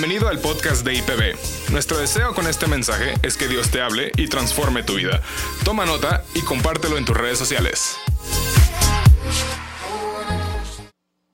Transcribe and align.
Bienvenido 0.00 0.28
al 0.28 0.38
podcast 0.38 0.84
de 0.86 0.94
IPB. 0.94 1.72
Nuestro 1.72 1.98
deseo 1.98 2.32
con 2.32 2.46
este 2.46 2.68
mensaje 2.68 3.14
es 3.24 3.36
que 3.36 3.48
Dios 3.48 3.68
te 3.72 3.80
hable 3.80 4.12
y 4.16 4.28
transforme 4.28 4.84
tu 4.84 4.94
vida. 4.94 5.20
Toma 5.64 5.84
nota 5.86 6.22
y 6.34 6.42
compártelo 6.42 6.96
en 6.98 7.04
tus 7.04 7.16
redes 7.16 7.36
sociales. 7.36 7.96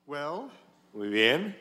Well, 0.07 0.49
Muy 0.95 1.09
bien. 1.09 1.55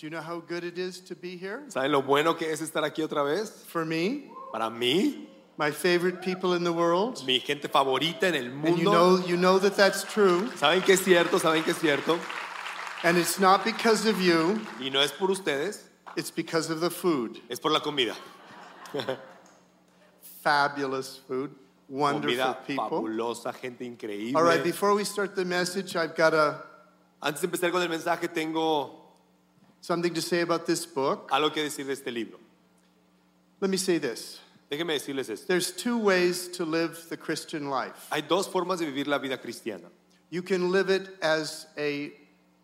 do 0.00 0.06
you 0.06 0.08
know 0.08 0.22
how 0.22 0.40
good 0.40 0.64
it 0.64 0.78
is 0.78 1.04
to 1.04 1.14
be 1.14 1.36
here? 1.36 1.60
¿Saben 1.68 1.92
lo 1.92 2.00
bueno 2.02 2.38
que 2.38 2.50
es 2.50 2.62
estar 2.62 2.84
aquí 2.84 3.02
otra 3.02 3.22
vez? 3.22 3.62
For 3.68 3.84
me, 3.84 4.30
Para 4.50 4.70
mí, 4.70 5.28
my 5.58 5.70
favorite 5.70 6.22
people 6.24 6.56
in 6.56 6.64
the 6.64 6.72
world. 6.72 7.22
mi 7.26 7.38
gente 7.38 7.68
favorita 7.68 8.28
en 8.28 8.34
el 8.34 8.46
And 8.46 8.64
you 8.64 8.70
mundo. 8.76 8.90
know, 8.92 9.26
you 9.26 9.36
know 9.36 9.58
that 9.58 9.76
that's 9.76 10.02
true. 10.04 10.48
¿Saben 10.58 10.80
que 10.80 10.94
es 10.94 11.04
cierto? 11.04 11.38
¿Saben 11.38 11.62
que 11.62 11.72
es 11.72 11.78
cierto? 11.78 12.18
And 13.02 13.18
it's 13.18 13.38
not 13.38 13.62
because 13.62 14.08
of 14.08 14.18
you, 14.22 14.58
Y 14.80 14.88
no 14.88 15.02
es 15.02 15.12
por 15.12 15.30
ustedes, 15.30 15.90
it's 16.16 16.30
because 16.30 16.70
of 16.70 16.80
the 16.80 16.90
food. 16.90 17.40
es 17.50 17.58
por 17.58 17.70
la 17.70 17.80
comida. 17.80 18.14
Fabulous 20.42 21.20
food, 21.26 21.54
wonderful 21.88 22.36
Comida 22.36 22.58
people. 22.66 22.90
fabulosa, 23.02 23.52
gente 23.60 23.80
increíble. 23.84 24.36
All 24.36 24.42
right, 24.42 24.62
before 24.62 24.94
we 24.94 25.04
start 25.04 25.34
the 25.34 25.44
message, 25.44 25.96
I've 25.96 26.14
got 26.14 26.34
a, 26.34 26.62
Antes 27.22 27.40
de 27.40 27.48
empezar 27.48 27.72
con 27.72 27.80
el 27.80 27.88
mensaje, 27.88 28.28
tengo 28.32 28.90
something 29.80 30.12
to 30.12 30.20
say 30.20 30.40
about 30.42 30.66
this 30.66 30.84
book. 30.84 31.30
algo 31.30 31.52
que 31.52 31.62
decir 31.62 31.86
de 31.86 31.92
este 31.92 32.08
libro. 32.08 32.38
Let 33.60 33.70
me 33.70 33.76
say 33.78 33.98
this 33.98 34.40
Déjenme 34.70 34.92
decirles 34.98 35.30
esto. 35.30 35.46
there's 35.46 35.70
two 35.72 35.96
ways 35.96 36.48
to 36.48 36.64
live 36.66 37.06
the 37.08 37.16
Christian 37.16 37.70
life. 37.70 38.08
Hay 38.12 38.20
dos 38.20 38.46
formas 38.48 38.80
de 38.80 38.86
vivir 38.86 39.06
la 39.06 39.18
vida 39.18 39.38
cristiana. 39.38 39.88
You 40.30 40.42
can 40.42 40.70
live 40.70 40.90
it 40.90 41.08
as 41.22 41.66
a 41.78 42.12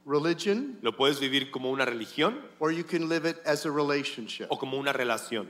religion, 0.04 0.78
Lo 0.82 0.92
puedes 0.92 1.20
vivir 1.20 1.50
como 1.50 1.70
una 1.70 1.84
religión 1.84 2.40
or 2.58 2.72
you 2.72 2.84
can 2.84 3.08
live 3.08 3.26
it 3.28 3.36
as 3.46 3.64
a 3.66 3.70
relationship. 3.70 4.46
o 4.50 4.56
como 4.56 4.78
una 4.78 4.92
relación. 4.92 5.48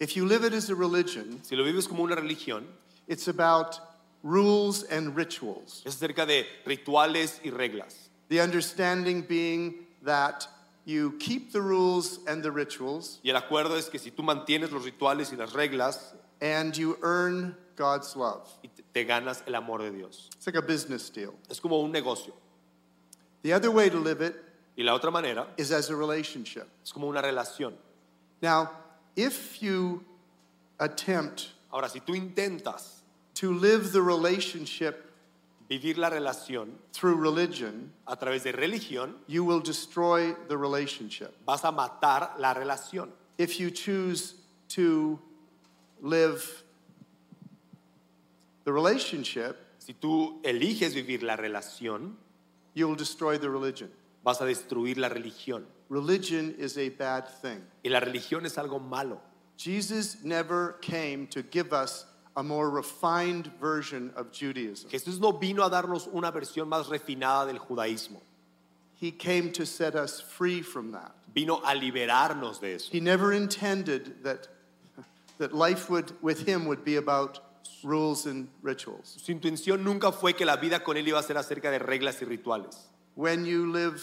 If 0.00 0.14
you 0.16 0.26
live 0.26 0.44
it 0.44 0.52
as 0.52 0.68
a 0.70 0.74
religion, 0.74 1.42
Si 1.44 1.54
lo 1.56 1.64
vives 1.64 1.86
como 1.88 2.02
una 2.04 2.16
religión, 2.16 2.66
It's 3.08 3.28
about 3.28 3.78
rules 4.22 4.84
and 4.90 5.16
rituals. 5.16 5.82
es 5.84 5.96
acerca 5.96 6.26
de 6.26 6.46
rituales 6.64 7.40
y 7.44 7.50
reglas. 7.50 8.10
The 8.28 8.40
understanding 8.40 9.22
being 9.26 9.86
that 10.04 10.46
you 10.84 11.16
keep 11.18 11.52
the 11.52 11.60
rules 11.60 12.20
and 12.26 12.42
the 12.42 12.50
rituals 12.50 13.20
Y 13.22 13.30
el 13.30 13.36
acuerdo 13.36 13.76
es 13.76 13.88
que 13.88 13.98
si 13.98 14.10
tú 14.10 14.22
mantienes 14.22 14.70
los 14.72 14.84
rituales 14.84 15.32
y 15.32 15.36
las 15.36 15.52
reglas, 15.52 16.14
and 16.40 16.74
you 16.74 16.96
earn 17.02 17.56
God's 17.76 18.14
love. 18.16 18.48
y 18.62 18.68
te- 18.68 18.82
te 18.92 19.04
ganas 19.04 19.42
el 19.46 19.54
amor 19.54 19.82
de 19.82 19.90
Dios. 19.90 20.28
It's 20.36 20.46
like 20.46 20.56
a 20.58 20.62
business 20.62 21.10
deal. 21.10 21.34
Es 21.48 21.60
como 21.60 21.80
un 21.80 21.90
negocio. 21.92 22.34
The 23.42 23.52
other 23.52 23.70
way 23.70 23.90
to 23.90 23.98
live 23.98 24.20
it 24.20 24.34
Y 24.76 24.82
la 24.84 24.94
otra 24.98 25.10
manera 25.12 25.46
is 25.56 25.70
as 25.70 25.90
a 25.90 25.96
relationship. 25.96 26.66
es 26.82 26.92
como 26.92 27.06
una 27.08 27.20
relación. 27.20 27.74
Now, 28.40 28.70
if 29.16 29.62
you 29.62 30.02
attempt 30.78 31.48
Ahora, 31.72 31.88
si 31.88 32.00
tú 32.00 32.14
intentas 32.14 33.00
to 33.34 33.52
live 33.52 33.92
the 33.92 34.02
relationship 34.02 34.94
vivir 35.70 35.96
la 35.96 36.10
relación 36.10 36.72
through 36.92 37.16
religion, 37.16 37.92
a 38.06 38.14
través 38.16 38.42
de 38.42 38.52
religión, 38.52 39.14
you 39.26 39.42
will 39.44 39.60
destroy 39.60 40.34
the 40.48 40.56
relationship. 40.56 41.32
vas 41.46 41.64
a 41.64 41.72
matar 41.72 42.38
la 42.38 42.52
relación. 42.54 43.08
If 43.38 43.58
you 43.58 43.70
choose 43.70 44.34
to 44.70 45.18
live 46.00 46.62
the 48.64 48.72
relationship, 48.72 49.56
Si 49.78 49.94
tú 49.94 50.40
eliges 50.44 50.94
vivir 50.94 51.24
la 51.24 51.34
relación, 51.36 52.16
you 52.74 52.88
will 52.88 52.96
destroy 52.96 53.38
the 53.38 53.50
religion. 53.50 53.90
vas 54.24 54.40
a 54.40 54.44
destruir 54.44 54.96
la 54.96 55.08
religión. 55.08 55.64
Religion 55.88 56.54
is 56.58 56.78
a 56.78 56.88
bad 56.90 57.28
thing. 57.28 57.62
Y 57.84 57.90
la 57.90 58.00
religión 58.00 58.44
es 58.44 58.56
algo 58.56 58.80
malo. 58.80 59.20
Jesus 59.56 60.22
never 60.24 60.78
came 60.80 61.26
to 61.28 61.42
give 61.42 61.72
us 61.72 62.06
a 62.36 62.42
more 62.42 62.70
refined 62.70 63.50
version 63.60 64.10
of 64.16 64.32
Judaism. 64.32 64.88
Jesús 64.88 65.20
no 65.20 65.32
vino 65.32 65.62
a 65.62 65.70
darnos 65.70 66.08
una 66.12 66.32
versión 66.32 66.68
más 66.68 66.88
refinada 66.88 67.46
del 67.46 67.58
judaísmo. 67.58 68.20
He 68.94 69.10
came 69.10 69.50
to 69.52 69.66
set 69.66 69.94
us 69.94 70.20
free 70.20 70.62
from 70.62 70.92
that. 70.92 71.14
Vino 71.34 71.56
a 71.58 71.74
liberarnos 71.74 72.60
de 72.60 72.74
eso. 72.74 72.88
He 72.90 73.00
never 73.00 73.32
intended 73.32 74.22
that, 74.22 74.48
that 75.38 75.52
life 75.52 75.90
would, 75.90 76.12
with 76.22 76.46
him 76.46 76.66
would 76.66 76.84
be 76.84 76.96
about 76.96 77.40
rules 77.82 78.26
and 78.26 78.48
rituals. 78.62 79.16
Su 79.22 79.32
intención 79.32 79.82
nunca 79.82 80.12
fue 80.12 80.34
que 80.34 80.44
la 80.44 80.56
vida 80.56 80.82
con 80.82 80.96
él 80.96 81.06
iba 81.06 81.18
a 81.18 81.22
ser 81.22 81.36
acerca 81.36 81.70
de 81.70 81.78
reglas 81.78 82.20
y 82.22 82.26
rituales. 82.26 82.88
When 83.14 83.44
you 83.44 83.70
live 83.70 84.02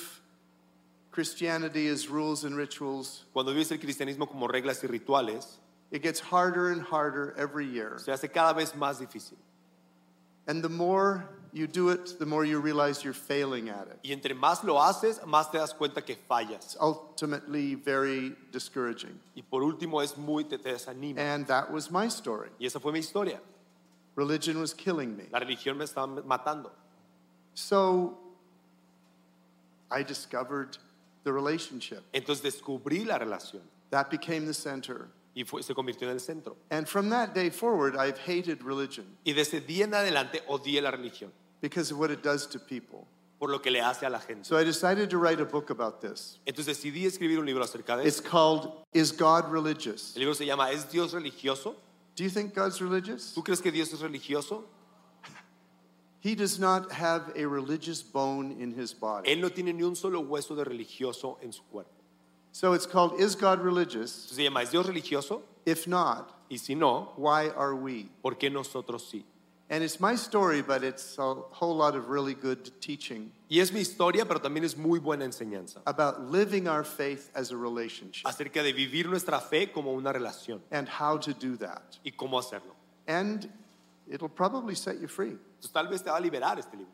Christianity 1.12 1.88
as 1.88 2.08
rules 2.09 2.44
and 2.44 2.56
rituals, 2.56 3.25
Cuando 3.34 3.53
vives 3.53 3.72
el 3.72 3.80
cristianismo 3.80 4.28
como 4.28 4.47
reglas 4.47 4.84
y 4.84 4.88
rituales, 4.88 5.58
it 5.92 6.03
gets 6.03 6.20
harder 6.20 6.70
and 6.72 6.81
harder 6.84 7.34
every 7.38 7.66
year. 7.68 7.97
se 7.97 8.12
hace 8.12 8.30
cada 8.31 8.53
vez 8.53 8.74
más 8.74 9.00
difícil. 9.00 9.38
And 10.47 10.64
the 10.64 10.70
more 10.70 11.28
you 11.54 11.68
do 11.68 11.90
it, 11.90 12.20
the 12.20 12.26
more 12.26 12.46
you 12.46 12.60
realize 12.60 13.04
you're 13.04 13.14
failing 13.14 13.70
at 13.70 13.88
it. 13.88 14.00
Y 14.04 14.12
entre 14.12 14.34
más 14.34 14.64
lo 14.64 14.76
haces, 14.76 15.20
más 15.26 15.52
te 15.52 15.58
das 15.58 15.74
cuenta 15.74 16.06
que 16.06 16.16
fallas. 16.30 16.64
It's 16.66 16.78
ultimately 16.80 17.76
very 17.76 18.36
discouraging. 18.52 19.20
Y 19.36 19.44
por 19.50 19.62
último 19.62 20.02
es 20.02 20.18
muy, 20.18 20.44
te, 20.44 20.58
te 20.58 20.72
desanima. 20.72 21.18
And 21.18 21.48
that 21.48 21.72
was 21.72 21.92
my 21.92 22.08
story. 22.08 22.50
Y 22.59 22.66
esa 22.66 22.80
fue 22.80 22.92
mi 22.92 23.00
historia. 23.00 23.40
Religion 24.16 24.59
was 24.59 24.74
killing 24.74 25.16
me. 25.16 25.26
La 25.32 25.40
religión 25.40 25.78
me 25.78 25.86
estaba 25.86 26.24
matando. 26.24 26.72
So 27.54 28.18
I 29.92 30.04
discovered 30.04 30.78
the 31.24 31.34
relationship. 31.34 32.04
Entonces 32.14 32.42
descubrí 32.42 33.06
la 33.06 33.18
relación 33.18 33.62
That 33.92 34.12
became 34.12 34.46
the 34.46 34.54
center. 34.54 35.08
Y 35.35 35.44
fue- 35.44 35.62
se 35.63 35.73
convirtió 35.73 36.07
en 36.07 36.13
el 36.16 36.19
centro. 36.19 36.57
And 36.72 36.88
from 36.88 37.09
that 37.09 37.34
day 37.34 37.50
forward, 37.50 37.95
I've 37.95 38.17
hated 38.19 38.62
religion 38.63 39.06
Y 39.25 39.34
desde 39.34 39.62
día 39.62 39.85
en 39.85 39.94
adelante 39.94 40.41
odié 40.47 40.81
la 40.81 40.91
religión 40.91 41.31
because 41.62 41.91
of 41.94 42.00
what 42.00 42.09
it 42.12 42.22
does 42.23 42.47
to 42.47 42.59
people. 42.59 43.06
por 43.40 43.50
lo 43.50 43.59
que 43.62 43.72
le 43.72 43.79
hace 43.79 44.06
a 44.06 44.09
la 44.09 44.19
gente. 44.19 44.44
So 44.44 44.57
I 44.57 44.66
decided 44.66 45.09
to 45.12 45.17
write 45.17 45.40
a 45.40 45.45
book 45.45 45.69
about 45.72 46.01
this. 46.01 46.40
Entonces 46.45 46.66
decidí 46.78 47.06
escribir 47.06 47.40
un 47.40 47.45
libro 47.45 47.63
acerca 47.63 47.95
de 47.95 48.06
It's 48.06 48.19
eso. 48.19 48.29
called 48.29 48.72
Is 48.94 49.13
God 49.13 49.45
Religious? 49.50 50.13
El 50.16 50.19
libro 50.23 50.34
se 50.34 50.45
llama 50.45 50.72
¿Es 50.72 50.91
Dios 50.91 51.13
religioso? 51.13 51.75
Do 52.17 52.23
you 52.25 52.29
think 52.29 52.53
God's 52.53 52.81
religious? 52.81 53.34
¿Tú 53.34 53.41
crees 53.41 53.61
que 53.61 53.72
Dios 53.72 53.94
es 53.94 54.01
religioso? 54.01 54.66
He 56.22 56.35
does 56.35 56.59
not 56.59 56.91
have 56.91 57.31
a 57.38 57.46
religious 57.47 58.03
bone 58.03 58.51
in 58.59 58.73
his 58.73 58.91
body. 58.94 59.29
Él 59.31 59.40
no 59.40 59.47
tiene 59.50 59.72
ni 59.73 59.84
un 59.84 59.96
solo 59.96 60.19
hueso 60.19 60.53
de 60.53 60.66
religioso 60.66 61.38
en 61.41 61.53
su 61.53 61.63
cuerpo. 61.72 61.94
So 62.52 62.74
it's 62.74 62.86
called 62.86 63.20
Is 63.20 63.36
God 63.36 63.62
Religious? 63.62 64.12
Se 64.12 64.44
llama 64.44 64.62
¿Es 64.62 64.72
Dios 64.72 64.86
religioso? 64.88 65.42
If 65.66 65.88
not, 65.88 66.34
Y 66.50 66.58
si 66.58 66.74
no, 66.76 67.14
why 67.16 67.50
are 67.50 67.76
we? 67.76 68.10
¿por 68.24 68.36
qué 68.36 68.52
nosotros 68.52 69.10
sí? 69.12 69.24
And 69.72 69.84
it's 69.84 70.00
my 70.00 70.16
story, 70.16 70.64
but 70.64 70.84
it's 70.84 71.20
a 71.20 71.34
whole 71.52 71.76
lot 71.78 71.96
of 71.96 72.09
really 72.09 72.34
good 72.34 72.72
teaching 72.82 73.32
Y 73.52 73.59
es 73.59 73.72
mi 73.72 73.82
historia, 73.82 74.26
pero 74.26 74.40
también 74.40 74.64
es 74.64 74.76
muy 74.76 74.98
buena 75.00 75.26
enseñanza 75.26 75.82
about 75.86 76.20
living 76.32 76.68
our 76.68 76.84
faith 76.84 77.30
as 77.36 77.52
a 77.52 77.56
relationship 77.56 78.26
acerca 78.28 78.64
de 78.64 78.74
vivir 78.74 79.08
nuestra 79.08 79.40
fe 79.40 79.68
como 79.72 79.92
una 79.94 80.12
relación 80.12 80.59
and 80.72 80.88
how 80.90 81.18
to 81.18 81.34
do 81.34 81.56
that. 81.56 81.98
y 82.04 82.12
cómo 82.12 82.40
hacerlo. 82.40 82.74
And 83.08 83.48
it'll 84.12 84.28
probably 84.28 84.74
set 84.74 85.00
you 85.00 85.08
free. 85.08 85.38
Entonces 85.62 85.72
tal 85.72 85.88
vez 85.88 86.02
te 86.04 86.09
va 86.09 86.18
a 86.18 86.22
liberar 86.22 86.58
este 86.58 86.76
libro. 86.76 86.94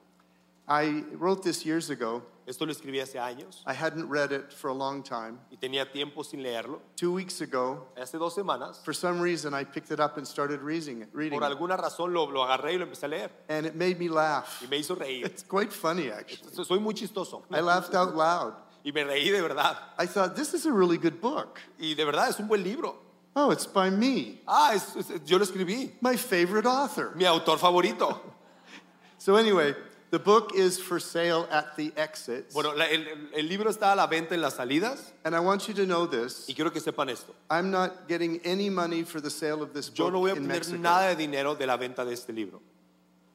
I 0.68 1.04
wrote 1.20 1.44
this 1.44 1.66
years 1.66 1.90
ago. 1.90 2.24
Esto 2.48 2.66
lo 2.66 2.72
escribí 2.72 3.00
hace 3.02 3.16
años 3.20 3.64
I 3.66 3.74
hadn't 3.74 4.08
read 4.08 4.32
it 4.32 4.54
for 4.54 4.70
a 4.70 4.74
long 4.74 5.02
time. 5.04 5.40
y 5.52 5.58
tenía 5.58 5.92
tiempo 5.92 6.24
sin 6.24 6.42
leerlo. 6.44 6.80
Two 6.96 7.12
weeks 7.12 7.42
ago, 7.42 7.88
Hace 7.98 8.18
dos 8.20 8.36
semanas, 8.36 8.84
for 8.84 8.94
some 8.94 9.20
reason, 9.20 9.54
I 9.56 9.64
picked 9.64 9.92
it 9.92 10.00
up 10.00 10.18
and 10.18 10.28
started 10.28 10.62
reading 10.62 11.02
it. 11.02 11.10
Reading 11.12 11.40
por 11.40 11.48
alguna 11.48 11.76
razón 11.78 12.14
lo, 12.14 12.26
lo 12.30 12.42
agarré 12.44 12.74
y 12.74 12.78
lo 12.78 12.86
empecé 12.86 13.06
a 13.06 13.08
leer 13.10 13.32
And 13.50 13.66
it 13.66 13.74
made 13.76 13.98
me 14.00 14.10
laugh. 14.10 14.62
y 14.64 14.68
me 14.68 14.78
hizo 14.78 14.96
reír. 14.96 15.26
It's 15.26 15.44
quite 15.44 15.72
funny, 15.74 16.10
actually. 16.12 16.52
So- 16.54 16.64
Soy 16.64 16.80
muy 16.80 16.94
chistoso 16.94 17.44
I 17.52 17.62
laughed 17.62 17.96
out 17.96 18.16
loud. 18.16 18.54
y 18.84 18.92
me 18.92 19.04
reí 19.04 19.32
de 19.32 19.42
verdad. 19.42 19.78
I 19.98 20.06
thought, 20.06 20.36
this 20.36 20.54
is 20.54 20.68
a 20.68 20.72
really 20.72 20.98
good 21.00 21.20
book. 21.20 21.60
Y 21.80 21.96
de 21.96 22.06
verdad 22.06 22.30
es 22.30 22.40
un 22.40 22.48
buen 22.48 22.64
libro. 22.64 22.96
Oh, 23.36 23.50
it's 23.52 23.66
by 23.66 23.90
me, 23.90 24.42
Ah, 24.48 24.74
es- 24.76 24.96
es- 24.96 25.24
yo 25.26 25.38
lo 25.40 25.46
escribí. 25.46 25.94
my 26.02 26.16
favorite 26.16 26.68
author. 26.68 27.12
Mi 27.16 27.26
autor 27.26 27.58
favorito. 27.58 28.20
So, 29.18 29.36
anyway, 29.38 29.74
the 30.16 30.24
book 30.24 30.54
is 30.56 30.80
for 30.80 30.98
sale 30.98 31.46
at 31.52 31.76
the 31.76 31.92
exits. 31.98 32.54
Bueno, 32.54 32.72
la- 32.74 32.86
el, 32.86 33.06
el- 33.34 33.48
libro 33.50 33.70
está 33.70 33.92
a 33.92 33.96
la 33.96 34.08
venta 34.08 34.34
en 34.34 34.40
las 34.42 34.54
salidas 34.56 35.12
And 35.26 35.36
I 35.36 35.40
want 35.42 35.68
you 35.68 35.74
to 35.74 35.86
know 35.86 36.06
this 36.08 36.46
y 36.48 36.54
quiero 36.54 36.72
que 36.72 36.80
sepan 36.80 37.10
esto. 37.10 37.34
I'm 37.50 37.70
not 37.70 38.08
getting 38.08 38.40
any 38.46 38.70
money 38.70 39.04
for 39.04 39.20
the 39.20 39.30
sale 39.30 39.62
of 39.62 39.74
this 39.74 39.90
Yo 39.94 40.06
book 40.06 40.14
no 40.14 40.20
voy 40.22 40.30
a 40.30 40.36
in 40.36 40.44
obtener 40.44 40.48
Mexico. 40.60 40.78
nada 40.78 41.10
de 41.10 41.16
dinero 41.18 41.56
de 41.56 41.66
la 41.68 41.76
venta 41.76 42.06
de 42.06 42.14
este 42.14 42.30
libro. 42.30 42.62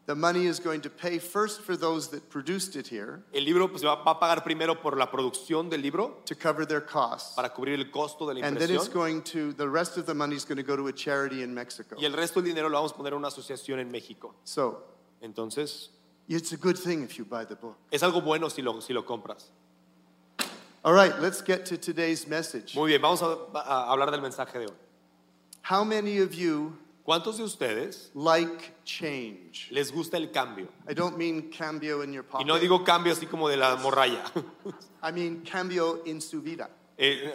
The 0.06 0.14
money 0.14 0.46
is 0.46 0.58
going 0.58 0.80
to 0.80 0.90
pay 0.90 1.18
first 1.18 1.60
for 1.60 1.76
those 1.76 2.08
that 2.08 2.30
produced 2.30 2.74
it 2.74 2.88
here 2.88 3.22
El 3.34 3.44
libro 3.44 3.68
pues, 3.68 3.84
va, 3.84 3.96
va 4.02 4.12
a 4.12 4.18
pagar 4.18 4.42
primero 4.42 4.74
por 4.80 4.96
la 4.96 5.06
producción 5.10 5.68
del 5.68 5.82
libro 5.82 6.22
to 6.24 6.34
cover 6.34 6.64
their 6.66 6.80
costs. 6.80 7.36
para 7.36 7.50
cubrir 7.50 7.74
el 7.78 7.90
costo 7.90 8.26
de 8.26 8.34
la 8.40 8.46
And 8.46 8.56
then 8.56 8.70
it's 8.70 8.88
impresión 8.88 8.92
going 8.94 9.22
to, 9.24 9.52
the 9.52 9.68
rest 9.68 9.98
of 9.98 10.06
the 10.06 10.14
money 10.14 10.34
is 10.34 10.44
going 10.46 10.56
to 10.56 10.64
go 10.64 10.74
to 10.76 10.88
a 10.88 10.92
charity 10.92 11.42
in 11.42 11.52
Mexico. 11.54 11.96
y 11.98 12.06
el 12.06 12.12
resto 12.14 12.40
del 12.40 12.46
dinero 12.54 12.68
lo 12.70 12.76
vamos 12.78 12.92
a 12.92 12.96
poner 12.96 13.12
a 13.12 13.16
una 13.16 13.28
asociación 13.28 13.78
en 13.78 13.90
México. 13.90 14.34
So 14.44 14.82
Entonces, 15.20 15.90
it's 16.36 16.52
a 16.52 16.56
good 16.56 16.78
thing 16.78 17.02
if 17.02 17.18
you 17.18 17.24
buy 17.24 17.44
the 17.44 17.56
book. 17.56 17.76
es 17.92 18.02
algo 18.02 18.20
bueno 18.22 18.48
si 18.48 18.62
lo, 18.62 18.80
si 18.80 18.92
lo 18.92 19.02
compras. 19.02 19.44
All 20.82 20.94
right, 20.94 21.18
let's 21.20 21.42
get 21.42 21.66
to 21.66 21.76
today's 21.76 22.26
message. 22.26 22.74
Muy 22.74 22.88
bien, 22.88 23.02
vamos 23.02 23.20
a, 23.22 23.36
a 23.54 23.90
hablar 23.92 24.10
del 24.10 24.20
mensaje 24.22 24.54
de 24.54 24.66
hoy. 24.66 24.74
How 25.62 25.84
many 25.84 26.18
of 26.18 26.34
you 26.34 26.76
¿Cuántos 27.06 27.38
de 27.38 27.42
ustedes 27.44 28.10
like 28.14 28.72
change? 28.84 29.68
les 29.72 29.90
gusta 29.90 30.16
el 30.16 30.28
cambio? 30.28 30.68
I 30.88 30.94
don't 30.94 31.18
mean 31.18 31.50
cambio 31.50 32.02
in 32.02 32.12
your 32.12 32.22
Y 32.22 32.30
pocket. 32.30 32.46
no 32.46 32.58
digo 32.58 32.84
cambio 32.84 33.12
así 33.12 33.26
como 33.28 33.48
de 33.48 33.56
la 33.56 33.76
morralla. 33.76 34.22
I 35.02 35.10
mean 35.10 35.42
cambio 35.44 36.02
in 36.06 36.20
su 36.20 36.40
vida. 36.40 36.68
Eh, 36.98 37.30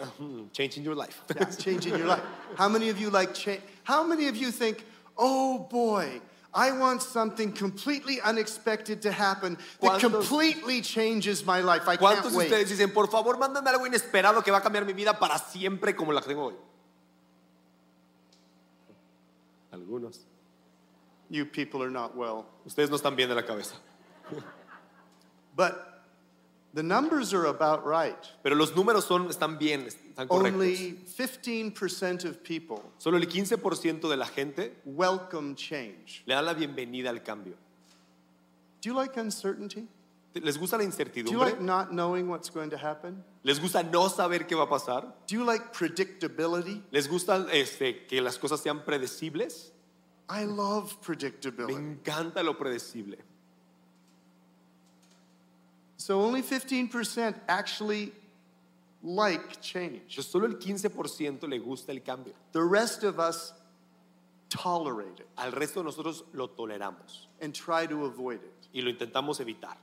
change 0.52 0.78
in 0.78 0.84
your 0.84 0.94
life. 0.94 1.22
Yeah, 1.34 1.44
change 1.50 1.86
in 1.86 1.98
your 1.98 2.06
life. 2.06 2.22
How 2.56 2.68
many 2.68 2.88
of 2.88 2.98
you 2.98 3.10
like 3.10 3.34
change? 3.34 3.60
How 3.84 4.04
many 4.04 4.28
of 4.28 4.36
you 4.36 4.50
think, 4.50 4.84
oh 5.18 5.58
boy, 5.70 6.20
I 6.56 6.72
want 6.72 7.02
something 7.02 7.52
completely 7.52 8.18
unexpected 8.22 9.02
to 9.02 9.12
happen 9.12 9.58
that 9.82 10.00
completely 10.00 10.80
changes 10.80 11.44
my 11.44 11.60
life? 11.60 11.82
I 11.86 11.96
can't 11.96 12.00
¿Cuántos 12.00 12.32
de 12.32 12.38
wait. 12.38 12.50
ustedes 12.50 12.70
dicen, 12.70 12.94
por 12.94 13.08
favor, 13.08 13.36
mándame 13.36 13.68
algo 13.68 13.86
inesperado 13.86 14.42
que 14.42 14.50
va 14.50 14.58
a 14.58 14.62
cambiar 14.62 14.86
mi 14.86 14.94
vida 14.94 15.18
para 15.18 15.38
siempre 15.38 15.94
como 15.94 16.12
la 16.12 16.22
que 16.22 16.28
tengo 16.28 16.46
hoy? 16.46 16.54
Algunos. 19.70 20.20
You 21.28 21.44
people 21.44 21.82
are 21.82 21.90
not 21.90 22.16
well. 22.16 22.46
Ustedes 22.64 22.88
no 22.88 22.96
están 22.96 23.16
bien 23.16 23.28
de 23.28 23.34
la 23.34 23.42
cabeza. 23.42 23.74
But 25.54 26.04
the 26.72 26.82
numbers 26.82 27.34
are 27.34 27.46
about 27.46 27.84
right. 27.86 28.16
Pero 28.42 28.54
los 28.54 28.72
números 28.72 29.04
son, 29.04 29.28
están 29.28 29.58
bien, 29.58 29.86
están 30.16 30.28
correctos. 30.28 30.54
Only 30.54 30.98
15% 31.06 32.24
of 32.24 32.42
people 32.42 32.82
Solo 32.98 33.18
el 33.18 33.28
15% 33.28 34.08
de 34.08 34.16
la 34.16 34.26
gente 34.26 34.76
welcome 34.84 35.54
change. 35.54 36.22
le 36.26 36.34
da 36.34 36.40
la 36.42 36.54
bienvenida 36.54 37.10
al 37.10 37.22
cambio. 37.22 37.54
Do 38.80 38.90
you 38.90 38.94
like 38.94 39.16
uncertainty? 39.18 39.86
¿Les 40.34 40.58
gusta 40.58 40.76
la 40.76 40.84
Do 40.84 40.84
you 40.84 40.92
incertidumbre? 40.92 41.38
like 41.50 41.60
not 41.60 41.90
knowing 41.92 42.28
what's 42.28 42.50
going 42.50 42.70
to 42.70 42.76
happen? 42.76 43.22
¿Les 43.42 43.58
gusta 43.58 43.82
no 43.82 44.08
saber 44.08 44.46
qué 44.46 44.54
va 44.54 44.64
a 44.64 44.68
pasar? 44.68 45.02
Do 45.26 45.34
you 45.34 45.44
like 45.44 45.72
predictability? 45.72 46.82
¿Les 46.92 47.08
gusta 47.08 47.46
este, 47.52 48.06
que 48.06 48.20
las 48.20 48.38
cosas 48.38 48.60
sean 48.60 48.84
predecibles? 48.84 49.72
I 50.28 50.44
love 50.44 50.94
Me 51.00 51.14
predictability. 51.14 51.74
encanta 51.74 52.42
lo 52.42 52.54
predecible. 52.54 53.18
So 55.96 56.20
only 56.20 56.42
15% 56.42 57.34
actually 57.48 58.12
like 59.06 59.60
change. 59.60 60.20
Solo 60.20 60.46
el 60.46 60.54
15% 60.58 61.48
le 61.48 61.58
gusta 61.58 61.92
el 61.92 62.00
cambio. 62.00 62.32
The 62.52 62.62
rest 62.62 63.04
of 63.04 63.18
us 63.20 63.52
tolerate 64.48 65.20
it 65.20 65.26
Al 65.38 65.52
resto 65.52 65.76
de 65.76 65.84
nosotros 65.84 66.24
lo 66.32 66.48
toleramos 66.48 67.26
and 67.40 67.54
try 67.54 67.86
to 67.86 68.04
avoid 68.04 68.40
it. 68.42 68.68
y 68.74 68.80
lo 68.80 68.90
intentamos 68.92 69.40
evitar. 69.40 69.76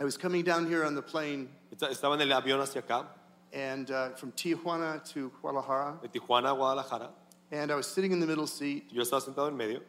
I 0.00 0.04
was 0.04 0.16
coming 0.16 0.42
down 0.42 0.66
here 0.66 0.84
on 0.84 0.94
the 0.94 1.02
plane 1.02 1.48
Esta- 1.70 1.88
Estaba 1.90 2.14
en 2.14 2.20
el 2.22 2.28
avión 2.32 2.60
hacia 2.60 2.82
acá, 2.82 3.06
and 3.52 3.90
uh, 3.90 4.10
from 4.16 4.32
Tijuana 4.32 5.02
to 5.12 5.30
Guadalajara, 5.40 5.98
de 6.02 6.08
Tijuana 6.08 6.52
a 6.52 6.54
Guadalajara. 6.56 7.10
and 7.50 7.70
I 7.70 7.74
was 7.74 7.86
sitting 7.86 8.12
in 8.12 8.20
the 8.20 8.26
middle 8.26 8.46
seat, 8.46 8.90
Yo 8.90 9.02
estaba 9.02 9.20
sentado 9.22 9.48
en 9.48 9.56
medio 9.56 9.80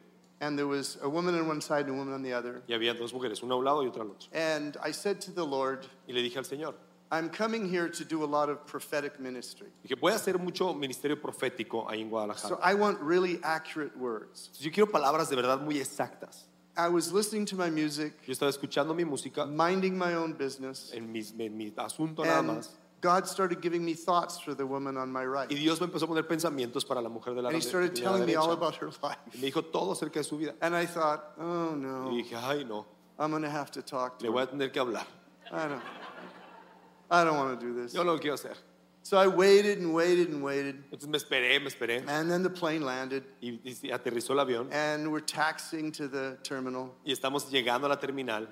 and 0.42 0.58
there 0.60 0.68
was 0.68 0.98
a 1.02 1.08
woman 1.10 1.36
on 1.36 1.48
one 1.48 1.62
side 1.62 1.86
and 1.86 1.92
a 1.92 1.94
woman 1.98 2.14
on 2.14 2.22
the 2.22 2.34
other. 2.34 2.62
y 2.68 2.74
había 2.76 2.94
dos 2.98 3.12
mujeres, 3.14 3.42
una 3.44 3.54
a 3.56 3.58
un 3.58 3.64
lado 3.66 3.82
y 3.84 3.88
otra 3.90 4.02
al 4.04 4.12
otro. 4.12 4.28
And 4.34 4.78
I 4.84 4.92
said 4.92 5.20
to 5.22 5.32
the 5.32 5.46
Lord, 5.46 5.86
Y 6.08 6.14
le 6.14 6.22
dije 6.22 6.38
al 6.38 6.44
Señor, 6.46 6.76
I'm 7.16 7.30
coming 7.30 7.70
here 7.70 7.90
to 7.90 8.04
do 8.04 8.24
a 8.24 8.26
lot 8.26 8.50
of 8.50 8.66
prophetic 8.66 9.20
ministry. 9.20 9.68
dije, 9.84 9.96
voy 10.00 10.12
a 10.14 10.16
hacer 10.16 10.40
mucho 10.40 10.74
ministerio 10.74 11.22
profético 11.22 11.88
ahí 11.88 12.02
en 12.02 12.10
Guadalajara. 12.10 12.48
So 12.50 12.60
I 12.64 12.74
want 12.74 13.00
really 13.02 13.40
accurate 13.44 13.96
words. 13.96 14.50
Yo 14.60 14.72
quiero 14.72 14.88
palabras 14.92 15.30
de 15.30 15.36
verdad 15.36 15.62
muy 15.62 15.76
exactas. 15.76 16.46
I 16.76 16.88
was 16.90 17.14
listening 17.14 17.46
to 17.46 17.56
my 17.56 17.70
music, 17.70 18.14
Yo 18.26 18.34
estaba 18.34 18.50
escuchando 18.50 18.96
mi 18.96 19.04
música 19.04 19.46
minding 19.46 19.96
my 19.96 20.16
own 20.16 20.34
business, 20.34 20.92
en, 20.92 21.12
mis- 21.12 21.32
en 21.38 21.56
mi 21.56 21.72
asunto 21.78 22.24
nada 22.26 22.40
and 22.40 22.48
más. 22.50 22.70
God 23.00 23.28
started 23.28 23.62
giving 23.62 23.84
me 23.86 23.94
thoughts 23.94 24.40
for 24.40 24.56
the 24.56 24.66
woman 24.66 24.98
on 24.98 25.12
my 25.12 25.24
right. 25.24 25.52
Y 25.52 25.56
Dios 25.56 25.80
me 25.80 25.86
empezó 25.88 26.06
a 26.06 26.08
poner 26.08 26.24
pensamientos 26.26 26.84
para 26.88 27.00
la 27.00 27.10
mujer 27.10 27.36
de 27.36 27.42
la, 27.44 27.50
And 27.50 27.58
he 27.58 27.62
started 27.62 27.94
telling 27.96 28.26
me 28.26 28.34
all 28.36 28.52
about 28.54 28.76
her 28.78 28.88
Y 28.88 29.08
life. 29.08 29.20
me 29.40 29.52
dijo 29.52 29.62
todo 29.72 29.92
acerca 29.92 30.20
de 30.20 30.24
su 30.24 30.36
vida. 30.38 30.56
And 30.62 30.74
I 30.76 30.88
thought, 30.88 31.22
oh 31.38 31.76
no. 31.76 32.10
Y 32.10 32.24
dije, 32.24 32.34
ay 32.42 32.64
no, 32.64 32.88
I'm 33.20 33.30
going 33.30 33.44
to 33.44 33.52
have 33.52 33.70
to 33.72 33.84
talk 33.84 34.18
to 34.18 34.26
le 34.26 34.32
voy 34.32 34.40
her. 34.42 34.48
a 34.48 34.52
tener 34.52 34.70
que 34.70 34.82
hablar. 34.82 35.06
I 35.52 35.68
don't, 35.68 35.82
I 37.14 37.24
don't 37.24 37.38
want 37.38 37.60
to 37.60 37.66
do 37.66 37.74
this. 37.74 37.94
Yo 37.94 38.04
no 38.04 38.18
quiero 38.18 38.36
hacer. 38.36 38.56
So 39.04 39.18
I 39.18 39.28
waited 39.28 39.80
and 39.80 39.94
waited 39.94 40.30
and 40.30 40.42
waited. 40.42 40.82
Entonces 40.92 41.08
me 41.10 41.18
esperé, 41.20 41.62
me 41.62 41.70
esperé. 41.70 42.04
And 42.08 42.32
then 42.32 42.42
the 42.42 42.50
plane 42.50 42.82
landed, 42.82 43.24
Y, 43.42 43.60
y 43.64 43.90
aterrizó 43.92 44.32
el 44.32 44.38
avión. 44.46 44.70
and 44.72 45.12
we're 45.12 45.20
taxiing 45.20 45.92
to 45.92 46.08
the 46.08 46.38
terminal. 46.42 46.96
Y 47.06 47.12
estamos 47.12 47.50
llegando 47.52 47.86
a 47.86 47.90
la 47.90 47.98
terminal. 47.98 48.48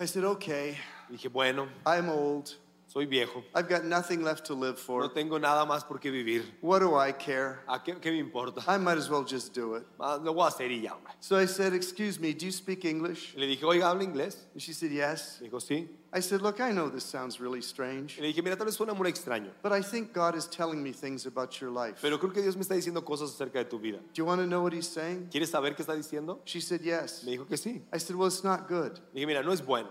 I 0.00 0.04
said, 0.06 0.24
okay, 0.24 0.76
Y 1.10 1.16
dije, 1.16 1.28
bueno, 1.32 1.68
I'm 1.84 2.08
old. 2.08 2.54
Soy 2.98 3.06
viejo. 3.06 3.44
I've 3.54 3.68
got 3.68 3.84
nothing 3.84 4.22
left 4.22 4.46
to 4.46 4.54
live 4.54 4.78
for. 4.78 5.02
No 5.02 5.10
tengo 5.10 5.38
nada 5.38 5.64
más 5.64 5.86
por 5.86 5.98
qué 6.00 6.10
vivir. 6.10 6.42
What 6.60 6.80
do 6.80 6.96
I 6.96 7.12
care? 7.12 7.60
¿A 7.68 7.78
qué, 7.78 8.00
qué 8.00 8.10
me 8.10 8.18
importa? 8.18 8.62
I 8.66 8.76
might 8.78 8.98
as 8.98 9.08
well 9.08 9.24
just 9.24 9.54
do 9.54 9.76
it. 9.76 9.84
Ah, 10.00 10.16
Lo 10.20 10.32
voy 10.34 10.44
a 10.44 10.48
hacer 10.50 10.70
y 10.70 10.82
ya, 10.82 10.94
hombre. 10.94 11.12
So 11.20 11.36
I 11.36 11.46
said, 11.46 11.72
excuse 11.74 12.18
me, 12.18 12.32
do 12.32 12.46
you 12.46 12.52
speak 12.52 12.84
English? 12.84 13.34
Le 13.36 13.46
dije, 13.46 13.62
oiga, 13.64 13.88
¿habla 13.90 14.02
inglés? 14.02 14.36
And 14.52 14.60
she 14.60 14.72
said, 14.72 14.90
yes. 14.90 15.38
Me 15.40 15.48
dijo, 15.48 15.60
sí. 15.60 15.88
I 16.12 16.20
said, 16.20 16.40
look, 16.40 16.58
I 16.60 16.72
know 16.72 16.88
this 16.88 17.04
sounds 17.04 17.38
really 17.38 17.60
strange, 17.60 18.16
Y 18.18 18.22
le 18.22 18.32
dije, 18.32 18.42
mira, 18.42 18.56
tal 18.56 18.64
vez 18.66 18.74
suena 18.76 18.94
muy 18.94 19.10
extraño. 19.10 19.50
but 19.62 19.72
I 19.72 19.82
think 19.82 20.12
God 20.14 20.34
is 20.34 20.46
telling 20.46 20.82
me 20.82 20.90
things 20.90 21.26
about 21.26 21.60
your 21.60 21.70
life. 21.70 21.96
Do 22.00 22.08
Pero 22.08 22.18
creo 22.18 22.32
que 22.32 22.42
Dios 22.42 22.56
me 22.56 22.62
está 22.62 22.74
diciendo 22.74 23.04
cosas 23.04 23.30
acerca 23.30 23.58
de 23.58 23.66
tu 23.66 23.78
vida. 23.78 23.98
you 24.14 24.24
want 24.24 24.40
to 24.40 24.46
know 24.46 24.62
what 24.62 24.72
he's 24.72 24.88
saying? 24.88 25.28
¿Quieres 25.30 25.50
saber 25.50 25.74
qué 25.76 25.82
está 25.84 25.94
diciendo? 25.94 26.40
She 26.44 26.60
said, 26.60 26.80
yes. 26.82 27.22
Me 27.24 27.32
dijo 27.36 27.46
que 27.46 27.56
sí. 27.58 27.82
I 27.92 27.98
said, 27.98 28.16
well, 28.16 28.26
it's 28.28 28.42
not 28.42 28.66
good. 28.68 28.98
Le 29.12 29.20
dije, 29.20 29.26
mira, 29.26 29.42
no 29.42 29.52
es 29.52 29.60
bueno. 29.60 29.90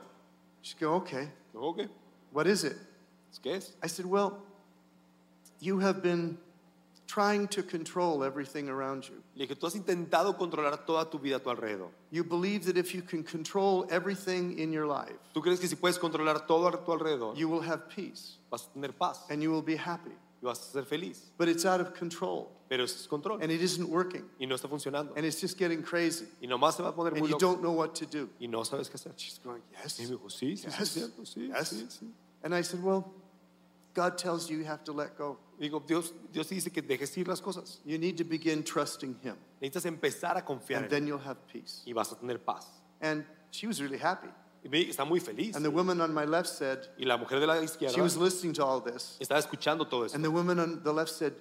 She 0.61 0.75
go, 0.79 0.95
okay. 0.95 1.29
Dijo, 1.53 1.61
ok, 1.63 1.87
What 2.31 2.45
is 2.45 2.63
it? 2.65 2.75
I 3.83 3.87
said, 3.87 4.05
well, 4.05 4.39
you 5.59 5.79
have 5.79 6.01
been 6.03 6.37
trying 7.07 7.47
to 7.47 7.63
control 7.63 8.23
everything 8.23 8.67
around 8.69 9.07
you. 9.07 9.15
Le 9.35 9.47
dije, 9.47 9.55
tú 9.57 9.65
has 9.65 9.75
intentado 9.75 10.37
controlar 10.37 10.85
toda 10.85 11.09
tu 11.09 11.17
vida 11.17 11.37
a 11.37 11.39
tu 11.39 11.49
alrededor. 11.49 11.89
You 12.11 12.23
believe 12.23 12.65
that 12.65 12.77
if 12.77 12.93
you 12.93 13.01
can 13.01 13.23
control 13.23 13.87
everything 13.89 14.59
in 14.59 14.73
your 14.73 14.85
life, 14.85 15.15
¿Tú 15.33 15.41
crees 15.41 15.59
que 15.59 15.67
si 15.67 15.75
puedes 15.75 15.97
controlar 15.97 16.45
todo 16.45 16.67
a 16.67 16.71
tu 16.83 16.91
alrededor, 16.91 17.35
you 17.37 17.47
will 17.47 17.61
have 17.61 17.87
peace 17.89 18.37
vas 18.51 18.67
a 18.67 18.73
tener 18.73 18.91
paz 18.91 19.21
and 19.29 19.41
you 19.41 19.51
will 19.51 19.61
be 19.61 19.77
happy. 19.77 20.11
y 20.41 20.45
vas 20.45 20.59
a 20.59 20.63
ser 20.71 20.83
feliz? 20.83 21.31
But 21.37 21.47
it's 21.47 21.65
out 21.65 21.79
of 21.79 21.93
control 21.93 22.51
Pero 22.69 22.83
eso 22.83 22.95
es 22.99 23.07
control 23.07 23.39
and 23.41 23.49
it 23.53 23.61
isn't 23.61 23.87
working 23.89 24.25
y 24.39 24.45
no 24.45 24.55
está 24.55 24.67
funcionando. 24.67 25.13
and 25.15 25.25
it's 25.25 25.39
just 25.39 25.57
getting 25.57 25.81
crazy 25.81 26.25
Y 26.41 26.47
nomás 26.47 26.75
se 26.75 26.83
va 26.83 26.89
a 26.89 26.93
poner 26.93 27.13
and 27.13 27.21
muy 27.21 27.29
you 27.29 27.35
loco 27.35 27.39
don't 27.53 27.61
know 27.61 27.71
what 27.71 27.95
to 27.95 28.05
do. 28.05 28.27
y 28.39 28.47
no 28.47 28.63
sabes 28.63 28.89
qué 28.89 28.95
hacer. 28.95 29.13
She's 29.15 29.39
going, 29.41 29.61
yes. 29.81 29.97
Y 29.99 30.03
me 30.03 30.09
dijo, 30.17 30.29
sí, 30.29 30.57
sí, 30.57 30.63
sí, 30.63 30.67
es 30.67 30.77
Yes. 30.77 30.89
cierto, 30.91 31.21
sí, 31.25 31.47
Yes. 31.47 31.69
sí, 31.69 31.87
sí. 31.89 32.07
And 32.43 32.53
I 32.53 32.61
said, 32.63 32.83
well, 32.83 33.05
God 33.97 34.15
tells 34.17 34.47
you 34.49 34.59
you 34.59 34.65
have 34.65 34.83
to 34.83 34.93
let 34.93 35.17
go. 35.17 35.37
Digo, 35.59 35.79
Dios, 35.85 36.13
Dios 36.31 36.47
dice 36.47 36.71
que 36.71 36.83
dejes 36.83 37.17
ir 37.17 37.27
las 37.27 37.41
cosas. 37.41 37.79
You 37.83 37.97
need 37.97 38.15
to 38.17 38.23
begin 38.23 38.63
trusting 38.63 39.15
Him 39.23 39.35
Necesitas 39.59 39.85
empezar 39.85 40.37
a 40.37 40.43
confiar 40.45 40.83
and 40.83 40.85
en 40.85 40.85
él 40.85 40.89
then 40.91 41.07
you'll 41.07 41.25
have 41.25 41.37
peace. 41.51 41.81
y 41.87 41.93
vas 41.93 42.11
a 42.11 42.15
tener 42.15 42.37
paz. 42.37 42.67
And 43.01 43.25
she 43.49 43.65
was 43.65 43.81
really 43.81 43.97
happy. 43.97 44.29
Y 44.63 44.69
está 44.89 45.03
muy 45.07 45.19
feliz. 45.19 45.55
And 45.55 45.65
the 45.65 45.71
woman 45.71 45.99
on 45.99 46.13
my 46.13 46.25
left 46.25 46.49
said, 46.49 46.87
Y 46.99 47.05
la 47.05 47.17
mujer 47.17 47.39
de 47.39 47.47
la 47.47 47.55
izquierda 47.55 47.95
she 47.95 48.01
was 48.01 48.15
listening 48.17 48.53
to 48.53 48.63
all 48.63 48.79
this. 48.81 49.17
estaba 49.19 49.39
escuchando 49.39 49.89
todo 49.89 50.03
eso. 50.03 50.13
And 50.15 50.23
the 50.23 50.29
woman 50.29 50.59
on 50.59 50.83
the 50.83 50.93
left 50.93 51.09
said, 51.11 51.33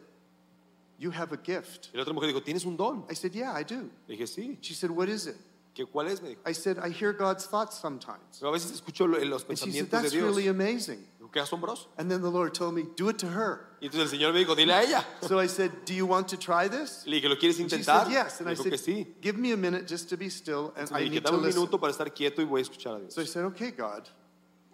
You 0.99 1.11
have 1.11 1.33
a 1.33 1.37
gift. 1.37 1.91
Y 1.93 1.99
la 1.99 2.05
otra 2.05 2.15
mujer 2.15 2.29
dijo, 2.33 2.43
¿tienes 2.43 2.65
un 2.65 2.77
don? 2.77 3.05
I 3.11 3.15
said, 3.15 3.35
Yeah, 3.35 3.53
I 3.53 3.65
do. 3.65 3.91
Le 4.09 4.17
dije, 4.17 4.27
sí. 4.27 4.57
She 4.63 4.73
said, 4.73 4.91
What 4.91 5.09
is 5.09 5.27
it? 5.27 5.37
¿Qué, 5.75 5.85
¿Cuál 5.85 6.07
es? 6.09 6.23
Me 6.23 6.31
dijo. 6.31 6.41
I 6.47 6.53
said, 6.53 6.79
I 6.79 6.89
hear 6.89 7.13
God's 7.13 7.47
thoughts 7.47 7.77
sometimes. 7.79 8.39
Pero 8.41 8.49
a 8.49 8.53
veces 8.53 8.71
escucho 8.73 9.07
lo- 9.07 9.19
los 9.25 9.45
And 9.45 9.59
she 9.59 9.71
said, 9.73 9.91
pensamientos 9.91 9.91
de 9.91 9.97
That's 9.99 10.13
Dios. 10.13 10.25
really 10.25 10.49
amazing. 10.49 11.07
Qué 11.33 11.41
asombroso. 11.41 11.87
And 11.99 12.11
then 12.11 12.23
the 12.23 12.31
Lord 12.31 12.55
told 12.55 12.75
me, 12.75 12.85
Do 12.97 13.09
it 13.09 13.19
to 13.19 13.27
her. 13.29 13.67
Y 13.81 13.87
entonces 13.87 14.13
el 14.13 14.19
Señor 14.19 14.33
me 14.33 14.41
dijo, 14.41 14.55
dile 14.55 14.73
a 14.73 14.83
ella. 14.83 15.05
So 15.23 15.39
I 15.39 15.47
said, 15.49 15.71
Do 15.85 15.93
you 15.95 16.07
want 16.07 16.29
to 16.29 16.37
try 16.37 16.69
this? 16.69 17.05
Le 17.07 17.17
dije, 17.21 17.29
¿lo 17.29 17.37
quieres 17.37 17.59
And 17.61 17.69
she 17.71 17.77
intentar? 17.77 18.05
said, 18.07 18.13
Yes. 18.13 18.41
And 18.41 18.49
I 18.49 18.55
said, 18.55 18.71
que 18.71 18.79
sí. 18.79 19.07
Give 19.21 19.37
me 19.37 19.53
a 19.53 19.57
minute 19.57 19.87
just 19.87 20.09
to 20.11 20.17
be 20.17 20.29
still, 20.31 20.73
and 20.77 20.89
I 20.93 21.09
need 21.09 21.25
to 21.25 21.33
un 21.35 21.43
listen. 21.43 21.61
minuto 21.61 21.79
para 21.79 21.93
estar 21.93 22.13
quieto 22.15 22.41
y 22.41 22.45
voy 22.45 22.61
a 22.61 22.63
escuchar 22.65 22.97
a 22.97 23.01
Dios. 23.01 23.15
So 23.15 23.21
I 23.21 23.27
said, 23.27 23.45
Okay, 23.47 23.71
God. 23.71 24.09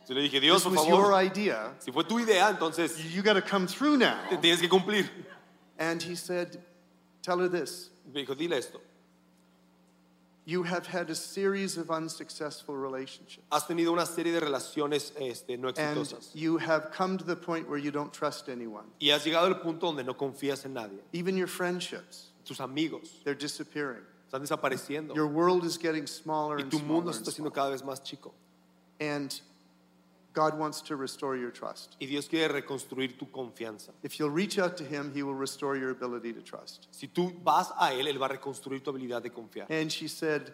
Entonces 0.00 0.16
le 0.16 0.22
dije, 0.22 0.40
Dios, 0.40 0.62
This 0.62 0.72
por 0.72 0.76
was 0.78 0.88
your 0.88 1.02
favor, 1.04 1.14
idea. 1.14 1.74
si 1.78 1.90
fue 1.92 2.04
tu 2.04 2.18
idea, 2.18 2.48
entonces 2.50 2.96
You 3.14 3.22
got 3.22 3.34
to 3.34 3.42
come 3.42 3.66
through 3.66 3.96
now. 3.98 4.18
te 4.28 4.36
tienes 4.36 4.60
que 4.60 4.68
cumplir. 4.68 5.08
And 5.78 6.02
he 6.02 6.14
said, 6.16 6.58
Tell 7.22 7.38
her 7.38 7.48
this. 7.48 7.90
Me 8.12 8.24
dijo, 8.24 8.34
dile 8.36 8.56
esto. 8.58 8.80
You 10.44 10.64
have 10.64 10.86
had 10.88 11.08
a 11.08 11.14
series 11.14 11.76
of 11.76 11.90
unsuccessful 11.90 12.74
relationships. 12.76 13.46
Has 13.52 13.64
tenido 13.64 13.92
una 13.92 14.04
serie 14.06 14.32
de 14.32 14.40
relaciones 14.40 15.12
este, 15.20 15.56
no 15.56 15.68
And 15.76 16.12
you 16.34 16.58
have 16.58 16.90
come 16.90 17.16
to 17.16 17.24
the 17.24 17.36
point 17.36 17.68
where 17.68 17.78
you 17.78 17.92
don't 17.92 18.12
trust 18.12 18.48
anyone. 18.48 18.84
Y 19.00 19.10
has 19.10 19.24
llegado 19.24 19.46
al 19.46 19.60
punto 19.60 19.86
donde 19.86 20.04
no 20.04 20.14
confías 20.14 20.64
en 20.64 20.74
nadie. 20.74 20.98
Even 21.12 21.36
your 21.36 21.46
friendships, 21.46 22.30
Tus 22.44 22.58
amigos 22.58 23.20
they're 23.24 23.36
disappearing. 23.36 24.02
están 24.28 24.40
desapareciendo. 24.42 25.14
Your 25.14 25.28
world 25.28 25.64
is 25.64 25.78
getting 25.78 26.08
smaller 26.08 26.56
Y 26.56 26.62
and 26.62 26.70
tu 26.72 26.78
smaller. 26.78 26.92
mundo 26.92 27.10
and 27.10 27.24
se 27.24 27.30
está 27.30 27.36
smaller. 27.36 27.50
cada 27.52 27.70
vez 27.70 27.82
más 27.82 28.02
chico. 28.02 28.32
And 28.98 29.40
God 30.32 30.58
wants 30.58 30.80
to 30.82 30.96
restore 30.96 31.36
your 31.36 31.50
trust. 31.50 31.96
Y 32.00 32.06
Dios 32.06 32.26
quiere 32.28 32.48
reconstruir 32.52 33.18
tu 33.18 33.26
confianza. 33.26 33.90
If 34.02 34.18
you'll 34.18 34.30
reach 34.30 34.58
out 34.58 34.76
to 34.78 34.84
Him, 34.84 35.12
He 35.14 35.22
will 35.22 35.34
restore 35.34 35.76
your 35.76 35.90
ability 35.90 36.32
to 36.32 36.40
trust. 36.42 36.88
Si 36.90 37.08
tú 37.08 37.32
vas 37.42 37.70
a 37.78 37.92
Él, 37.92 38.06
Él 38.08 38.18
va 38.18 38.26
a 38.26 38.30
reconstruir 38.30 38.82
tu 38.82 38.90
habilidad 38.92 39.22
de 39.22 39.30
confiar. 39.30 39.66
And 39.70 39.90
she 39.90 40.08
said, 40.08 40.52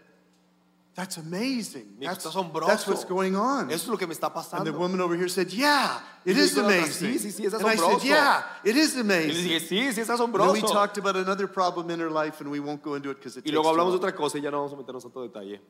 That's 0.98 1.16
amazing. 1.16 1.96
Me 1.96 2.06
That's, 2.06 2.24
that's 2.24 2.86
what's 2.88 3.04
going 3.04 3.36
on. 3.36 3.70
Eso 3.70 3.84
es 3.84 3.88
lo 3.88 3.96
que 3.96 4.06
me 4.08 4.14
está 4.14 4.32
And 4.52 4.66
the 4.66 4.72
woman 4.72 5.00
over 5.00 5.14
here 5.14 5.28
said, 5.28 5.48
Yeah, 5.52 6.00
it 6.24 6.34
Y 6.36 6.40
is 6.40 6.50
dijo 6.56 6.62
la 6.62 6.68
otra, 6.70 6.78
amazing. 6.78 7.08
"Sí, 7.08 7.18
sí, 7.18 7.30
sí, 7.30 7.46
es 7.46 7.54
and 7.54 7.64
I 7.64 7.76
said. 7.76 8.02
Yeah, 8.02 8.42
it 8.64 8.76
is 8.76 8.96
Y 8.96 9.00
amazing. 9.02 9.44
dije, 9.44 9.60
sí, 9.60 9.92
sí, 9.92 10.00
es 10.00 10.10
And 10.10 10.52
we 10.52 10.60
talked 10.60 10.98
about 10.98 11.14
another 11.16 11.46
problem 11.46 11.90
in 11.90 12.00
her 12.00 12.10
life, 12.10 12.40
and 12.40 12.50
we 12.50 12.58
won't 12.58 12.82
go 12.82 12.96
into 12.96 13.10
it 13.10 13.18
because 13.18 13.36
it 13.36 13.44
Y 13.44 13.50
takes 13.50 13.54
luego 13.54 13.68
hablamos 13.68 13.92
de 13.92 13.98
otra 13.98 14.12
cosa 14.12 14.38
y 14.38 14.40
ya 14.42 14.50
no 14.50 14.56
vamos 14.66 14.72
a 14.72 14.76
meternos 14.76 15.04
a 15.04 15.20
detalle. 15.20 15.60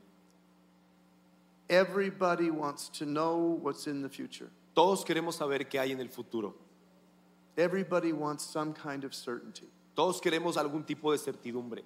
Everybody 1.69 2.51
wants 2.51 2.89
to 2.99 3.05
know 3.05 3.59
what's 3.61 3.87
in 3.87 4.03
the 4.03 4.09
future. 4.09 4.49
Todos 4.75 5.05
queremos 5.05 5.35
saber 5.35 5.69
qué 5.69 5.79
hay 5.81 5.93
en 5.93 6.01
el 6.01 6.09
futuro. 6.09 6.55
Everybody 7.57 8.13
wants 8.13 8.45
some 8.45 8.73
kind 8.73 9.05
of 9.05 9.13
certainty. 9.15 9.67
Todos 9.97 10.21
queremos 10.21 10.57
algún 10.57 10.87
tipo 10.87 11.11
de 11.11 11.19
certidumbre. 11.19 11.83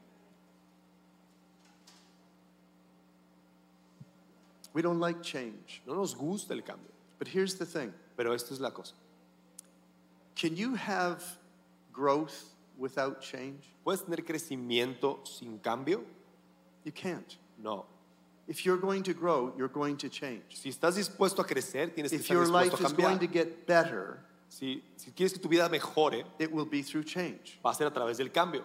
We 4.74 4.82
don't 4.82 5.00
like 5.00 5.22
change. 5.22 5.82
No 5.86 5.94
nos 5.94 6.14
gusta 6.14 6.52
el 6.54 6.62
cambio. 6.62 6.90
But 7.18 7.28
here's 7.28 7.54
the 7.54 7.66
thing 7.66 7.92
Pero 8.16 8.32
esto 8.32 8.54
es 8.54 8.60
la 8.60 8.70
cosa. 8.70 8.94
can 10.34 10.56
you 10.56 10.74
have 10.74 11.22
growth 11.92 12.54
without 12.78 13.20
change? 13.20 13.62
¿Puedes 13.86 14.04
tener 14.04 14.24
crecimiento 14.24 15.26
sin 15.26 15.58
cambio? 15.58 16.02
You 16.84 16.92
can't. 16.92 17.36
No. 17.62 17.86
If 18.48 18.66
you're 18.66 18.76
going 18.76 19.02
to 19.04 19.14
grow, 19.14 19.52
you're 19.56 19.68
going 19.68 19.96
to 19.98 20.08
change. 20.08 20.42
Si 20.50 20.68
estás 20.70 20.96
dispuesto 20.96 21.40
a 21.40 21.44
crecer, 21.46 21.88
tienes 21.94 22.10
que 22.10 22.16
If 22.18 22.22
estar 22.22 22.34
your 22.34 22.46
life 22.48 22.72
dispuesto 22.72 22.84
a 22.84 22.86
is 22.88 22.92
going 22.92 23.18
to 23.20 23.26
cambiar. 23.26 23.32
get 23.32 23.66
better, 23.66 24.18
Si, 24.48 24.82
si 24.96 25.10
quieres 25.12 25.32
que 25.32 25.40
tu 25.40 25.48
vida 25.48 25.68
mejore, 25.70 26.24
it 26.38 26.52
will 26.52 26.66
be 26.66 26.82
through 26.82 27.04
change. 27.04 27.58
va 27.64 27.70
a 27.70 27.74
ser 27.74 27.86
a 27.86 27.90
través 27.90 28.18
del 28.18 28.28
cambio. 28.28 28.62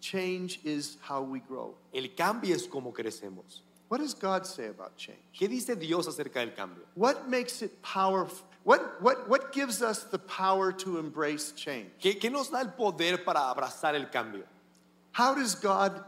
Change 0.00 0.60
is 0.64 0.96
how 1.00 1.22
we 1.22 1.40
grow. 1.40 1.74
El 1.92 2.08
cambio 2.16 2.54
es 2.54 2.66
como 2.66 2.92
crecemos. 2.92 3.60
What 3.88 3.98
does 4.00 4.14
God 4.14 4.46
say 4.46 4.66
about 4.68 4.96
change? 4.96 5.18
¿Qué 5.38 5.48
dice 5.48 5.74
Dios 5.78 6.06
acerca 6.06 6.34
del 6.34 6.52
cambio? 6.54 6.84
What 6.94 7.28
makes 7.28 7.62
it 7.62 7.82
powerful? 7.82 8.46
What, 8.64 9.02
what, 9.02 9.28
what 9.28 9.52
gives 9.52 9.82
us 9.82 10.04
the 10.04 10.18
power 10.18 10.72
to 10.72 10.98
embrace 10.98 11.52
change? 11.52 11.90
¿Qué, 12.00 12.18
qué 12.20 12.30
nos 12.30 12.48
da 12.50 12.60
el 12.60 12.68
poder 12.68 13.18
para 13.24 13.40
abrazar 13.40 13.94
el 13.94 14.06
cambio? 14.06 14.44
How 15.12 15.34
does 15.34 15.54
God 15.56 16.04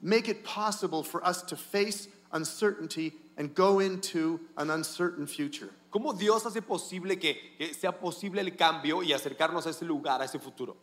make 0.00 0.28
it 0.28 0.42
possible 0.42 1.02
for 1.02 1.24
us 1.24 1.42
to 1.42 1.56
face 1.56 2.08
uncertainty 2.32 3.12
and 3.36 3.54
go 3.54 3.80
into 3.80 4.40
an 4.56 4.70
uncertain 4.70 5.26
future? 5.26 5.70
¿Cómo 5.90 6.12
Dios 6.18 6.44
hace 6.44 6.60
posible 6.60 7.18
que, 7.18 7.54
que 7.56 7.72
sea 7.74 7.92
posible 7.92 8.40
el 8.40 8.56
cambio 8.56 9.02
y 9.02 9.12
acercarnos 9.12 9.66
a 9.66 9.70
ese 9.70 9.84
lugar, 9.86 10.20
a 10.20 10.24
ese 10.24 10.38
futuro? 10.38 10.76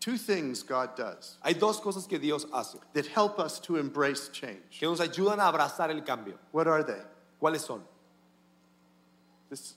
Two 0.00 0.18
things 0.18 0.62
God 0.62 0.96
does 0.96 1.38
Hay 1.42 1.54
dos 1.54 1.80
cosas 1.80 2.06
que 2.06 2.18
Dios 2.18 2.46
hace 2.52 2.78
that 2.92 3.06
help 3.06 3.38
us 3.38 3.58
to 3.60 3.76
embrace 3.78 4.28
change. 4.32 4.78
que 4.78 4.86
nos 4.86 5.00
ayudan 5.00 5.40
a 5.40 5.48
abrazar 5.50 5.90
el 5.90 6.02
cambio. 6.02 6.38
What 6.52 6.66
are 6.68 6.82
they? 6.84 7.00
¿Cuáles 7.40 7.60
son? 7.62 7.82
This 9.50 9.74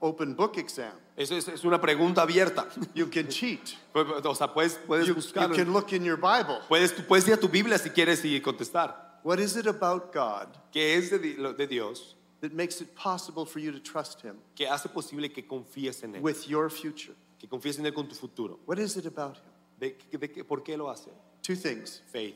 open 0.00 0.34
book 0.34 0.56
exam. 0.58 0.92
Eso 1.16 1.36
es, 1.36 1.46
es 1.48 1.64
una 1.64 1.80
pregunta 1.80 2.22
abierta. 2.22 2.66
You 2.94 3.06
can 3.08 3.28
cheat. 3.28 3.76
O 3.94 4.34
sea, 4.34 4.48
puedes, 4.48 4.78
puedes 4.86 5.06
You, 5.06 5.14
buscar. 5.14 5.48
you 5.48 5.54
can 5.54 5.72
look 5.72 5.92
in 5.92 6.02
your 6.04 6.16
Bible. 6.16 6.60
Puedes, 6.68 6.92
puedes 7.06 7.26
ir 7.28 7.34
a 7.34 7.36
tu 7.36 7.48
Biblia 7.48 7.78
si 7.78 7.90
quieres 7.90 8.24
y 8.24 8.40
contestar. 8.40 9.11
What 9.22 9.38
is 9.38 9.56
it 9.56 9.66
about 9.66 10.12
God 10.12 10.48
¿Qué 10.72 10.96
es 10.96 11.10
de, 11.10 11.18
di- 11.18 11.34
de 11.36 11.66
Dios 11.66 12.14
that 12.40 12.52
makes 12.52 12.80
it 12.80 12.94
possible 12.96 13.44
for 13.46 13.60
you 13.60 13.70
to 13.72 13.78
trust 13.78 14.20
Him 14.22 14.36
que 14.56 14.66
hace 14.66 14.86
posible 14.88 15.28
que 15.32 15.42
confíes 15.44 16.02
en 16.02 16.14
Él? 16.16 16.20
with 16.22 16.48
your 16.48 16.68
future? 16.70 17.12
Que 17.38 17.48
confíes 17.48 17.78
en 17.78 17.84
Él 17.86 17.94
con 17.94 18.08
tu 18.08 18.14
futuro. 18.14 18.58
What 18.66 18.78
is 18.78 18.96
it 18.96 19.06
about 19.06 19.36
Him? 19.36 19.42
¿De, 19.80 19.94
de 20.18 20.28
qué- 20.28 20.44
¿Por 20.46 20.60
qué 20.62 20.76
lo 20.76 20.88
hace? 20.88 21.10
Two 21.42 21.54
things. 21.56 22.00
Faith. 22.12 22.34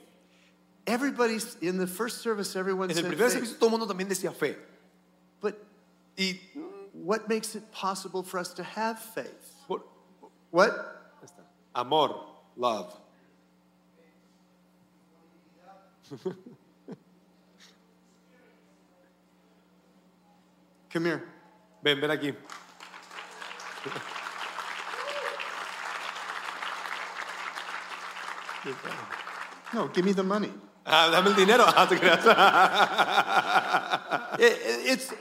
Everybody's 0.86 1.56
in 1.60 1.78
the 1.78 1.86
first 1.86 2.20
service, 2.22 2.54
everyone 2.56 2.90
En 2.90 2.96
el 2.96 3.02
said 3.02 3.08
primer 3.10 3.28
faith. 3.30 3.40
servicio 3.42 3.58
todo 3.58 3.68
el 3.72 3.78
mundo 3.78 3.86
también 3.92 4.08
decía 4.08 4.32
fe. 4.32 4.56
But 5.40 5.56
Y 6.16 6.40
what 6.94 7.28
makes 7.28 7.54
it 7.56 7.70
possible 7.72 8.22
for 8.22 8.38
us 8.38 8.54
to 8.54 8.62
have 8.62 8.98
faith? 9.00 9.52
por- 9.66 9.82
What? 10.52 10.70
ahí 10.70 11.24
está. 11.24 11.42
amor, 11.74 12.24
love. 12.56 12.94
Come 20.96 21.04
here. 21.04 21.22
Ven, 21.82 22.00
ven 22.00 22.08
aquí. 22.10 22.34
No, 29.74 29.88
give 29.88 30.06
me 30.06 30.12
the 30.12 30.22
money. 30.22 30.52
Ah, 30.86 31.10
dame 31.10 31.26
el 31.26 31.34
dinero. 31.34 31.64
Ah. 31.66 31.86
It- 34.38 34.52
it- 34.52 34.86
it's 34.86 35.12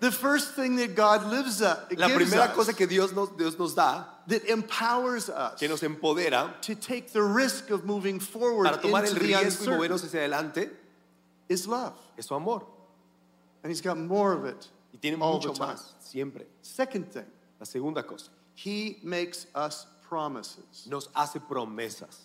the 0.00 0.10
first 0.10 0.54
thing 0.56 0.74
that 0.76 0.96
God 0.96 1.26
lives 1.26 1.62
up, 1.62 1.92
La 1.96 2.08
primera 2.08 2.48
us, 2.50 2.54
cosa 2.56 2.72
que 2.72 2.88
Dios 2.88 3.12
nos, 3.12 3.28
Dios 3.36 3.56
nos 3.56 3.74
da, 3.74 4.04
that 4.26 4.44
empowers 4.50 5.28
us 5.28 5.60
que 5.60 5.68
nos 5.68 5.82
empodera 5.82 6.60
to 6.62 6.74
take 6.74 7.12
the 7.12 7.22
risk 7.22 7.70
of 7.70 7.84
moving 7.84 8.18
forward 8.18 8.64
para 8.64 8.78
tomar 8.82 9.04
el 9.04 9.10
into 9.10 9.20
the 9.20 9.26
riesgo 9.28 9.66
y 9.66 9.76
movernos 9.76 10.02
hacia 10.02 10.20
adelante, 10.22 10.70
is 11.48 11.68
love. 11.68 11.94
es 12.18 12.26
su 12.26 12.34
amor. 12.34 12.66
And 13.62 13.70
He's 13.70 13.80
got 13.80 13.96
more 13.98 14.32
of 14.32 14.44
it 14.44 14.68
Y 14.94 14.98
tiene 15.00 15.20
all 15.20 15.34
mucho 15.34 15.52
the 15.52 15.58
time. 15.58 15.74
más, 15.76 15.82
siempre. 16.00 16.46
Second 16.62 17.10
thing, 17.12 17.26
La 17.60 17.64
segunda 17.66 18.02
cosa, 18.02 18.30
He 18.54 18.98
makes 19.02 19.46
us 19.54 19.86
promises. 20.08 20.86
nos 20.88 21.08
hace 21.14 21.38
promesas, 21.40 22.18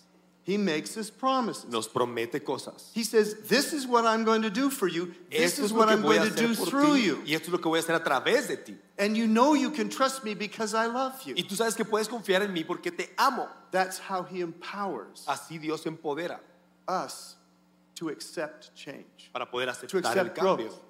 He 0.44 0.56
makes 0.58 0.96
us 0.96 1.10
promises. 1.10 1.66
nos 1.70 1.86
promete 1.88 2.42
cosas. 2.44 2.90
He 2.94 3.04
says, 3.04 3.36
This 3.48 3.72
is 3.72 3.86
what 3.86 4.04
I'm 4.06 4.24
going 4.24 4.42
to 4.42 4.50
do 4.50 4.68
for 4.70 4.88
you. 4.88 5.14
This 5.30 5.52
Esto 5.52 5.64
is 5.64 5.72
lo 5.72 5.78
what 5.78 5.88
que 5.88 5.94
I'm 5.96 6.02
voy 6.02 6.16
a 6.16 6.18
going 6.20 6.30
to 6.30 6.36
do 6.36 6.48
hacer 6.48 6.56
por 6.58 6.66
through 6.70 6.94
ti 6.96 7.02
you. 7.04 7.22
y 7.26 7.34
esto 7.34 7.46
es 7.46 7.52
lo 7.52 7.58
que 7.58 7.68
voy 7.70 7.78
a 7.78 7.82
hacer 7.82 7.94
a 7.94 8.00
través 8.02 8.48
de 8.48 8.56
ti. 8.56 8.74
And 8.98 9.16
you 9.16 9.26
know 9.26 9.54
you 9.54 9.70
can 9.70 9.88
trust 9.88 10.24
me 10.24 10.34
because 10.34 10.74
I 10.74 10.86
love 10.86 11.22
you. 11.24 11.34
Y 11.36 11.42
tú 11.44 11.54
sabes 11.54 11.76
que 11.76 11.84
puedes 11.84 12.08
confiar 12.08 12.42
en 12.42 12.52
mí 12.52 12.64
porque 12.66 12.90
te 12.90 13.10
amo. 13.18 13.46
That's 13.70 13.98
how 13.98 14.22
He 14.24 14.40
empowers 14.40 15.24
Así 15.26 15.58
Dios 15.60 15.84
empodera 15.84 16.40
us 16.88 17.36
to 17.96 18.08
accept 18.08 18.74
change. 18.74 19.30
para 19.32 19.46
poder 19.46 19.66
To 19.66 19.72
aceptar 19.72 20.16
el 20.16 20.26
accept 20.26 20.34
cambio. 20.36 20.56
growth. 20.68 20.80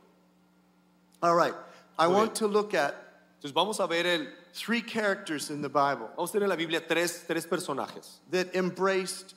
All 1.22 1.34
right. 1.34 1.54
I 1.98 2.06
Muy 2.06 2.14
want 2.16 2.34
bien. 2.34 2.34
to 2.37 2.46
look 2.48 2.75
at 2.75 2.94
Entonces 3.40 3.52
vamos 3.54 3.78
a 3.80 3.87
ver 3.87 4.04
el, 4.06 4.26
three 4.52 4.80
characters 4.82 5.50
in 5.50 5.62
the 5.62 5.68
Bible 5.68 6.08
vamos 6.16 6.30
a 6.30 6.38
tener 6.38 6.44
en 6.44 6.48
la 6.50 6.56
Biblia 6.56 6.80
tres, 6.80 7.25
tres 7.26 7.46
personajes 7.46 8.18
that 8.30 8.54
embraced 8.54 9.34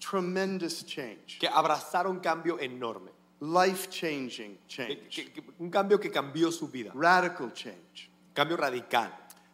tremendous 0.00 0.82
change, 0.82 1.38
que 1.40 1.48
abrazaron 1.48 2.22
cambio 2.22 2.56
enorme, 2.58 3.10
life 3.40 3.88
changing 3.90 4.58
que- 4.68 4.86
change, 4.86 5.08
que- 5.10 5.24
que- 5.30 5.42
un 5.58 5.70
cambio 5.70 5.98
que 5.98 6.10
cambió 6.10 6.52
su 6.52 6.66
vida, 6.68 6.90
radical 6.94 7.50
change. 7.52 8.10
cambio 8.34 8.56
radical. 8.56 9.08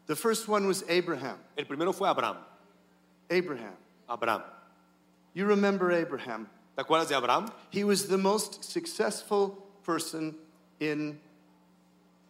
The 0.07 0.17
first 0.17 0.49
one 0.49 0.67
was 0.67 0.83
Abraham. 0.89 1.39
El 1.57 1.67
primero 1.67 1.93
fue 1.93 2.09
Abraham. 2.09 2.39
Abraham. 3.31 3.75
Abraham. 4.09 4.43
You 5.35 5.47
remember 5.47 5.93
Abraham. 5.93 6.49
¿Te 6.77 6.83
acuerdas 6.83 7.09
de 7.09 7.15
Abraham? 7.17 7.47
He 7.71 7.85
was 7.85 8.09
the 8.09 8.19
most 8.19 8.65
successful 8.65 9.50
person 9.85 10.35
in 10.81 11.21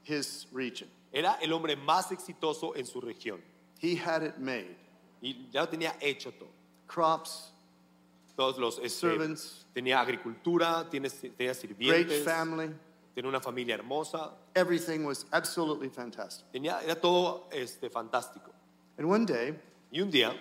his 0.05 0.47
region. 0.53 0.89
Era 1.13 1.39
el 1.43 1.53
hombre 1.53 1.77
más 1.77 2.13
exitoso 2.13 2.75
en 2.77 2.85
su 2.87 3.01
región 3.01 3.41
He 3.81 3.97
had 3.97 4.23
it 4.23 4.37
made. 4.39 4.77
y 5.23 5.49
ya 5.53 5.63
lo 5.63 5.69
tenía 5.69 5.97
hecho 6.01 6.33
todo. 6.33 6.51
Crops, 6.87 7.53
Todos 8.37 8.59
los 8.59 8.79
este, 8.79 8.89
servants, 8.91 9.67
tenía 9.75 10.01
agricultura, 10.01 10.89
tenía 10.91 11.11
great 11.37 11.57
sirvientes, 11.57 12.25
family. 12.25 12.71
tenía 13.15 13.29
una 13.29 13.41
familia 13.41 13.75
hermosa, 13.75 14.33
Everything 14.55 15.05
was 15.05 15.27
absolutely 15.33 15.89
fantastic. 15.89 16.47
tenía, 16.53 16.81
era 16.83 16.95
todo 16.97 17.49
este, 17.53 17.91
fantástico. 17.91 18.51
And 18.99 19.09
one 19.09 19.27
day, 19.27 19.55
Y 19.93 20.01
un 20.01 20.11
día 20.11 20.33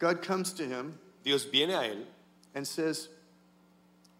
God 0.00 0.22
comes 0.22 0.52
to 0.54 0.64
him 0.64 0.98
Dios 1.22 1.44
viene 1.50 1.74
a 1.74 1.84
él 1.86 2.06
and 2.54 2.66
says, 2.66 3.08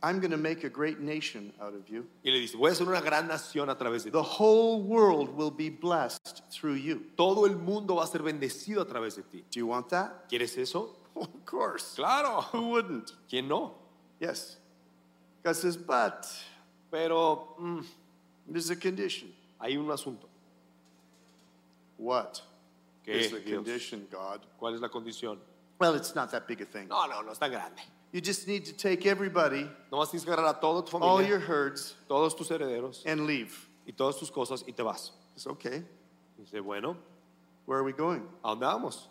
I'm 0.05 0.21
going 0.21 0.33
to 0.33 0.37
make 0.37 0.65
a 0.65 0.69
great 0.69 1.01
nation 1.01 1.53
out 1.63 1.73
of 1.75 1.89
you. 1.89 2.07
y 2.23 2.31
le 2.31 2.39
dice, 2.41 2.57
voy 2.57 2.71
a 2.71 2.75
ser 2.75 2.87
una 2.87 3.01
gran 3.01 3.27
nación 3.27 3.71
a 3.71 3.75
través 3.75 4.05
de 4.05 4.11
ti. 4.11 4.11
The 4.11 4.23
whole 4.23 4.83
world 4.83 5.35
will 5.35 5.51
be 5.51 5.71
blessed 5.71 6.43
through 6.51 6.75
you. 6.75 7.07
Todo 7.17 7.47
el 7.47 7.57
mundo 7.57 7.95
va 7.97 8.03
a 8.03 8.07
ser 8.07 8.19
bendecido 8.21 8.83
a 8.83 8.85
través 8.85 9.17
de 9.17 9.23
ti. 9.23 9.45
Do 9.51 9.61
you 9.61 9.67
want 9.67 9.89
that? 9.89 10.29
¿Quieres 10.29 10.59
eso? 10.59 10.91
of 11.17 11.45
course. 11.47 11.95
Claro. 11.97 12.43
Who 12.53 12.69
wouldn't? 12.71 13.13
¿Quién 13.31 13.49
no? 13.49 13.73
Yes. 14.21 14.57
God 15.43 15.57
says, 15.57 15.77
but 15.77 16.27
Pero 16.91 17.55
mm, 17.61 17.85
there's 18.49 18.71
a 18.71 18.77
condition. 18.77 19.33
hay 19.61 19.77
un 19.77 19.87
asunto. 19.87 20.27
What 21.97 22.43
¿Qué, 23.07 23.15
is 23.15 23.31
the 23.31 23.41
Dios? 23.41 23.65
condition, 23.65 24.07
God? 24.11 24.41
¿Cuál 24.61 24.75
es 24.75 24.81
la 24.81 24.89
condición? 24.89 25.39
Well, 25.79 25.95
it's 25.95 26.15
not 26.15 26.31
that 26.33 26.47
big 26.47 26.61
a 26.61 26.67
thing. 26.67 26.89
No, 26.89 27.07
no, 27.07 27.23
no 27.23 27.33
es 27.33 27.39
tan 27.39 27.51
grande. 27.51 27.81
You 28.15 28.21
just 28.21 28.47
need 28.47 28.65
to 28.67 28.73
take 28.73 29.07
everybody, 29.07 29.69
Nomás 29.91 30.09
tienes 30.09 30.25
que 30.25 30.33
agarrar 30.33 30.51
a 30.51 30.61
toda 30.61 30.85
tu 30.89 30.97
all 30.99 31.17
familia, 31.19 31.31
your 31.31 31.41
herds, 31.41 31.97
todos 32.09 32.33
tus 32.37 32.49
herederos 32.49 33.03
and 33.05 33.27
leave. 33.27 33.53
y 33.89 33.93
todas 33.93 34.21
tus 34.21 34.31
cosas 34.31 34.63
y 34.69 34.73
te 34.73 34.85
vas. 34.85 35.11
It's 35.35 35.49
okay. 35.49 35.83
Dice, 36.39 36.61
bueno, 36.63 36.97
Where 37.67 37.79
are 37.79 37.83
we 37.83 37.93
going? 37.93 38.23
¿a 38.45 38.55
dónde 38.55 38.61
vamos? 38.61 39.09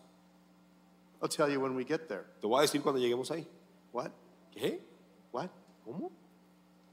I'll 1.21 1.27
tell 1.27 1.49
you 1.49 1.59
when 1.59 1.75
we 1.75 1.83
get 1.83 2.07
there. 2.07 2.23
Te 2.39 2.47
voy 2.47 2.59
a 2.59 2.61
decir 2.61 2.81
cuando 2.81 3.01
lleguemos 3.01 3.29
ahí. 3.29 3.45
What? 3.91 4.11
¿Qué? 4.55 4.79
What? 5.33 5.49
¿Cómo? 5.85 6.09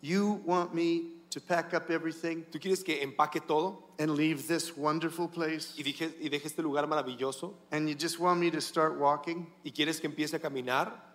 You 0.01 0.43
want 0.45 0.75
me 0.75 1.13
to 1.31 1.41
pack 1.41 1.75
up 1.75 1.91
everything 1.91 2.43
¿Tú 2.51 2.59
quieres 2.59 2.83
que 2.83 3.05
empaque 3.05 3.41
todo 3.47 3.85
and 4.01 4.17
leave 4.17 4.49
this 4.49 4.77
wonderful 4.77 5.29
place? 5.29 5.75
y 5.79 5.85
deje, 5.85 6.13
y 6.21 6.29
deje 6.29 6.49
este 6.49 6.61
lugar 6.61 6.89
maravilloso? 6.89 7.55
And 7.71 7.89
you 7.89 7.95
just 7.95 8.19
want 8.19 8.41
me 8.41 8.51
to 8.51 8.61
start 8.61 8.99
walking? 8.99 9.47
¿Y 9.65 9.71
quieres 9.71 10.01
que 10.01 10.09
empiece 10.09 10.35
a 10.35 10.41
caminar 10.41 11.10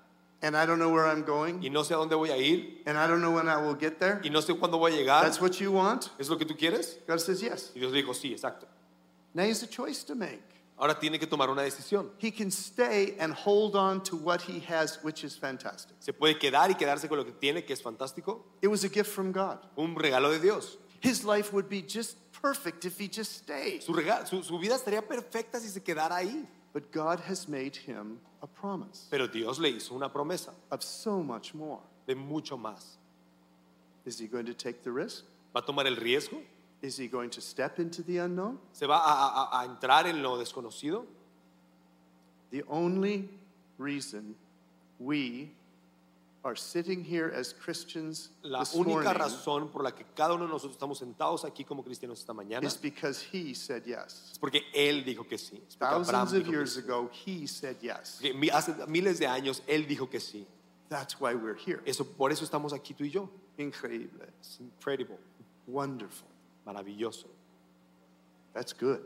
And 0.45 0.55
I 0.55 0.67
don't 0.67 0.77
know 0.77 0.89
where 0.91 1.07
I'm 1.07 1.23
going. 1.23 1.59
y 1.63 1.69
no 1.69 1.83
sé 1.83 1.95
a 1.95 1.97
dónde 1.97 2.15
voy 2.15 2.29
a 2.29 2.37
ir 2.37 2.83
And 2.85 2.99
I 2.99 3.07
don't 3.07 3.19
know 3.21 3.31
when 3.31 3.47
I 3.47 3.57
will 3.57 3.73
get 3.75 3.97
there? 3.97 4.21
y 4.23 4.29
no 4.29 4.41
sé 4.41 4.53
cuándo 4.53 4.77
voy 4.77 4.93
a 4.93 4.95
llegar? 4.95 5.23
That's 5.23 5.41
what 5.41 5.59
you 5.59 5.71
want? 5.71 6.09
¿Es 6.19 6.29
lo 6.29 6.37
que 6.37 6.45
tú 6.45 6.55
quieres? 6.55 6.99
God 7.07 7.19
says 7.19 7.41
yes. 7.41 7.71
Y 7.73 7.79
Dios 7.79 7.91
dijo, 7.91 8.13
sí, 8.13 8.31
exacto. 8.31 8.67
Now 9.33 9.43
he 9.43 9.49
has 9.49 9.63
a 9.63 9.67
choice 9.67 10.03
to 10.03 10.13
make. 10.13 10.43
Ahora 10.77 10.99
tiene 10.99 11.17
que 11.17 11.25
tomar 11.25 11.49
una 11.49 11.63
decisión. 11.63 12.11
He 12.19 12.31
can 12.31 12.51
stay 12.51 13.15
and 13.17 13.33
hold 13.33 13.75
on 13.75 14.03
to 14.03 14.15
what 14.15 14.41
he 14.41 14.59
has, 14.59 14.99
which 15.03 15.23
is 15.23 15.35
fantastic. 15.35 15.95
Se 15.99 16.11
puede 16.11 16.37
quedar 16.37 16.69
y 16.69 16.75
quedarse 16.75 17.07
con 17.07 17.17
lo 17.17 17.23
que 17.23 17.31
tiene, 17.31 17.63
que 17.65 17.73
es 17.73 17.81
fantástico. 17.81 18.43
It 18.61 18.67
was 18.67 18.83
a 18.83 18.89
gift 18.89 19.09
from 19.09 19.31
God. 19.31 19.59
Un 19.77 19.95
regalo 19.95 20.29
de 20.31 20.39
Dios. 20.39 20.77
His 21.01 21.23
life 21.23 21.53
would 21.53 21.69
be 21.69 21.81
just 21.81 22.17
perfect 22.41 22.85
if 22.85 22.99
he 22.99 23.07
just 23.07 23.31
stayed. 23.31 23.81
Su, 23.81 23.93
su, 24.25 24.43
su 24.43 24.59
vida 24.59 24.75
estaría 24.75 25.01
perfecta 25.01 25.59
si 25.59 25.69
se 25.69 25.79
quedara 25.81 26.17
ahí. 26.17 26.45
But 26.75 26.91
God 26.91 27.21
has 27.21 27.47
made 27.47 27.77
him 27.77 28.19
a 28.43 28.47
promise 28.47 29.07
Pero 29.09 29.27
Dios 29.27 29.59
le 29.59 29.69
hizo 29.71 29.93
una 29.95 30.09
promesa 30.09 30.49
of 30.69 30.83
so 30.83 31.23
much 31.23 31.53
more. 31.53 31.79
de 32.05 32.15
mucho 32.15 32.57
más. 32.57 32.97
Is 34.05 34.19
he 34.19 34.27
going 34.27 34.45
to 34.45 34.53
take 34.53 34.83
the 34.83 34.91
risk? 34.91 35.23
¿Va 35.55 35.61
a 35.61 35.65
tomar 35.65 35.87
el 35.87 35.95
riesgo? 35.95 36.41
Is 36.81 36.97
he 36.97 37.07
going 37.07 37.29
to 37.29 37.39
step 37.41 37.79
into 37.79 38.03
the 38.03 38.17
unknown? 38.17 38.59
¿Se 38.73 38.85
va 38.85 38.97
a, 38.97 38.99
a- 38.99 39.61
a 39.63 39.67
entrar 39.67 40.05
en 40.05 40.21
lo 40.21 40.37
desconocido? 40.37 41.05
The 42.51 42.63
only 42.69 43.29
reason 43.77 44.35
we 44.99 45.51
are 46.45 46.55
sitting 46.55 47.03
here 47.03 47.33
as 47.35 47.51
Christians 47.53 48.29
La 48.43 48.59
this 48.59 48.75
única 48.75 49.03
morning 49.03 49.19
razón 49.19 49.71
por 49.71 49.81
la 49.83 49.91
que 49.91 50.05
cada 50.15 50.35
uno 50.35 50.45
de 50.45 50.51
nosotros 50.51 50.77
estamos 50.77 50.99
sentados 50.99 51.43
aquí 51.43 51.65
como 51.65 51.83
cristianos 51.83 52.19
esta 52.19 52.33
mañana 52.33 52.63
is 52.67 52.77
because 52.77 53.19
he 53.31 53.53
said 53.55 53.83
yes. 53.85 54.29
es 54.31 54.37
porque 54.37 54.61
Él 54.75 55.03
dijo 55.03 55.27
que 55.27 55.37
sí. 55.39 55.59
Es 55.67 55.75
porque 55.75 55.95
Abraham 55.95 56.05
Thousands 56.05 56.33
of 56.33 56.37
dijo 56.39 56.51
que 56.51 56.57
years 56.57 56.75
sí. 56.75 56.79
ago, 56.83 57.09
he 57.25 57.47
said 57.47 57.77
yes. 57.81 58.19
Que 58.21 58.33
mi- 58.33 58.49
Hace 58.49 58.73
miles 58.87 59.17
de 59.19 59.25
años 59.27 59.63
Él 59.67 59.87
dijo 59.87 60.07
que 60.09 60.19
sí. 60.19 60.45
That's 60.87 61.19
why 61.19 61.33
we're 61.33 61.55
here. 61.57 61.81
Eso, 61.83 62.03
por 62.05 62.31
eso 62.31 62.45
estamos 62.45 62.71
aquí 62.73 62.93
tú 62.93 63.03
y 63.05 63.09
yo. 63.09 63.27
Increíble. 63.57 64.27
Es 64.39 64.59
incredible, 64.59 65.17
Wonderful. 65.65 66.27
maravilloso. 66.63 67.25
That's 68.53 68.71
good. 68.71 68.99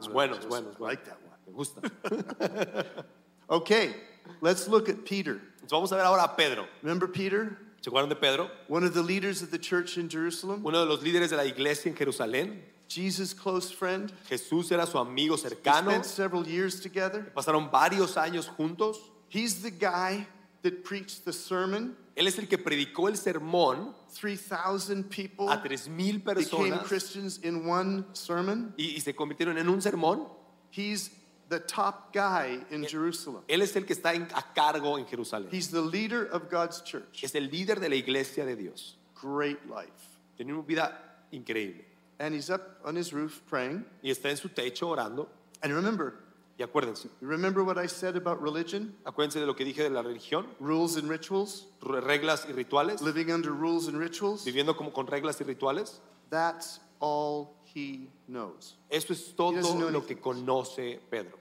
Es 0.00 0.08
bueno, 0.08 0.36
es 0.36 0.46
bueno, 0.46 0.70
es 0.70 0.76
I 0.76 0.78
bueno. 0.78 0.86
like 0.88 1.04
that 1.04 1.18
one. 1.22 1.36
Me 1.46 1.52
gusta. 1.52 1.82
Okay, 3.50 3.94
let's 4.40 4.66
look 4.68 4.88
at 4.88 5.04
Peter. 5.04 5.42
Entonces 5.62 5.70
vamos 5.72 5.92
a 5.92 5.96
ver 5.96 6.04
ahora 6.04 6.24
a 6.24 6.36
Pedro. 6.36 6.66
Remember 6.82 7.10
Peter? 7.10 7.56
¿Se 7.80 7.88
acuerdan 7.90 8.08
de 8.10 8.16
Pedro? 8.16 8.50
One 8.68 8.84
of 8.86 8.94
the 8.94 9.02
leaders 9.02 9.42
of 9.42 9.50
the 9.50 9.58
church 9.58 9.96
in 9.96 10.08
Jerusalem? 10.08 10.64
Uno 10.64 10.80
de 10.80 10.86
los 10.86 11.02
líderes 11.02 11.30
de 11.30 11.36
la 11.36 11.44
iglesia 11.44 11.88
en 11.90 11.96
Jerusalén. 11.96 12.62
Jesus' 12.88 13.32
close 13.34 13.70
friend? 13.72 14.12
Jesús 14.28 14.70
era 14.70 14.86
su 14.86 14.98
amigo 14.98 15.36
They 15.36 15.50
cercano. 15.50 15.90
spent 15.90 16.04
several 16.04 16.46
years 16.46 16.80
together. 16.80 17.32
Pasaron 17.34 17.70
varios 17.70 18.16
años 18.16 18.48
juntos. 18.48 18.98
He's 19.28 19.62
the 19.62 19.70
guy 19.70 20.26
that 20.62 20.84
preached 20.84 21.24
the 21.24 21.32
sermon. 21.32 21.96
Él 22.14 22.26
es 22.26 22.38
el 22.38 22.46
que 22.46 22.58
predicó 22.58 23.08
el 23.08 23.16
sermón 23.16 23.94
3,000 24.14 25.04
people 25.08 25.48
a 25.48 25.62
tres 25.62 25.88
mil 25.88 26.18
became 26.18 26.78
Christians 26.84 27.38
in 27.42 27.66
one 27.66 28.04
sermon. 28.12 28.74
y, 28.76 28.94
y 28.96 29.00
se 29.00 29.14
convirtieron 29.14 29.56
en 29.56 29.68
un 29.70 29.80
sermón. 29.80 30.28
He's 30.70 31.10
the 31.52 31.60
top 31.60 32.12
guy 32.12 32.64
in 32.70 32.84
Jerusalem. 32.84 33.42
Él 33.48 33.60
es 33.62 33.76
el 33.76 33.84
que 33.84 33.92
está 33.94 34.14
en- 34.14 34.28
a 34.34 34.42
cargo 34.54 34.98
en 34.98 35.06
Jerusalén. 35.06 35.48
He's 35.52 35.70
the 35.70 35.82
leader 35.82 36.28
of 36.32 36.50
God's 36.50 36.82
church. 36.82 37.22
Es 37.22 37.34
el 37.34 37.50
líder 37.50 37.78
de 37.78 37.88
la 37.88 37.94
iglesia 37.96 38.44
de 38.46 38.56
Dios. 38.56 38.96
Great 39.22 39.64
life. 39.66 40.18
Tiene 40.36 40.52
una 40.54 40.62
vida 40.62 41.26
increíble. 41.30 41.84
And 42.18 42.34
he's 42.34 42.50
up 42.50 42.62
on 42.84 42.96
his 42.96 43.12
roof 43.12 43.40
praying. 43.48 43.84
Y 44.02 44.10
está 44.10 44.30
en 44.30 44.36
su 44.36 44.48
techo 44.48 44.88
orando. 44.88 45.28
And 45.62 45.72
remember, 45.72 46.14
Y 46.58 46.62
acuérdense, 46.62 47.08
remember 47.20 47.62
what 47.64 47.76
I 47.82 47.86
said 47.88 48.14
about 48.16 48.40
religion? 48.40 48.94
acuérdense 49.04 49.40
de 49.40 49.46
lo 49.46 49.54
que 49.56 49.64
dije 49.64 49.82
de 49.82 49.90
la 49.90 50.02
religión, 50.02 50.46
Rules 50.60 50.96
and 50.96 51.08
rituals? 51.08 51.66
re- 51.80 52.00
reglas 52.00 52.46
y 52.48 52.52
rituales, 52.52 53.00
Living 53.00 53.30
under 53.32 53.50
rules 53.52 53.88
and 53.88 53.96
rituals? 53.98 54.44
viviendo 54.44 54.76
como 54.76 54.92
con 54.92 55.06
reglas 55.06 55.40
y 55.40 55.44
rituales. 55.44 56.00
That's 56.30 56.80
all 57.00 57.56
he 57.74 58.10
knows. 58.28 58.76
Eso 58.90 59.12
es 59.14 59.34
todo 59.34 59.52
know 59.60 59.90
lo 59.90 60.04
que 60.06 60.20
conoce 60.20 61.00
Pedro. 61.10 61.38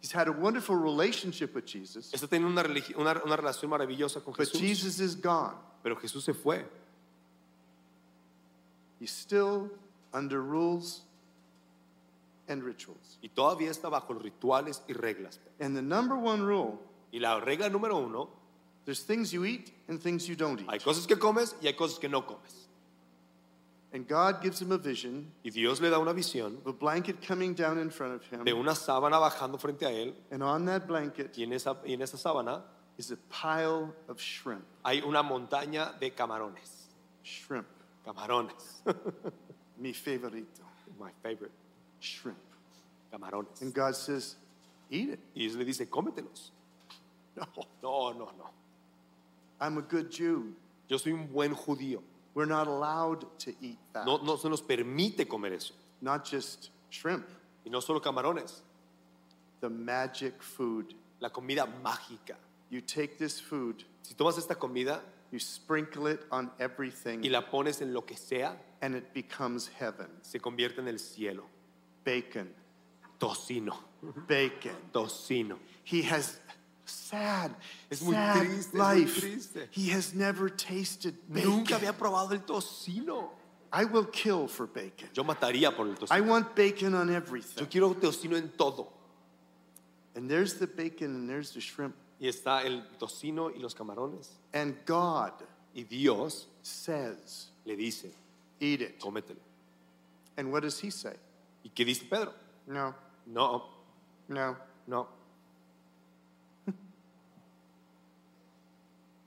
He's 0.00 0.12
had 0.12 0.28
a 0.28 0.32
wonderful 0.32 0.76
relationship 0.76 1.54
with 1.54 1.66
Jesus, 1.66 2.12
Está 2.12 2.28
teniendo 2.28 2.50
una, 2.50 2.62
una, 2.96 3.22
una 3.24 3.36
relación 3.36 3.70
maravillosa 3.70 4.22
con 4.22 4.34
but 4.34 4.46
Jesús, 4.46 4.60
Jesus 4.60 5.00
is 5.00 5.14
gone. 5.16 5.54
pero 5.82 5.96
Jesús 5.96 6.22
se 6.24 6.32
fue. 6.32 6.64
He's 9.00 9.10
still 9.10 9.70
under 10.12 10.40
rules 10.42 11.02
and 12.48 12.62
rituals. 12.62 13.18
Y 13.22 13.28
todavía 13.28 13.70
está 13.70 13.88
bajo 13.88 14.12
los 14.14 14.22
rituales 14.22 14.82
y 14.88 14.94
reglas. 14.94 15.38
And 15.60 15.76
the 15.76 15.82
number 15.82 16.16
one 16.16 16.42
rule 16.42 16.78
Y 17.12 17.18
la 17.18 17.40
regla 17.40 17.68
número 17.70 17.96
uno, 17.96 18.28
there's 18.84 19.02
things 19.02 19.32
you 19.32 19.44
eat 19.44 19.72
and 19.88 20.00
things 20.00 20.28
you 20.28 20.36
don't 20.36 20.60
eat. 20.60 20.68
hay 20.68 20.78
cosas 20.78 21.06
que 21.06 21.16
comes 21.16 21.54
y 21.62 21.66
hay 21.66 21.74
cosas 21.74 21.98
que 21.98 22.08
no 22.08 22.22
comes. 22.22 22.67
And 23.92 24.06
God 24.06 24.42
gives 24.42 24.60
him 24.60 24.70
a 24.72 24.76
vision 24.78 25.32
Y 25.42 25.50
Dios 25.50 25.80
le 25.80 25.88
da 25.88 25.98
una 25.98 26.12
visión 26.12 26.58
of 26.58 26.66
a 26.66 26.72
blanket 26.72 27.22
coming 27.26 27.54
down 27.54 27.78
in 27.78 27.90
front 27.90 28.14
of 28.14 28.22
him. 28.30 28.44
de 28.44 28.52
una 28.52 28.72
sábana 28.72 29.18
bajando 29.18 29.58
frente 29.58 29.82
a 29.86 29.90
él 29.90 30.14
And 30.30 30.42
on 30.42 30.66
that 30.66 30.86
blanket 30.86 31.36
y 31.38 31.42
en 31.44 31.52
esa, 31.54 31.76
y 31.86 31.92
en 31.94 32.02
esa 32.02 32.16
sábana 32.18 32.62
is 32.98 33.10
a 33.12 33.16
pile 33.30 33.94
of 34.08 34.18
shrimp. 34.20 34.64
hay 34.84 35.00
una 35.00 35.22
montaña 35.22 35.98
de 35.98 36.10
camarones. 36.10 36.88
Shrimp. 37.24 37.66
Camarones. 38.04 38.82
Mi 39.78 39.92
favorito. 39.92 40.62
My 40.98 41.10
favorite. 41.22 41.52
Shrimp. 42.00 42.36
Camarones. 43.12 43.62
And 43.62 43.72
God 43.72 43.94
says, 43.94 44.36
Eat 44.90 45.10
it. 45.10 45.20
Y 45.34 45.42
Dios 45.46 45.54
le 45.56 45.64
dice, 45.64 45.86
cómetelos. 45.88 46.50
No, 47.36 47.46
No, 47.82 48.12
no, 48.12 48.24
no. 48.36 48.50
I'm 49.60 49.78
a 49.78 49.82
good 49.82 50.10
Jew. 50.10 50.54
Yo 50.88 50.96
soy 50.98 51.12
un 51.12 51.26
buen 51.32 51.54
judío. 51.54 52.00
We're 52.38 52.46
not 52.46 52.68
allowed 52.68 53.26
to 53.40 53.50
eat 53.60 53.78
that. 53.92 54.06
No, 54.06 54.18
no 54.18 54.36
se 54.36 54.48
nos 54.48 54.60
permite 54.62 55.28
comer 55.28 55.54
eso. 55.54 55.74
Not 56.00 56.24
just 56.24 56.70
shrimp, 56.88 57.26
Y 57.66 57.70
no 57.72 57.80
solo 57.80 57.98
camarones, 57.98 58.60
the 59.60 59.68
magic 59.68 60.40
food. 60.40 60.94
la 61.18 61.30
comida 61.30 61.66
mágica. 61.82 62.36
You 62.70 62.80
take 62.80 63.18
this 63.18 63.40
food, 63.40 63.82
Si 64.02 64.14
tomas 64.14 64.38
esta 64.38 64.54
comida 64.54 65.00
you 65.32 65.40
sprinkle 65.40 66.06
it 66.06 66.20
on 66.30 66.48
everything, 66.60 67.24
y 67.24 67.28
la 67.28 67.40
pones 67.42 67.82
en 67.82 67.92
lo 67.92 68.02
que 68.02 68.16
sea, 68.16 68.54
and 68.82 68.94
it 68.94 69.12
becomes 69.12 69.66
heaven. 69.66 70.06
se 70.22 70.38
convierte 70.38 70.78
en 70.78 70.86
el 70.86 71.00
cielo. 71.00 71.42
Bacon. 72.04 72.54
Tocino. 73.18 73.76
Bacon. 74.28 74.76
Tocino. 74.92 75.58
He 75.82 76.02
has 76.02 76.38
sad, 76.90 77.50
Es 77.90 78.02
muy 78.02 78.14
sad 78.14 78.40
triste, 78.40 78.58
es 78.58 78.72
muy 78.74 78.94
life. 79.04 79.20
triste. 79.20 79.68
He 79.72 79.90
has 79.92 80.14
never 80.14 80.48
tasted 80.50 81.14
bacon. 81.28 81.50
Nunca 81.50 81.76
había 81.76 81.92
probado 81.96 82.32
el 82.32 82.40
tocino. 82.40 83.30
I 83.72 83.84
will 83.84 84.06
kill 84.06 84.48
for 84.48 84.66
bacon. 84.66 85.08
Yo 85.12 85.22
mataría 85.24 85.74
por 85.76 85.86
el 85.88 85.94
tocino. 85.96 86.16
I 86.16 86.20
want 86.20 86.54
bacon 86.56 86.94
on 86.94 87.10
everything. 87.10 87.60
Yo 87.60 87.66
quiero 87.68 87.94
tocino 87.94 88.36
en 88.36 88.50
todo. 88.56 88.88
And 90.16 90.28
there's 90.28 90.54
the 90.58 90.66
bacon 90.66 91.14
and 91.14 91.28
there's 91.28 91.52
the 91.52 91.60
shrimp. 91.60 91.94
Y 92.20 92.26
está 92.26 92.64
el 92.64 92.82
tocino 92.98 93.50
y 93.54 93.58
los 93.60 93.74
camarones. 93.74 94.28
And 94.52 94.74
God 94.86 95.32
Y 95.74 95.82
Dios 95.84 96.46
says, 96.62 97.48
le 97.64 97.76
dice, 97.76 98.10
Eat 98.58 98.80
it. 98.80 98.98
cómetelo. 98.98 99.38
And 100.36 100.50
what 100.50 100.62
does 100.62 100.80
he 100.80 100.90
say? 100.90 101.14
¿Y 101.64 101.70
qué 101.74 101.84
dice 101.84 102.04
Pedro? 102.08 102.32
No, 102.66 102.94
No, 103.26 103.64
no. 104.28 104.56
no. 104.86 105.06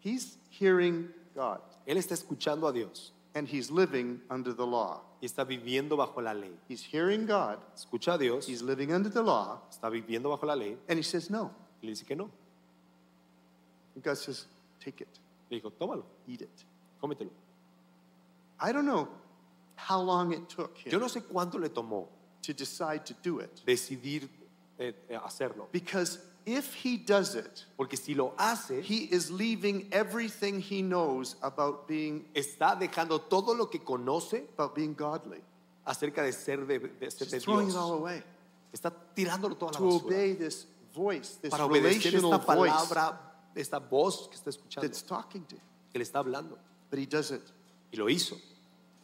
He's 0.03 0.37
hearing 0.49 1.09
God 1.35 1.59
Él 1.87 1.97
está 1.97 2.13
escuchando 2.13 2.67
a 2.67 2.73
Dios 2.73 3.11
and 3.33 3.47
he's 3.47 3.71
living 3.71 4.19
under 4.29 4.53
the 4.53 4.65
law. 4.65 5.01
y 5.21 5.25
está 5.27 5.45
viviendo 5.45 5.95
bajo 5.95 6.21
la 6.21 6.33
ley. 6.33 6.51
He's 6.67 6.83
hearing 6.83 7.25
God, 7.25 7.59
Escucha 7.75 8.15
a 8.15 8.17
Dios, 8.17 8.47
he's 8.47 8.61
living 8.61 8.91
under 8.91 9.09
the 9.09 9.21
law, 9.21 9.61
está 9.71 9.89
viviendo 9.89 10.29
bajo 10.29 10.45
la 10.45 10.55
ley 10.55 10.75
and 10.89 10.97
he 10.97 11.03
says 11.03 11.29
no. 11.29 11.51
y 11.81 11.87
le 11.87 11.91
dice 11.91 12.03
que 12.05 12.15
no. 12.15 12.29
And 13.95 14.03
God 14.03 14.17
says, 14.17 14.45
Take 14.83 15.01
it, 15.01 15.19
Le 15.49 15.59
dijo, 15.59 15.71
tómalo, 15.71 16.03
eat 16.27 16.41
it. 16.41 16.65
cómetelo. 17.01 17.29
I 18.59 18.71
don't 18.71 18.85
know 18.85 19.07
how 19.75 19.99
long 20.01 20.33
it 20.33 20.47
took 20.49 20.77
Yo 20.85 20.93
him 20.97 21.01
no 21.01 21.07
sé 21.07 21.21
cuánto 21.21 21.59
le 21.59 21.69
tomó 21.69 22.07
to 22.41 22.53
decide 22.53 23.05
to 23.05 23.13
do 23.21 23.39
it. 23.39 23.61
decidir 23.65 24.27
eh, 24.79 24.93
eh, 25.09 25.17
hacerlo. 25.23 25.67
Because 25.71 26.19
if 26.45 26.73
he 26.73 26.97
does 26.97 27.35
it, 27.35 27.65
Porque 27.77 27.97
si 27.97 28.13
lo 28.13 28.33
hace, 28.37 28.81
he 28.81 29.09
is 29.11 29.29
leaving 29.29 29.87
everything 29.91 30.59
he 30.59 30.81
knows 30.81 31.35
about 31.41 31.87
being 31.87 32.25
está 32.33 32.77
dejando 32.79 33.21
todo 33.29 33.53
lo 33.53 33.67
que 33.67 33.79
conoce 33.79 34.43
about 34.53 34.75
being 34.75 34.93
godly. 34.93 35.41
acerca 35.85 36.23
de 36.23 36.31
ser 36.31 36.65
de, 36.65 36.79
de 36.79 37.11
ser 37.11 37.25
de 37.27 37.39
Dios. 37.39 37.69
it 37.69 37.75
all 37.75 37.93
away. 37.93 38.23
Está 38.73 38.91
tirándolo 39.15 39.55
toda 39.57 39.73
la 39.73 39.79
To 39.79 39.85
basura 39.85 40.05
obey 40.05 40.33
this 40.35 40.65
voice, 40.93 41.35
this 41.41 41.51
para 41.51 41.65
obedecer 41.65 42.15
esta 42.15 42.37
voice 42.37 42.71
palabra, 42.71 43.19
esta 43.55 43.79
voz 43.79 44.27
que 44.29 44.37
está 44.37 44.49
escuchando, 44.49 44.87
that's 44.87 45.01
talking 45.01 45.43
to 45.45 45.55
him. 45.55 45.61
que 45.91 45.99
le 45.99 46.05
está 46.05 46.19
hablando. 46.19 46.57
But 46.89 46.99
he 46.99 47.05
does 47.05 47.31
it 47.31 47.41
Y 47.91 47.97
lo 47.97 48.05
hizo. 48.07 48.37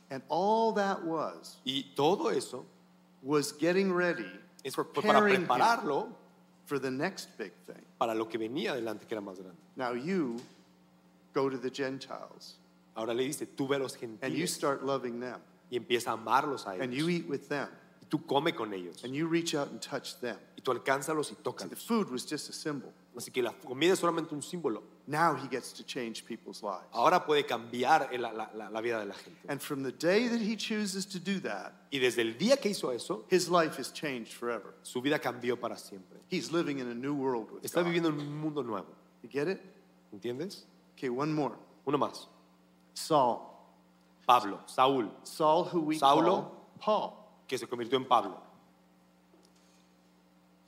And 0.09 0.23
all 0.29 0.73
that 0.73 1.03
was, 1.03 1.57
Y 1.65 1.93
todo 1.95 2.29
eso 2.29 2.65
was 3.21 3.51
getting 3.51 3.91
ready, 3.91 4.25
es 4.63 4.75
para 4.75 4.85
prepararlo 4.85 6.09
for 6.67 6.77
the 6.79 6.91
next 6.91 7.29
big 7.37 7.51
thing. 7.65 7.83
para 7.97 8.13
lo 8.13 8.27
que 8.29 8.37
venía 8.37 8.73
adelante, 8.73 9.05
que 9.07 9.15
era 9.15 9.21
más 9.21 9.39
grande. 9.39 9.57
Now 9.75 9.93
you 9.93 10.37
go 11.33 11.49
to 11.49 11.57
the 11.57 11.71
Gentiles 11.71 12.57
Ahora 12.95 13.13
le 13.13 13.23
dice, 13.23 13.45
tú 13.45 13.67
ve 13.67 13.75
a 13.75 13.79
los 13.79 13.95
and 14.21 14.33
you 14.33 14.47
start 14.47 14.83
loving 14.83 15.19
them 15.19 15.39
y 15.71 15.77
empieza 15.77 16.09
a 16.11 16.13
amarlos 16.13 16.65
a 16.67 16.73
ellos. 16.75 16.83
and 16.83 16.93
you 16.93 17.09
eat 17.09 17.27
with 17.27 17.47
them 17.47 17.67
Y 18.01 18.07
tú 18.09 18.25
come 18.25 18.51
con 18.53 18.73
ellos. 18.73 19.03
and 19.03 19.13
you 19.13 19.27
reach 19.27 19.53
out 19.53 19.69
and 19.69 19.79
touch 19.81 20.19
them. 20.19 20.37
Y 20.57 20.61
tú 20.63 20.71
alcánzalos 20.71 21.31
y 21.31 21.35
See, 21.35 21.67
the 21.69 21.75
food 21.75 22.09
was 22.09 22.25
just 22.25 22.49
a 22.49 22.53
symbol. 22.53 22.91
Así 23.15 23.31
que 23.31 23.41
la 23.43 23.51
comida 23.53 23.93
es 23.93 23.99
solamente 23.99 24.33
un 24.33 24.41
símbolo. 24.41 24.81
Now 25.07 25.35
he 25.35 25.47
gets 25.47 25.73
to 25.73 25.83
change 25.83 26.23
people's 26.25 26.61
lives. 26.63 26.85
Ahora 26.91 27.23
puede 27.25 27.45
cambiar 27.45 28.09
la- 28.19 28.31
la- 28.31 28.69
la 28.69 28.81
vida 28.81 28.99
de 28.99 29.05
la 29.07 29.13
gente. 29.15 29.39
And 29.47 29.59
from 29.61 29.81
the 29.83 29.91
day 29.91 30.27
that 30.27 30.39
he 30.41 30.55
chooses 30.55 31.05
to 31.07 31.19
do 31.19 31.39
that, 31.41 31.71
Y 31.91 31.99
desde 31.99 32.21
el 32.21 32.35
día 32.37 32.57
que 32.57 32.69
hizo 32.71 32.91
eso, 32.91 33.25
his 33.29 33.47
life 33.49 33.79
is 33.79 33.91
changed 33.91 34.33
forever. 34.33 34.73
su 34.83 35.01
vida 35.01 35.19
cambió 35.19 35.59
para 35.59 35.77
siempre. 35.77 36.16
He's 36.29 36.51
living 36.51 36.79
in 36.79 36.87
a 36.89 36.93
new 36.93 37.13
world 37.15 37.51
with 37.51 37.63
Está 37.63 37.83
God. 37.83 37.85
viviendo 37.91 38.09
en 38.09 38.19
un 38.19 38.37
mundo 38.41 38.61
nuevo. 38.63 38.87
You 39.23 39.29
get 39.29 39.47
it? 39.47 39.61
¿Entiendes? 40.13 40.63
Okay, 40.97 41.09
one 41.09 41.33
more. 41.33 41.53
Uno 41.85 41.97
más. 41.97 42.25
Saul. 42.93 43.41
Pablo, 44.27 44.59
Saúl, 44.67 45.09
Saul, 45.23 45.63
who 45.65 45.79
we 45.79 45.97
Saulo. 45.97 46.23
call 46.25 46.51
Paul. 46.79 47.13
que 47.47 47.57
se 47.57 47.65
convirtió 47.65 47.93
en 47.95 48.03
Pablo. 48.05 48.35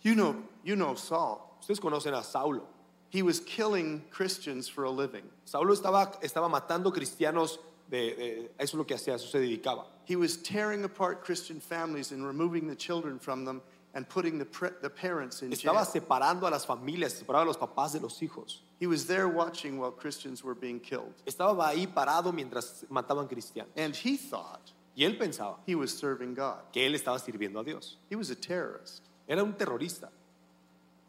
You 0.02 0.16
know, 0.16 0.36
you 0.64 0.76
know 0.78 0.96
Saul. 0.96 1.42
Ustedes 1.62 1.80
conocen 1.80 2.14
a 2.18 2.24
Saulo. 2.24 2.62
He 3.10 3.22
was 3.22 3.40
killing 3.42 4.04
Christians 4.12 4.70
for 4.70 4.86
a 4.86 4.90
living. 4.90 5.24
Saulo 5.46 5.74
estaba, 5.76 6.22
estaba 6.22 6.48
matando 6.50 6.94
cristianos, 6.94 7.58
de, 7.90 8.16
de- 8.16 8.50
eso 8.60 8.64
es 8.64 8.74
lo 8.76 8.84
que 8.86 8.96
hacía, 8.96 9.16
eso 9.16 9.28
se 9.28 9.40
dedicaba. 9.40 9.86
He 10.06 10.16
was 10.16 10.38
tearing 10.38 10.84
apart 10.86 11.24
Christian 11.26 11.60
families 11.60 12.12
and 12.12 12.26
removing 12.26 12.68
the 12.68 12.76
children 12.76 13.20
from 13.20 13.44
them 13.46 13.62
and 13.94 14.08
putting 14.08 14.38
the, 14.38 14.46
the 14.82 14.90
parents 14.90 15.42
in 15.42 15.52
jail. 15.52 15.74
Estaba 15.74 15.86
separando 15.86 16.48
a 16.48 16.52
las 16.52 16.66
familias, 16.66 17.14
separaba 17.14 17.42
a 17.44 17.46
los 17.46 17.58
papás 17.58 17.94
de 17.94 18.00
los 18.00 18.20
hijos. 18.22 18.60
He 18.80 18.88
was 18.88 19.06
there 19.08 19.28
watching 19.28 19.78
while 19.80 19.92
Christians 19.92 20.44
were 20.44 20.56
being 20.56 20.80
killed. 20.80 21.14
Estaba 21.26 21.68
ahí 21.68 21.88
parado 21.88 22.34
mientras 22.34 22.86
mataban 22.90 23.28
cristianos. 23.28 23.70
And 23.76 23.96
he 23.96 24.16
thought 24.18 24.72
Y 24.96 25.04
él 25.06 25.18
pensaba 25.18 25.58
he 25.66 25.76
was 25.76 25.98
serving 25.98 26.34
God. 26.34 26.60
que 26.72 26.86
él 26.86 26.94
estaba 26.94 27.20
sirviendo 27.20 27.60
a 27.60 27.64
Dios. 27.64 27.98
He 28.10 28.16
was 28.16 28.30
a 28.30 28.36
terrorist. 28.36 29.02
Era 29.28 29.44
un 29.44 29.54
terrorista. 29.54 30.10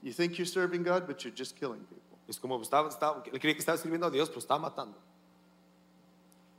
You 0.03 0.13
think 0.13 0.39
you're 0.39 0.47
serving 0.47 0.83
God, 0.83 1.07
but 1.07 1.23
you're 1.25 1.35
just 1.35 1.57
killing 1.57 1.81
people. 1.81 2.19
Es 2.29 2.39
como 2.39 2.59
estaba, 2.61 2.89
estaba, 2.89 3.23
él 3.27 3.39
creía 3.41 3.55
que 3.55 3.63
estaba 3.63 3.77
sirviendo 3.79 4.07
a 4.07 4.11
Dios, 4.11 4.29
pero 4.29 4.41
estaba 4.41 4.61
matando. 4.71 4.95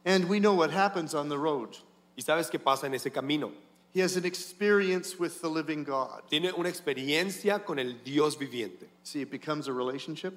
And 0.05 0.27
we 0.27 0.39
know 0.39 0.53
what 0.53 0.71
happens 0.71 1.13
on 1.13 1.29
the 1.29 1.37
road. 1.37 1.77
¿Y 2.17 2.21
sabes 2.23 2.49
qué 2.49 2.59
pasa 2.59 2.85
en 2.87 2.93
ese 2.93 3.11
camino? 3.11 3.51
He 3.93 3.99
has 4.01 4.15
an 4.15 4.25
experience 4.25 5.19
with 5.19 5.41
the 5.41 5.49
living 5.49 5.83
God. 5.83 6.21
Tiene 6.29 6.51
una 6.53 6.69
experiencia 6.69 7.63
con 7.65 7.77
el 7.77 8.01
Dios 8.03 8.37
viviente. 8.37 8.87
See, 9.03 9.21
it 9.21 9.29
becomes 9.29 9.67
a 9.67 9.73
relationship. 9.73 10.33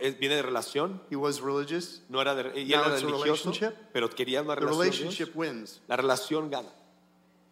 Es- 0.00 0.18
Viene 0.18 0.36
de 0.36 0.42
relación, 0.42 1.00
He 1.10 1.16
was 1.16 1.40
religious. 1.40 2.02
no 2.08 2.20
era 2.20 2.34
de, 2.34 2.60
y 2.60 2.72
él 2.72 2.76
Now 2.78 2.84
era 2.84 2.94
it's 2.94 3.02
a 3.02 3.06
religioso, 3.06 3.50
relationship. 3.50 3.74
pero 3.92 4.08
quería 4.10 4.42
una 4.42 4.54
The 4.54 4.60
relación. 4.60 4.78
relationship 4.80 5.34
wins. 5.34 5.80
La 5.88 5.96
relación 5.96 6.50
gana. 6.50 6.68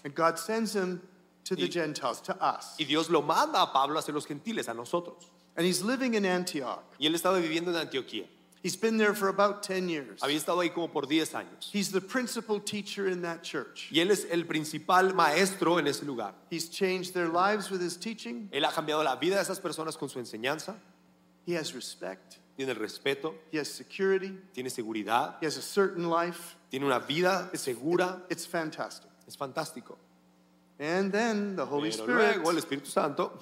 And 0.05 0.15
God 0.15 0.37
sends 0.39 0.75
him 0.75 1.01
to 1.45 1.57
the 1.57 1.63
Y- 1.65 1.71
Gentiles, 1.71 2.21
to 2.23 2.35
us. 2.41 2.75
Y 2.79 2.85
Dios 2.85 3.09
lo 3.09 3.23
manda 3.23 3.63
a 3.63 3.73
Pablo 3.73 3.99
hacia 3.99 4.13
los 4.13 4.27
gentiles, 4.27 4.69
a 4.69 4.75
nosotros. 4.75 5.31
And 5.57 5.67
he's 5.67 5.83
living 5.83 6.15
in 6.15 6.25
Antioch. 6.27 6.83
Y 6.99 7.07
él 7.07 7.15
estaba 7.15 7.39
viviendo 7.41 7.71
en 7.71 7.77
Antioquía. 7.77 8.27
He's 8.63 8.77
been 8.77 8.97
there 8.97 9.13
for 9.13 9.29
about 9.29 9.65
10 9.65 9.89
years. 9.89 10.21
Había 10.21 10.37
estado 10.39 10.61
ahí 10.61 10.73
como 10.73 10.87
por 10.89 11.07
10 11.07 11.35
años. 11.35 11.69
He's 11.73 11.91
the 11.91 12.01
principal 12.01 12.61
teacher 12.61 13.09
in 13.09 13.23
that 13.23 13.43
church. 13.43 13.89
Y 13.91 13.99
él 14.01 14.11
es 14.13 14.25
el 14.31 14.45
principal 14.45 15.13
maestro 15.15 15.79
en 15.79 15.89
ese 15.89 16.05
lugar. 16.05 16.33
He's 16.49 16.69
changed 16.69 17.13
their 17.13 17.29
lives 17.29 17.71
with 17.71 17.81
his 17.83 17.97
teaching. 17.97 18.49
Él 18.53 18.65
ha 18.65 18.71
cambiado 18.71 19.03
la 19.03 19.17
vida 19.17 19.35
de 19.37 19.43
esas 19.43 19.59
personas 19.61 19.97
con 19.99 20.09
su 20.09 20.21
enseñanza. 20.21 20.77
He 21.45 21.55
has 21.57 21.75
respect. 21.75 22.37
Tiene 22.57 22.75
respeto, 22.75 23.35
He 23.51 23.59
has 23.59 23.67
security. 23.69 24.39
tiene 24.55 24.69
seguridad, 24.71 25.37
He 25.41 25.47
has 25.47 25.57
a 25.57 25.63
certain 25.63 26.09
life. 26.09 26.55
tiene 26.71 26.85
una 26.85 27.01
vida 27.01 27.51
segura. 27.55 28.23
It's 28.31 28.47
fantastic. 28.47 29.11
Es 29.27 29.37
fantástico. 29.37 29.97
And 30.79 31.11
then 31.11 31.57
the 31.57 31.65
Holy 31.65 31.91
Pero 31.91 32.05
Spirit 32.05 32.37
luego 32.37 32.51
el 32.51 32.57
Espíritu 32.59 32.87
Santo 32.87 33.33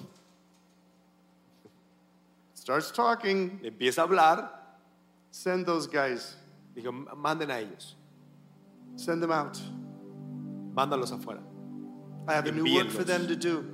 starts 2.55 2.91
talking. 2.91 3.59
empieza 3.63 3.99
a 4.01 4.03
hablar. 4.07 4.60
Send 5.31 5.65
those 5.65 5.87
guys. 5.87 6.35
Dijo, 6.75 6.91
manden 7.15 7.49
a 7.49 7.59
ellos. 7.59 7.95
Send 8.95 9.21
them 9.23 9.31
out. 9.31 9.57
Mándalos 10.75 11.11
afuera. 11.11 11.41
I 12.27 12.33
have 12.33 12.45
a 12.47 12.51
new 12.51 12.75
work 12.75 12.89
for 12.89 13.03
them 13.03 13.27
to 13.27 13.35
do. 13.35 13.65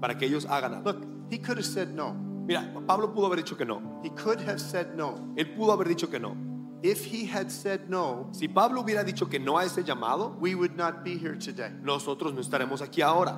Para 0.00 0.14
que 0.14 0.28
ellos 0.28 0.46
hagan 0.46 0.74
algo. 0.74 0.84
Look, 0.84 1.06
he 1.30 1.38
could 1.38 1.56
have 1.58 1.66
said 1.66 1.94
no. 1.94 2.12
Mira, 2.12 2.64
Pablo 2.86 3.08
pudo 3.08 3.26
haber 3.26 3.42
dicho 3.42 3.56
que 3.56 3.66
no. 3.66 4.00
He 4.02 4.10
could 4.10 4.40
have 4.40 4.60
said 4.60 4.94
no. 4.96 5.34
Él 5.36 5.54
pudo 5.56 5.72
haber 5.76 5.84
dicho 5.88 6.10
que 6.10 6.18
no. 6.18 6.36
If 6.82 7.04
he 7.04 7.24
had 7.24 7.50
said 7.50 7.90
no, 7.90 8.28
Si 8.30 8.46
Pablo 8.46 8.82
hubiera 8.84 9.04
dicho 9.04 9.28
que 9.28 9.40
no 9.40 9.58
a 9.58 9.64
ese 9.64 9.82
llamado, 9.84 10.38
we 10.40 10.54
would 10.54 10.76
not 10.76 11.02
be 11.04 11.18
here 11.18 11.34
today. 11.34 11.70
nosotros 11.82 12.32
no 12.32 12.40
estaremos 12.40 12.80
aquí 12.80 13.02
ahora. 13.02 13.36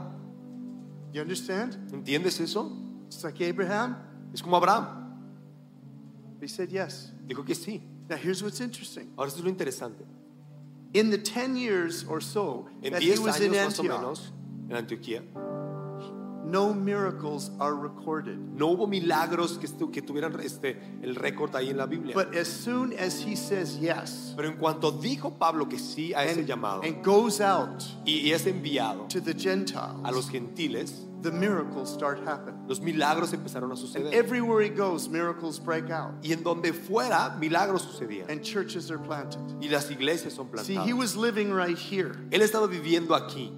You 1.12 1.22
understand? 1.22 1.90
¿Entiendes 1.90 2.38
eso? 2.40 2.70
It's 3.06 3.24
like 3.24 3.40
Abraham. 3.40 3.96
Es 4.32 4.42
como 4.42 4.56
Abraham. 4.56 4.99
He 6.40 6.48
said 6.48 6.70
yes. 6.70 7.12
Dijo 7.26 7.44
que 7.44 7.54
sí. 7.54 7.80
Now 8.08 8.16
here's 8.16 8.42
what's 8.42 8.60
interesting. 8.60 9.08
Ahora 9.16 9.28
esto 9.28 9.40
es 9.40 9.44
lo 9.44 9.50
interesante. 9.50 10.04
In 10.92 11.10
the 11.10 11.18
10 11.18 11.56
years 11.56 12.04
or 12.08 12.20
so 12.20 12.66
En 12.82 12.92
that 12.92 13.02
he 13.02 13.10
10 13.10 13.22
was 13.22 13.40
in 13.40 13.52
años 13.52 13.56
más 13.66 13.78
o 13.78 13.82
Antioch, 13.82 14.00
menos, 14.00 14.32
en 14.68 14.76
Antioquía, 14.76 15.22
no 16.44 16.74
miracles 16.74 17.50
are 17.60 17.76
recorded. 17.76 18.36
no 18.56 18.68
hubo 18.74 18.88
milagros 18.88 19.58
que, 19.58 19.68
estu- 19.68 19.92
que 19.92 20.02
tuvieran 20.02 20.34
este, 20.40 20.76
el 21.02 21.14
récord 21.14 21.54
ahí 21.54 21.68
en 21.70 21.76
la 21.76 21.86
Biblia. 21.86 22.12
But 22.14 22.34
as 22.34 22.48
soon 22.48 22.92
as 22.98 23.20
he 23.24 23.36
says 23.36 23.78
yes 23.78 24.32
Pero 24.36 24.48
en 24.48 24.56
cuanto 24.56 24.90
dijo 24.90 25.38
Pablo 25.38 25.68
que 25.68 25.78
sí 25.78 26.12
a 26.12 26.24
ese 26.24 26.40
and, 26.40 26.48
llamado 26.48 26.82
and 26.82 27.04
goes 27.04 27.40
out 27.40 27.84
y, 28.04 28.22
y 28.28 28.32
es 28.32 28.46
enviado 28.46 29.06
to 29.08 29.20
the 29.20 29.30
a 29.30 29.34
Gentiles, 29.38 30.12
los 30.12 30.28
gentiles, 30.28 31.06
the 31.22 31.30
miracles 31.30 31.92
start 31.92 32.18
happening. 32.26 32.58
los 32.68 32.80
milagros 32.80 33.32
empezaron 33.32 33.70
a 33.70 33.74
And 33.74 33.78
suceder. 33.78 34.12
everywhere 34.12 34.60
he 34.62 34.68
goes, 34.70 35.08
miracles 35.08 35.58
break 35.58 35.90
out 35.90 36.12
Y 36.22 36.32
en 36.32 36.42
donde 36.42 36.72
fuera, 36.72 37.36
milagros 37.38 37.82
sucedían. 37.82 38.28
and 38.30 38.42
churches 38.42 38.90
are 38.90 38.98
planted. 38.98 39.40
Y 39.60 39.68
las 39.68 39.90
iglesias 39.90 40.34
son 40.34 40.48
plantadas. 40.48 40.66
See, 40.66 40.76
he 40.76 40.92
was 40.92 41.16
living 41.16 41.52
right 41.52 41.76
here 41.78 42.14
Él 42.30 42.40
estaba 42.42 42.66
viviendo 42.68 43.10
aquí 43.14 43.50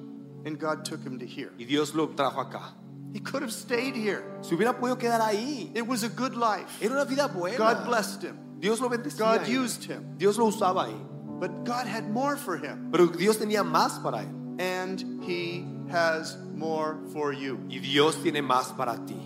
and 0.44 0.58
God 0.58 0.84
took 0.84 1.02
him 1.04 1.18
to 1.18 1.26
here. 1.26 1.52
y 1.58 1.64
Dios 1.64 1.94
lo 1.94 2.08
trajo 2.08 2.38
acá. 2.50 2.74
He 3.14 3.20
could 3.20 3.42
have 3.42 3.52
stayed 3.52 3.94
here. 3.94 4.24
Se 4.40 4.54
hubiera 4.56 4.72
podido 4.78 4.98
quedar 4.98 5.20
ahí. 5.20 5.70
It 5.76 5.86
was 5.86 6.02
a 6.02 6.08
good 6.08 6.34
life. 6.34 6.66
Era 6.80 6.94
una 6.94 7.04
vida 7.04 7.28
buena. 7.28 7.58
God 7.58 7.84
blessed 7.86 8.22
him. 8.22 8.38
Dios 8.58 8.80
lo 8.80 8.88
bendecía. 8.88 9.18
God 9.18 9.46
used 9.46 9.84
him. 9.84 10.16
Dios 10.16 10.38
lo 10.38 10.46
usaba 10.46 10.86
ahí. 10.86 11.38
But 11.38 11.64
God 11.64 11.86
had 11.86 12.08
more 12.10 12.36
for 12.38 12.56
him. 12.56 12.88
Pero 12.90 13.06
Dios 13.08 13.36
tenía 13.36 13.62
más 13.64 14.02
para 14.02 14.20
él. 14.24 14.56
And 14.58 15.22
he 15.24 15.64
has 15.92 16.36
more 16.54 16.96
for 17.12 17.32
you. 17.32 17.58
Y 17.68 17.78
Dios 17.78 18.16
tiene 18.16 18.42
más 18.42 18.76
para 18.76 18.96
ti. 19.06 19.16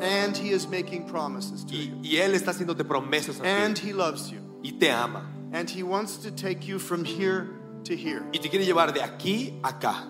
And 0.00 0.36
he 0.36 0.50
is 0.50 0.66
making 0.66 1.06
promises 1.06 1.64
to 1.64 1.74
Y, 1.76 1.82
you. 1.84 2.00
y 2.02 2.16
Él 2.16 2.34
está 2.34 2.50
haciéndote 2.50 2.84
promesas 2.84 3.40
a 3.40 3.44
And 3.44 3.76
ti. 3.76 3.88
he 3.88 3.92
loves 3.92 4.30
you. 4.30 4.40
Y 4.64 4.72
te 4.78 4.88
ama. 4.90 5.28
And 5.52 5.68
he 5.70 5.82
wants 5.82 6.16
to 6.18 6.30
take 6.30 6.66
you 6.66 6.78
from 6.78 7.04
here 7.04 7.50
to 7.84 7.94
here. 7.94 8.24
Y 8.32 8.38
te 8.40 8.48
quiere 8.48 8.64
llevar 8.64 8.92
de 8.92 9.00
aquí 9.00 9.60
a 9.62 9.68
acá. 9.72 10.08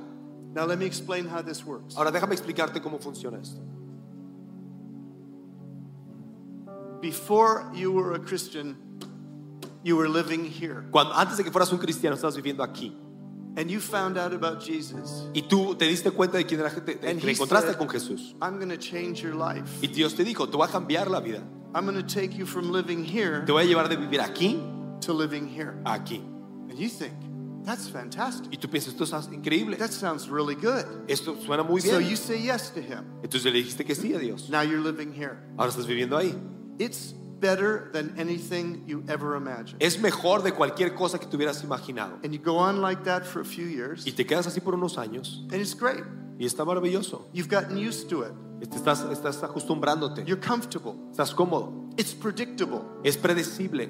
Now, 0.54 0.66
let 0.66 0.78
me 0.78 0.86
explain 0.86 1.26
how 1.26 1.42
this 1.42 1.64
works. 1.64 1.96
Ahora 1.96 2.10
déjame 2.12 2.32
explicarte 2.34 2.80
cómo 2.80 3.00
funciona 3.00 3.40
esto. 3.40 3.60
Before 7.00 7.68
you 7.74 7.90
were 7.90 8.14
a 8.14 8.18
Christian, 8.18 8.76
you 9.82 9.96
were 9.96 10.08
living 10.08 10.44
here. 10.44 10.84
Cuando, 10.92 11.12
antes 11.14 11.36
de 11.36 11.42
que 11.44 11.50
fueras 11.50 11.72
un 11.72 11.78
cristiano, 11.78 12.14
estabas 12.16 12.36
viviendo 12.36 12.62
aquí. 12.62 12.94
And 13.56 13.70
you 13.70 13.80
found 13.80 14.16
out 14.16 14.32
about 14.32 14.60
Jesus. 14.64 15.26
Y 15.34 15.42
tú 15.42 15.76
te 15.76 15.86
diste 15.86 16.10
cuenta 16.10 16.38
de 16.38 16.44
quién 16.46 16.60
era, 16.60 16.70
te, 16.70 16.80
te- 16.80 17.08
And 17.08 17.20
te 17.20 17.26
he 17.28 17.32
encontraste 17.32 17.68
said, 17.72 17.78
con 17.78 17.88
Jesús. 17.88 18.34
I'm 18.40 18.56
going 18.56 18.70
to 18.70 18.78
change 18.78 19.22
your 19.22 19.34
life. 19.34 19.68
Y 19.82 19.88
Dios 19.88 20.14
te 20.14 20.24
dijo, 20.24 20.48
te 20.48 20.56
voy 20.56 20.66
a 20.66 20.70
cambiar 20.70 21.10
la 21.10 21.20
vida. 21.20 21.42
I'm 21.74 21.84
going 21.86 21.96
to 21.96 22.02
take 22.02 22.34
you 22.36 22.44
from 22.46 22.70
living 22.70 23.02
here 23.04 23.44
Te 23.46 23.52
voy 23.52 23.62
a 23.64 23.66
llevar 23.66 23.88
de 23.88 23.96
vivir 23.96 24.20
aquí 24.20 24.58
to 25.02 25.12
living 25.12 25.46
here. 25.48 25.74
a 25.84 25.94
aquí. 25.98 26.20
And 26.70 26.78
you 26.78 26.88
think, 26.88 27.12
that's 27.64 27.88
fantastic. 27.88 28.50
Y 28.52 28.56
tú 28.58 28.68
piensas, 28.70 28.94
esto 28.94 29.04
es 29.04 29.28
increíble. 29.32 29.76
That 29.76 29.90
sounds 29.92 30.28
really 30.28 30.54
good. 30.54 30.84
Esto 31.08 31.34
suena 31.44 31.62
muy 31.62 31.80
bien. 31.82 31.94
So 31.94 32.00
you 32.00 32.16
say 32.16 32.38
yes 32.40 32.70
to 32.70 32.80
him. 32.80 33.04
Entonces 33.22 33.44
le 33.44 33.52
dijiste 33.52 33.84
que 33.84 33.94
sí 33.94 34.14
a 34.14 34.18
Dios. 34.18 34.48
Now 34.48 34.62
you're 34.62 34.80
living 34.82 35.12
here. 35.12 35.38
Ahora 35.58 35.70
estás 35.70 35.86
viviendo 35.86 36.16
ahí. 36.16 36.34
It's 36.78 37.14
better 37.42 37.90
than 37.92 38.14
anything 38.18 38.84
you 38.86 39.02
ever 39.08 39.36
imagined. 39.36 39.76
Es 39.82 39.98
mejor 39.98 40.42
de 40.42 40.52
cualquier 40.52 40.94
cosa 40.94 41.18
que 41.18 41.26
te 41.26 41.36
hubieras 41.36 41.62
imaginado. 41.62 42.14
And 42.24 42.32
you 42.32 42.38
go 42.38 42.56
on 42.56 42.80
like 42.80 43.02
that 43.04 43.24
for 43.26 43.40
a 43.42 43.44
few 43.44 43.66
years, 43.66 44.06
Y 44.06 44.12
te 44.12 44.24
quedas 44.24 44.46
así 44.46 44.60
por 44.62 44.74
unos 44.74 44.96
años. 44.96 45.42
and 45.52 45.60
it's 45.60 45.74
great. 45.74 46.04
Y 46.38 46.46
está 46.46 46.64
maravilloso. 46.64 47.26
You've 47.34 47.48
gotten 47.50 47.76
used 47.76 48.08
to 48.08 48.22
it. 48.22 48.32
Estás, 48.62 49.02
estás 49.10 49.42
acostumbrándote. 49.42 50.24
You're 50.24 50.40
comfortable. 50.40 50.94
Estás 51.10 51.34
cómodo. 51.34 51.90
It's 51.98 52.14
predictable. 52.14 52.80
Es 53.04 53.16
predecible. 53.16 53.88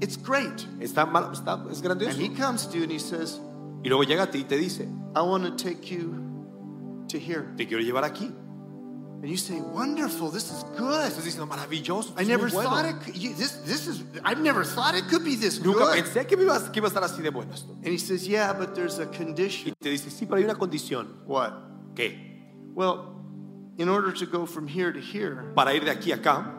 It's 0.00 0.16
great. 0.16 0.66
Está, 0.80 1.06
mal- 1.06 1.30
está- 1.32 1.62
es 1.70 1.80
grandioso. 1.82 2.10
And 2.18 2.20
he 2.20 2.30
comes 2.34 2.66
to 2.66 2.76
you 2.78 2.82
and 2.84 2.90
he 2.90 2.98
says, 2.98 3.38
Y 3.84 3.88
luego 3.90 4.02
llega 4.02 4.22
a 4.24 4.30
ti 4.30 4.38
y 4.40 4.44
te 4.44 4.56
dice, 4.56 4.88
I 5.14 5.20
want 5.20 5.44
to 5.44 5.50
take 5.54 5.90
you 5.90 6.14
to 7.08 7.18
here. 7.18 7.52
te 7.56 7.66
quiero 7.66 7.82
llevar 7.82 8.02
aquí. 8.04 8.32
And 9.24 9.30
you 9.30 9.38
say, 9.38 9.58
wonderful, 9.58 10.28
this 10.28 10.52
is 10.52 10.64
good. 10.76 11.10
Estás 11.10 11.24
diciendo, 11.24 11.48
maravilloso. 11.48 12.12
I 12.18 12.24
never 12.24 12.50
thought 12.50 12.84
it 12.84 13.00
could, 13.00 13.16
you, 13.16 13.32
this, 13.34 13.52
this 13.64 13.86
is, 13.86 14.02
I've 14.22 14.38
never 14.42 14.64
thought 14.64 14.94
it 14.94 15.08
could 15.08 15.24
be 15.24 15.34
this 15.34 15.62
Nunca 15.62 15.78
good. 15.78 16.04
pensé 16.04 16.28
que, 16.28 16.36
me 16.36 16.44
ibas- 16.44 16.70
que 16.70 16.82
iba 16.82 16.88
a 16.88 16.90
estar 16.90 17.02
así 17.02 17.22
de 17.22 17.30
bueno 17.30 17.50
esto. 17.54 17.72
And 17.72 17.86
he 17.86 17.96
says, 17.96 18.28
yeah, 18.28 18.52
but 18.52 18.74
there's 18.74 18.98
a 18.98 19.06
condition. 19.06 19.72
te 19.80 19.88
dice, 19.88 20.10
sí, 20.10 20.26
pero 20.28 20.36
hay 20.36 20.44
una 20.44 20.56
condición. 20.56 21.06
What? 21.24 21.54
¿Qué? 21.94 22.18
Well, 22.74 23.16
in 23.78 23.88
order 23.88 24.12
to 24.12 24.26
go 24.26 24.44
from 24.44 24.68
here 24.68 24.92
to 24.92 25.00
here, 25.00 25.52
Para 25.56 25.72
ir 25.72 25.86
de 25.86 25.90
aquí 25.90 26.12
a 26.12 26.18
acá, 26.18 26.52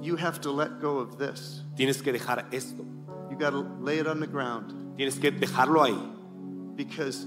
you 0.00 0.14
have 0.14 0.40
to 0.42 0.52
let 0.52 0.80
go 0.80 0.98
of 0.98 1.18
this. 1.18 1.64
tienes 1.76 2.00
que 2.00 2.12
dejar 2.12 2.46
esto. 2.54 2.84
You 3.28 3.36
got 3.36 3.50
to 3.50 3.66
lay 3.80 3.98
it 3.98 4.06
on 4.06 4.20
the 4.20 4.28
ground 4.28 4.72
Tienes 4.96 5.20
que 5.20 5.32
dejarlo 5.32 5.82
ahí. 5.84 6.76
because 6.76 7.24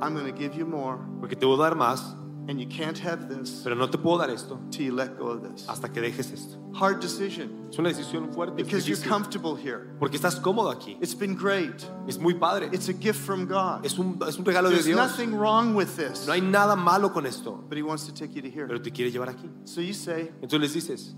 I'm 0.00 0.14
going 0.14 0.26
to 0.26 0.38
give 0.38 0.54
you 0.54 0.64
more, 0.64 0.96
Porque 1.20 1.34
te 1.34 1.44
voy 1.44 1.56
a 1.58 1.70
dar 1.70 1.74
más, 1.74 2.14
and 2.48 2.60
you 2.60 2.66
can't 2.68 2.98
have 2.98 3.28
this 3.28 3.62
pero 3.64 3.74
no 3.74 3.88
te 3.88 3.98
puedo 3.98 4.18
dar 4.18 4.30
esto 4.30 4.58
till 4.70 4.86
you 4.86 4.94
let 4.94 5.16
go 5.18 5.26
of 5.30 5.42
this. 5.42 5.66
hasta 5.68 5.88
que 5.92 6.00
dejes 6.00 6.30
esto. 6.32 6.56
Hard 6.78 7.00
decision 7.00 7.68
Es 7.70 7.78
una 7.78 7.88
decisión 7.88 8.32
fuerte. 8.32 8.60
es 8.60 8.66
because 8.66 8.86
you're 8.86 8.96
difícil, 8.96 9.08
comfortable 9.10 9.56
here. 9.56 9.94
porque 9.98 10.16
estás 10.16 10.36
cómodo 10.40 10.70
aquí. 10.70 10.96
It's 11.00 11.14
been 11.14 11.34
great. 11.34 11.84
Es 12.06 12.18
muy 12.18 12.34
padre. 12.34 12.68
It's 12.72 12.88
a 12.88 12.92
gift 12.92 13.18
from 13.20 13.46
God. 13.46 13.84
Es 13.84 13.98
un, 13.98 14.18
es 14.28 14.38
un 14.38 14.44
regalo 14.44 14.68
de 14.68 14.74
There's 14.76 14.86
Dios. 14.86 14.96
nothing 14.96 15.34
wrong 15.34 15.74
with 15.74 15.96
this, 15.96 16.26
No 16.26 16.32
hay 16.34 16.40
nada 16.40 16.76
malo 16.76 17.12
con 17.12 17.26
esto, 17.26 17.64
but 17.68 17.76
He 17.78 17.82
wants 17.82 18.06
to 18.06 18.12
take 18.14 18.34
you 18.34 18.42
to 18.42 18.48
here. 18.50 18.66
pero 18.66 18.80
te 18.80 18.90
quiere 18.90 19.10
llevar 19.10 19.28
aquí. 19.30 19.48
So 19.64 19.80
you 19.80 19.92
say, 19.94 20.30
Entonces 20.42 20.60
les 20.60 20.74
dices, 20.74 21.14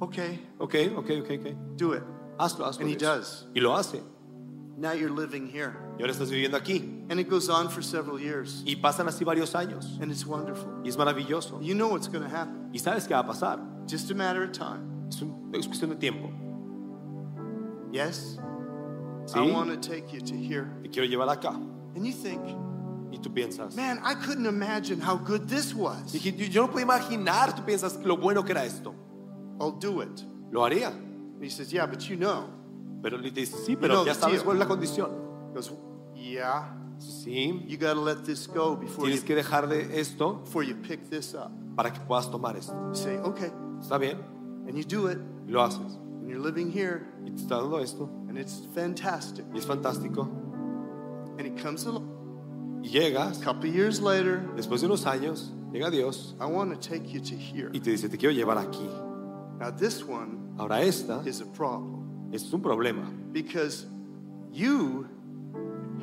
okay, 0.00 0.40
ok, 0.58 0.74
ok, 0.96 1.10
ok, 1.20 1.30
ok. 1.40 1.76
do 1.76 1.92
it. 1.94 2.02
Hazlo, 2.38 2.64
hazlo. 2.66 2.80
And 2.80 2.90
he 2.90 2.96
Dios. 2.96 3.00
does. 3.00 3.46
Y 3.54 3.60
lo 3.60 3.76
hace. 3.76 4.02
Now 4.80 4.92
you're 4.92 5.10
living 5.14 5.46
here. 5.46 5.76
Y 5.98 6.02
ahora 6.02 6.12
estás 6.12 6.30
viviendo 6.30 6.56
aquí. 6.56 7.04
And 7.10 7.20
it 7.20 7.28
goes 7.28 7.50
on 7.50 7.68
for 7.68 7.82
several 7.82 8.18
years. 8.18 8.62
Y 8.66 8.76
pasan 8.76 9.06
así 9.08 9.24
varios 9.26 9.54
años. 9.54 10.00
And 10.00 10.10
it's 10.10 10.24
wonderful. 10.24 10.68
Y 10.82 10.88
es 10.88 10.96
maravilloso. 10.96 11.60
You 11.62 11.74
know 11.74 11.88
what's 11.88 12.08
going 12.08 12.22
to 12.22 12.30
happen. 12.30 12.70
Y 12.72 12.78
sabes 12.78 13.06
qué 13.06 13.10
va 13.14 13.20
a 13.20 13.24
pasar. 13.26 13.60
Just 13.86 14.10
a 14.10 14.14
matter 14.14 14.42
of 14.42 14.52
time. 14.52 15.06
Es, 15.10 15.20
un- 15.20 15.50
es 15.54 15.66
cuestión 15.66 15.90
de 15.90 15.96
tiempo. 15.96 16.30
Yes? 17.92 18.38
Sí. 19.26 19.36
I 19.36 19.50
want 19.52 19.70
to 19.70 19.76
take 19.76 20.12
you 20.14 20.20
to 20.20 20.34
here. 20.34 20.70
Te 20.82 20.88
quiero 20.88 21.06
llevar 21.08 21.28
acá. 21.28 21.54
And 21.94 22.06
you 22.06 22.12
think, 22.12 22.40
Y 23.12 23.18
tú 23.18 23.34
piensas. 23.34 23.74
man, 23.76 24.00
I 24.02 24.14
couldn't 24.14 24.46
imagine 24.46 25.00
how 25.00 25.16
good 25.16 25.46
this 25.48 25.74
was. 25.74 26.12
Dije, 26.12 26.34
yo, 26.50 26.62
no 26.62 26.68
puedo 26.72 26.86
imaginar, 26.86 27.54
tú 27.54 27.64
piensas 27.66 28.02
lo 28.04 28.16
bueno 28.16 28.42
que 28.44 28.52
era 28.52 28.64
esto. 28.64 28.94
I'll 29.60 29.72
do 29.72 30.00
it. 30.00 30.24
Lo 30.52 30.62
haría. 30.62 30.88
And 30.90 31.42
he 31.42 31.50
says, 31.50 31.70
yeah, 31.72 31.84
but 31.86 32.08
you 32.08 32.16
know. 32.16 32.48
Pero 33.02 33.18
le 33.18 33.30
dices, 33.30 33.64
sí, 33.64 33.76
pero 33.76 33.94
know 33.94 34.04
ya 34.06 34.14
sabes 34.14 34.42
cuál 34.42 34.56
es 34.56 34.60
la 34.60 34.68
condición. 34.68 35.10
He 35.50 35.54
goes, 35.54 35.72
yeah, 36.14 36.76
Sí, 37.00 37.64
you 37.66 37.78
got 37.78 37.94
to 37.94 38.00
let 38.00 38.24
this 38.26 38.46
go 38.46 38.76
before 38.76 39.08
you, 39.08 39.14
tienes 39.14 39.24
que 39.24 39.34
dejar 39.34 39.66
de 39.68 39.98
esto 39.98 40.34
before 40.44 40.62
you 40.62 40.74
pick 40.74 41.08
this 41.08 41.34
up. 41.34 41.50
para 41.74 41.90
que 41.90 42.00
puedas 42.00 42.30
tomar 42.30 42.56
esto. 42.56 42.74
You 42.88 42.94
say, 42.94 43.16
okay. 43.18 43.50
¿Está 43.80 43.98
bien? 43.98 44.18
And 44.68 44.76
you 44.76 44.84
do 44.84 45.08
it. 45.08 45.18
Y 45.46 45.52
lo 45.52 45.62
haces. 45.62 45.96
And 45.96 46.28
you're 46.28 46.38
living 46.38 46.70
here. 46.70 47.06
Y 47.24 47.30
te 47.30 47.42
está 47.42 47.56
dando 47.60 47.78
esto. 47.78 48.10
And 48.28 48.36
it's 48.36 48.66
fantastic. 48.74 49.46
Y 49.54 49.58
es 49.58 49.64
fantástico. 49.64 50.28
And 51.38 51.46
he 51.46 51.62
comes 51.62 51.86
along. 51.86 52.80
Y 52.82 52.90
llegas, 52.90 53.40
A 53.40 53.44
couple 53.44 53.70
years 53.70 54.00
later, 54.02 54.42
después 54.54 54.82
de 54.82 54.86
unos 54.86 55.06
años, 55.06 55.52
llega 55.72 55.90
Dios 55.90 56.34
I 56.38 56.46
want 56.46 56.70
to 56.70 56.76
take 56.76 57.06
you 57.10 57.20
to 57.20 57.34
here. 57.34 57.70
y 57.72 57.80
te 57.80 57.90
dice, 57.92 58.10
te 58.10 58.18
quiero 58.18 58.34
llevar 58.34 58.58
aquí. 58.58 58.86
Now, 59.58 59.70
this 59.70 60.04
one 60.04 60.54
Ahora 60.58 60.82
esta 60.82 61.22
is 61.26 61.40
a 61.40 61.46
problem 61.46 61.99
es 62.32 62.52
un 62.52 62.60
problema. 62.62 63.04
because 63.32 63.86
you 64.52 65.06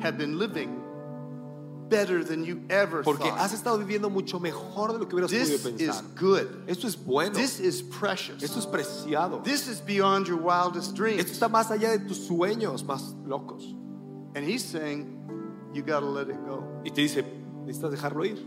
have 0.00 0.16
been 0.18 0.38
living 0.38 0.82
better 1.88 2.22
than 2.22 2.44
you 2.44 2.62
ever 2.68 3.02
Porque 3.02 3.22
has 3.24 3.50
thought. 3.50 3.76
estado 3.76 3.78
viviendo 3.78 4.10
mucho 4.10 4.38
mejor 4.38 4.92
de 4.92 4.98
lo 4.98 5.06
que 5.06 5.16
hubieras 5.16 5.30
This 5.30 5.62
podido 5.62 5.80
is 5.80 6.02
good. 6.16 6.46
Esto 6.68 6.86
es 6.86 6.96
bueno. 6.96 7.34
This 7.34 7.60
is 7.60 7.80
precious. 7.82 8.42
Esto 8.42 8.58
es 8.58 8.66
preciado. 8.66 9.42
This 9.42 9.68
is 9.68 9.80
beyond 9.80 10.26
your 10.28 10.36
wildest 10.36 10.88
Esto 10.90 10.96
dreams. 10.96 11.24
está 11.30 11.48
más 11.48 11.70
allá 11.70 11.90
de 11.98 12.06
tus 12.06 12.28
sueños 12.28 12.84
más 12.84 13.14
locos. 13.26 13.74
And 14.34 14.44
he's 14.46 14.62
saying, 14.62 15.16
you 15.72 15.82
got 15.82 16.00
to 16.00 16.06
let 16.06 16.28
it 16.28 16.36
go. 16.46 16.62
Y 16.84 16.90
te 16.90 17.00
dice, 17.02 17.24
necesitas 17.64 17.90
dejarlo 17.90 18.24
ir. 18.26 18.38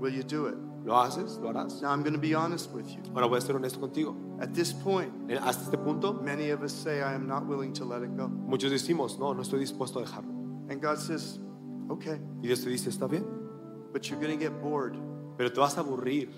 Will 0.00 0.10
you 0.12 0.22
do 0.22 0.46
it? 0.46 0.56
¿Lo 0.84 0.96
haces? 0.98 1.38
¿Lo 1.40 1.48
harás? 1.50 1.80
Now, 1.80 1.90
I'm 1.92 2.02
going 2.02 2.14
to 2.14 2.18
be 2.20 2.34
honest 2.34 2.70
with 2.72 2.88
you. 2.88 3.00
Ahora 3.14 3.26
voy 3.28 3.38
a 3.38 3.40
ser 3.40 3.54
honesto 3.54 3.78
contigo. 3.80 4.16
At 4.40 4.52
this 4.52 4.72
point, 4.72 5.12
Eh, 5.30 5.38
Hasta 5.40 5.64
este 5.64 5.78
punto, 5.78 6.12
many 6.12 6.50
of 6.50 6.62
us 6.62 6.72
say, 6.72 7.00
I 7.02 7.14
am 7.14 7.26
not 7.28 7.46
willing 7.46 7.72
to 7.74 7.84
let 7.84 8.02
it 8.02 8.16
go. 8.16 8.28
muchos 8.28 8.70
decimos, 8.72 9.18
no, 9.18 9.32
no 9.32 9.42
estoy 9.42 9.60
dispuesto 9.60 10.00
a 10.00 10.04
dejarlo. 10.04 10.32
And 10.70 10.80
God 10.80 10.98
says, 10.98 11.38
okay, 11.88 12.18
Y 12.42 12.48
Dios 12.48 12.60
te 12.64 12.70
dice, 12.70 12.88
está 12.90 13.08
bien, 13.08 13.24
but 13.92 14.08
you're 14.10 14.18
going 14.20 14.36
to 14.36 14.42
get 14.44 14.60
bored. 14.60 14.96
pero 15.36 15.50
te 15.50 15.60
vas 15.60 15.76
a 15.78 15.82
aburrir. 15.84 16.28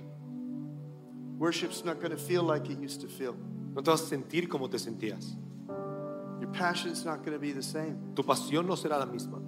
Worship's 1.38 1.85
not 1.85 1.98
going 2.00 2.11
to 2.12 2.16
feel 2.18 2.42
like 2.42 2.68
it 2.70 2.78
used 2.78 3.00
to 3.00 3.09
feel. 3.09 3.35
No 3.74 3.83
te 3.83 3.90
vas 3.90 4.02
a 4.02 4.07
sentir 4.14 4.48
como 4.48 4.68
te 4.68 4.76
sentías. 4.78 5.37
Your 6.40 6.50
passion's 6.52 7.04
not 7.04 7.18
going 7.24 7.33
to 7.33 7.38
be 7.38 7.52
the 7.52 7.62
same. 7.62 7.96
Tu 8.14 8.22
pasión 8.22 8.66
no 8.66 8.74
será 8.76 8.98
la 8.98 9.07
misma. 9.07 9.40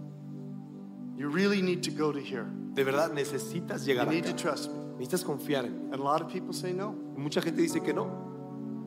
You 1.19 1.29
really 1.29 1.63
need 1.63 1.83
to 1.85 1.91
go 1.91 2.13
to 2.13 2.19
here. 2.19 2.47
De 2.75 2.83
verdad, 2.85 3.11
necesitas 3.13 3.87
You 3.87 3.95
llegar 3.95 4.09
need 4.09 4.25
to 4.25 4.33
trust 4.33 4.71
me. 4.71 4.81
Necesitas 4.99 5.25
confiar 5.25 5.65
en 5.67 5.91
a 5.93 5.97
lot 5.97 6.23
of 6.23 6.29
people 6.33 6.53
say 6.53 6.73
no. 6.73 6.93
Mucha 7.17 7.41
gente 7.41 7.61
dice 7.61 7.81
que 7.83 7.93
no. 7.93 8.09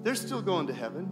They're 0.04 0.16
still 0.16 0.42
going 0.42 0.68
to 0.68 0.74
heaven. 0.74 1.08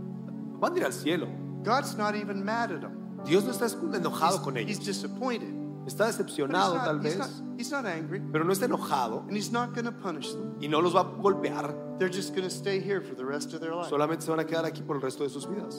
Van 0.60 0.74
a 0.74 0.78
ir 0.78 0.84
al 0.86 0.92
cielo. 0.92 1.28
God's 1.64 1.98
not 1.98 2.16
even 2.16 2.44
mad 2.44 2.72
at 2.72 2.82
them. 2.82 3.22
Dios 3.26 3.44
no 3.44 3.52
está 3.52 3.66
enojado 3.96 4.42
con 4.44 4.56
He's 4.56 4.78
ellos. 4.80 4.86
disappointed. 4.86 5.54
Está 5.86 6.08
he's 6.08 6.18
decepcionado 6.18 6.74
tal 6.84 6.96
not, 6.98 7.06
he's, 7.06 7.16
vez, 7.16 7.18
not, 7.18 7.58
he's 7.58 7.72
not 7.72 7.86
angry. 7.86 8.20
pero 8.32 8.44
no 8.44 8.52
está 8.52 8.66
enojado 8.66 9.22
And 9.28 9.36
he's 9.38 9.52
not 9.52 9.74
going 9.74 9.86
to 9.86 9.92
punish 9.92 10.32
them. 10.34 10.56
y 10.62 10.68
no 10.68 10.80
los 10.80 10.94
va 10.94 11.02
a 11.02 11.06
golpear. 11.06 11.74
They're 12.00 12.10
just 12.10 12.32
going 12.36 12.44
to 12.44 12.50
stay 12.54 12.80
here 12.80 13.00
for 13.02 13.16
the 13.16 13.26
rest 13.26 13.54
of 13.54 13.62
their 13.62 13.74
life. 13.76 13.90
Solamente 13.90 14.22
se 14.24 14.32
van 14.32 14.40
a 14.40 14.46
quedar 14.46 14.66
aquí 14.66 14.82
por 14.86 14.96
el 14.98 15.02
resto 15.02 15.24
de 15.24 15.30
sus 15.30 15.46
vidas. 15.46 15.76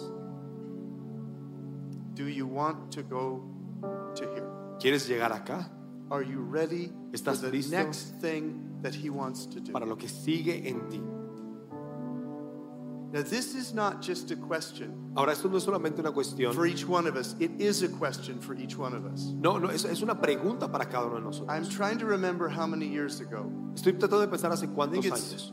Do 2.15 2.25
you 2.29 2.47
want 2.47 2.91
to 2.93 3.03
go 3.03 3.43
to 4.17 4.25
here? 4.35 4.45
¿Quieres 4.81 5.07
llegar 5.09 5.33
acá 5.33 5.71
Are 6.11 6.23
you 6.23 6.41
ready 6.41 6.87
for 6.89 7.17
¿Estás 7.19 7.41
the 7.41 7.51
listo? 7.51 7.71
next 7.73 8.15
thing 8.21 8.79
that 8.83 8.95
he 8.95 9.11
wants 9.11 9.47
to 9.47 9.61
do? 9.61 9.73
para 9.73 9.85
lo 9.87 9.97
que 9.97 10.09
sigue 10.09 10.65
en 10.67 10.89
ti? 10.91 11.01
Now, 13.11 13.23
this 13.23 13.55
is 13.55 13.73
not 13.73 14.03
just 14.03 14.31
a 14.31 14.37
question 14.37 14.93
Ahora, 15.17 15.33
esto 15.33 15.49
no 15.49 15.57
es 15.57 15.65
solamente 15.65 15.99
una 16.01 16.13
cuestión. 16.13 16.53
for 16.55 16.67
each 16.67 16.87
one 16.87 17.07
of 17.07 17.17
us. 17.17 17.35
It 17.41 17.53
is 17.59 17.83
a 17.83 17.89
question 17.89 18.39
for 18.39 18.55
each 18.55 18.77
one 18.77 18.95
of 18.95 19.07
us. 19.07 19.33
No, 19.35 19.57
no, 19.59 19.69
es, 19.69 19.85
es 19.87 20.03
una 20.03 20.15
pregunta 20.15 20.71
para 20.71 20.85
cada 20.85 21.07
uno 21.07 21.15
de 21.17 21.23
nosotros. 21.23 21.49
I'm 21.49 21.67
trying 21.69 21.99
to 21.99 22.07
remember 22.07 22.49
how 22.51 22.67
many 22.67 22.87
years 22.87 23.21
ago. 23.21 23.51
Estoy 23.75 23.99
tratando 23.99 24.21
de 24.21 24.29
pensar 24.29 24.53
hace 24.53 24.67
cuántos 24.67 24.93
think 24.93 25.07
it's, 25.07 25.33
años. 25.35 25.53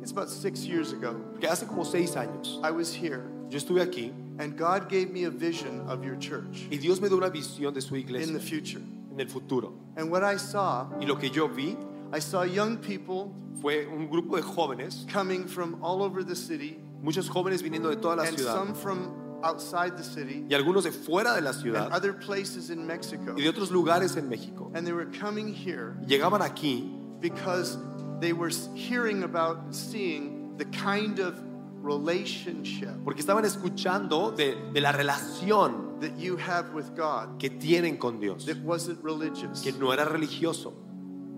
it's 0.00 0.12
about 0.12 0.28
six 0.30 0.64
years 0.64 0.92
ago. 0.92 1.14
Porque 1.32 1.48
hace 1.50 1.66
como 1.66 1.82
seis 1.82 2.14
años 2.14 2.60
I 2.62 2.70
was 2.70 2.92
here, 2.94 3.24
yo 3.48 3.58
estuve 3.58 3.84
aquí 3.84 4.12
and 4.38 4.56
God 4.56 4.88
gave 4.88 5.10
me 5.10 5.24
a 5.24 5.30
vision 5.30 5.80
of 5.88 6.04
your 6.04 6.16
church 6.16 6.68
y 6.70 6.76
Dios 6.76 7.00
me 7.00 7.08
dio 7.08 7.16
una 7.16 7.30
visión 7.30 7.74
de 7.74 7.80
su 7.80 7.96
in 7.96 8.32
the 8.32 8.40
future. 8.40 8.80
En 9.14 9.20
el 9.20 9.28
futuro. 9.28 9.72
And 9.96 10.10
what 10.10 10.22
I 10.22 10.36
saw, 10.36 10.88
Y 11.00 11.06
lo 11.06 11.16
que 11.16 11.30
yo 11.30 11.48
vi 11.48 11.76
I 12.12 12.20
saw 12.20 12.42
young 12.42 12.76
people 12.78 13.34
fue 13.60 13.86
un 13.86 14.08
grupo 14.08 14.36
de 14.36 14.42
jóvenes, 14.42 15.06
coming 15.10 15.46
from 15.46 15.78
all 15.82 16.02
over 16.02 16.22
the 16.22 16.36
city, 16.36 16.78
muchos 17.02 17.28
jóvenes 17.28 17.62
viniendo 17.62 17.88
de 17.88 17.96
toda 17.96 18.16
la 18.16 18.24
and 18.24 18.36
ciudad 18.36 18.54
some 18.54 18.74
from 18.74 19.40
outside 19.42 19.96
the 19.96 20.02
city, 20.04 20.44
y 20.48 20.54
algunos 20.54 20.84
de 20.84 20.90
fuera 20.92 21.34
de 21.34 21.40
la 21.40 21.50
and 21.50 21.60
ciudad 21.60 21.92
other 21.92 22.12
places 22.12 22.70
in 22.70 22.86
Mexico. 22.86 23.34
y 23.36 23.42
de 23.42 23.48
otros 23.48 23.70
lugares 23.70 24.16
en 24.16 24.28
México. 24.28 24.70
And 24.74 24.86
they 24.86 24.92
were 24.92 25.06
coming 25.06 25.52
here 25.52 25.96
llegaban 26.06 26.40
aquí 26.40 26.90
because 27.20 27.78
they 28.20 28.32
were 28.32 28.50
hearing 28.74 29.22
about 29.24 29.58
and 29.64 29.74
seeing 29.74 30.56
the 30.56 30.66
kind 30.66 31.18
of 31.20 31.40
relationship 31.84 32.88
porque 33.04 33.20
estaban 33.20 33.44
escuchando 33.44 34.30
de, 34.32 34.56
de 34.72 34.80
la 34.80 34.92
relación 34.92 35.98
that 36.00 36.16
you 36.18 36.36
have 36.38 36.72
with 36.74 36.86
God 36.96 37.38
que 37.38 37.50
tienen 37.50 37.96
con 37.98 38.18
Dios, 38.20 38.46
that 38.46 38.56
wasn't 38.64 39.02
religious. 39.04 39.60
que 39.62 39.72
no 39.72 39.92
era 39.92 40.04
religioso 40.04 40.72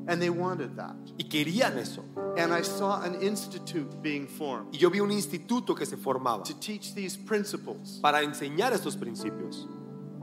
And 0.09 0.20
they 0.20 0.30
wanted 0.30 0.76
that. 0.76 0.94
y 1.18 1.24
querían 1.24 1.76
eso. 1.78 2.04
And 2.38 2.52
I 2.52 2.62
saw 2.62 3.02
an 3.02 3.20
institute 3.22 3.88
being 4.02 4.28
formed 4.28 4.72
Y 4.72 4.78
yo 4.78 4.88
vi 4.88 5.00
un 5.00 5.11
instituto 5.11 5.74
que 5.74 5.85
se 5.85 5.96
formaba 5.96 6.44
to 6.44 6.54
teach 6.61 6.94
these 6.94 7.16
principles. 7.18 7.98
para 8.00 8.22
enseñar 8.22 8.72
estos 8.72 8.96
principios. 8.96 9.66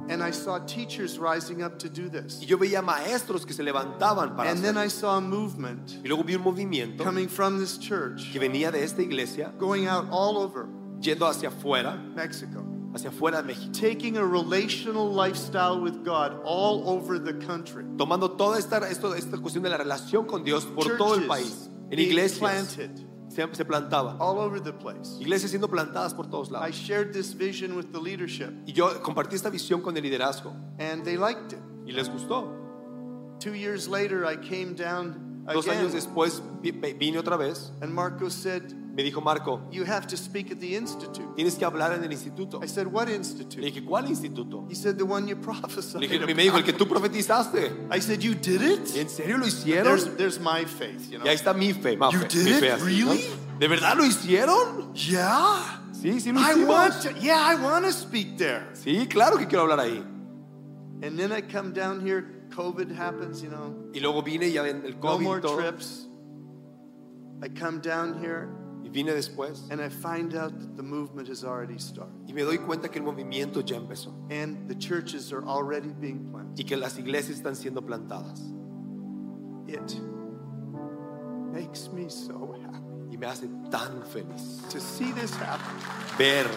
And 0.10 0.22
I 0.22 0.32
saw 0.32 0.60
teachers 0.60 1.18
rising 1.18 1.64
up 1.64 1.78
to 1.80 1.90
do 1.90 2.10
this. 2.10 2.40
Y 2.42 2.46
yo 2.46 2.58
veía 2.58 2.82
maestros 2.82 3.46
que 3.46 3.54
se 3.54 3.64
levantaban 3.64 4.36
para 4.36 4.50
And 4.52 4.62
then 4.62 4.78
I 4.78 4.88
saw 4.90 5.18
a 5.18 5.22
movement 5.22 6.00
Y 6.04 6.08
luego 6.10 6.24
vi 6.24 6.36
un 6.36 6.44
movimiento 6.44 7.04
coming 7.04 7.28
from 7.30 7.58
this 7.60 7.78
church, 7.78 8.32
que 8.34 8.40
venía 8.40 8.72
de 8.72 8.84
esta 8.84 9.02
iglesia 9.02 9.54
going 9.58 9.88
out 9.88 10.06
all 10.12 10.38
over 10.38 10.66
yendo 11.00 11.26
hacia 11.28 11.50
afuera, 11.50 11.96
Mexico, 12.16 12.66
hacia 12.94 13.10
afuera 13.10 13.42
de 13.42 13.48
México, 13.54 13.72
taking 13.74 14.18
a 14.18 14.26
relational 14.26 15.10
lifestyle 15.14 15.80
with 15.82 16.04
God 16.04 16.34
all 16.46 16.88
over 16.88 17.18
the 17.18 17.34
country. 17.46 17.84
tomando 17.98 18.32
toda 18.32 18.58
esta, 18.60 18.80
esto- 18.90 19.14
esta 19.16 19.38
cuestión 19.38 19.64
de 19.64 19.70
la 19.70 19.78
relación 19.78 20.26
con 20.26 20.44
Dios 20.44 20.66
por 20.66 20.98
todo 20.98 21.16
el 21.16 21.28
país, 21.28 21.48
Churches 21.48 21.70
en 21.92 22.00
iglesias, 22.00 22.40
planted, 22.40 22.92
se, 23.34 23.48
se 23.54 23.66
plantaba. 23.66 24.16
all 24.20 24.40
over 24.40 24.60
the 24.62 24.72
place. 24.74 25.18
Iglesias 25.20 25.52
siendo 25.52 25.68
plantadas 25.70 26.14
por 26.14 26.28
todos 26.30 26.52
I 26.52 26.72
shared 26.72 27.12
this 27.14 27.34
vision 27.34 27.76
with 27.76 27.92
the 27.92 28.00
leadership, 28.00 28.52
Y 28.68 28.74
yo 28.74 28.90
compartí 29.02 29.36
esta 29.36 29.50
visión 29.50 29.82
con 29.82 29.96
el 29.98 30.04
liderazgo 30.04 30.54
and 30.80 31.04
they 31.04 31.18
liked 31.18 31.54
it. 31.54 31.60
y 31.86 31.92
les 31.92 32.10
gustó. 32.10 32.50
Two 33.40 33.54
years 33.56 33.88
later, 33.88 34.26
I 34.26 34.36
came 34.38 34.74
down 34.76 35.44
Dos 35.46 35.68
años 35.68 35.90
again, 35.90 35.92
después 35.96 36.42
vi- 36.62 36.72
vi- 36.72 36.94
vine 36.94 37.18
otra 37.20 37.38
vez. 37.38 37.72
and 37.82 37.94
Marco 37.94 38.30
said, 38.30 38.74
Me 38.96 39.02
dijo 39.02 39.22
Marco, 39.24 39.62
You 39.72 39.86
have 39.86 40.06
to 40.08 40.16
speak 40.16 40.52
at 40.52 40.60
the 40.60 40.76
institute. 40.76 41.28
tienes 41.36 41.56
que 41.56 41.66
hablar 41.66 41.94
en 41.94 42.04
el 42.04 42.12
instituto. 42.12 42.62
I 42.64 42.68
said, 42.68 42.86
What 42.86 43.08
Le 43.08 43.16
institute? 43.16 43.60
dije, 43.60 43.84
¿cuál 43.84 44.08
instituto? 44.08 44.68
He 44.70 44.76
said, 44.76 44.98
The 44.98 45.04
one 45.04 45.28
you 45.28 45.36
prophesied. 45.36 46.00
Le 46.00 46.08
dije, 46.08 46.26
me 46.36 46.44
dijo, 46.44 46.58
el 46.58 46.64
que 46.64 46.74
tú 46.74 46.88
profetizaste. 46.88 47.88
I 47.92 48.00
said, 48.00 48.22
You 48.22 48.36
did 48.36 48.62
it? 48.62 48.96
¿En 48.96 49.10
serio 49.10 49.38
lo 49.40 49.48
hicieron? 49.48 49.84
There's, 49.86 50.16
there's 50.18 50.40
my 50.40 50.66
faith, 50.66 51.10
you 51.10 51.18
know. 51.18 51.26
Y 51.26 51.30
ahí 51.30 51.36
está 51.36 51.54
mi 51.56 51.74
fe, 51.74 51.98
You 52.12 52.20
did 52.30 52.44
mi 52.46 52.52
it? 52.52 52.64
así, 52.74 52.86
Really? 52.86 53.26
¿no? 53.30 53.60
¿De 53.60 53.68
verdad 53.68 53.98
lo 53.98 54.06
hicieron? 54.06 54.94
Yeah. 54.94 55.82
Sí, 55.94 56.20
sí 56.20 56.32
lo 56.32 56.40
I 56.42 56.64
want 56.66 57.02
to, 57.02 57.12
yeah, 57.20 57.48
I 57.52 57.56
want 57.56 57.86
to 57.86 57.92
speak 57.92 58.38
there. 58.38 58.68
Sí, 58.74 59.08
claro 59.08 59.38
que 59.38 59.48
quiero 59.48 59.64
hablar 59.64 59.80
ahí. 59.80 60.04
And 61.02 61.18
then 61.18 61.32
I 61.32 61.42
come 61.42 61.74
down 61.74 62.00
here, 62.06 62.26
COVID 62.56 62.92
happens, 62.96 63.42
you 63.42 63.50
know, 63.50 63.90
Y 63.94 64.00
luego 64.02 64.22
vine 64.22 64.52
ya 64.52 64.64
el 64.68 64.98
no 65.02 65.18
more 65.20 65.42
todo. 65.42 65.58
trips. 65.58 66.08
I 67.42 67.50
come 67.50 67.80
down 67.82 68.22
here 68.22 68.50
Y 68.94 69.02
vine 69.02 69.12
después 69.14 69.64
and 69.72 69.82
I 69.82 69.90
find 69.90 70.36
out 70.36 70.52
that 70.60 70.76
the 70.78 70.84
movement 70.84 71.28
has 71.28 71.44
already 71.44 71.80
started. 71.80 72.14
y 72.28 72.34
me 72.34 72.44
doy 72.44 72.58
cuenta 72.60 72.90
que 72.92 73.00
el 73.00 73.04
movimiento 73.06 73.62
ya 73.66 73.76
empezó 73.78 74.14
And 74.30 74.68
the 74.70 74.76
churches 74.76 75.34
are 75.34 75.44
already 75.48 75.90
being 75.90 76.30
planted. 76.32 76.60
y 76.60 76.64
que 76.64 76.78
las 76.78 76.98
iglesias 77.00 77.38
están 77.42 77.56
siendo 77.56 77.82
plantadas. 77.82 78.40
It 79.68 80.00
makes 81.52 81.90
me 81.92 82.08
so 82.10 82.56
happy 82.64 82.80
Y 83.12 83.18
me 83.18 83.28
hace 83.28 83.48
tan 83.72 84.04
feliz 84.12 84.62
to 84.70 84.80
see 84.80 85.12
this 85.12 85.34
happen, 85.36 85.76
ver 86.18 86.48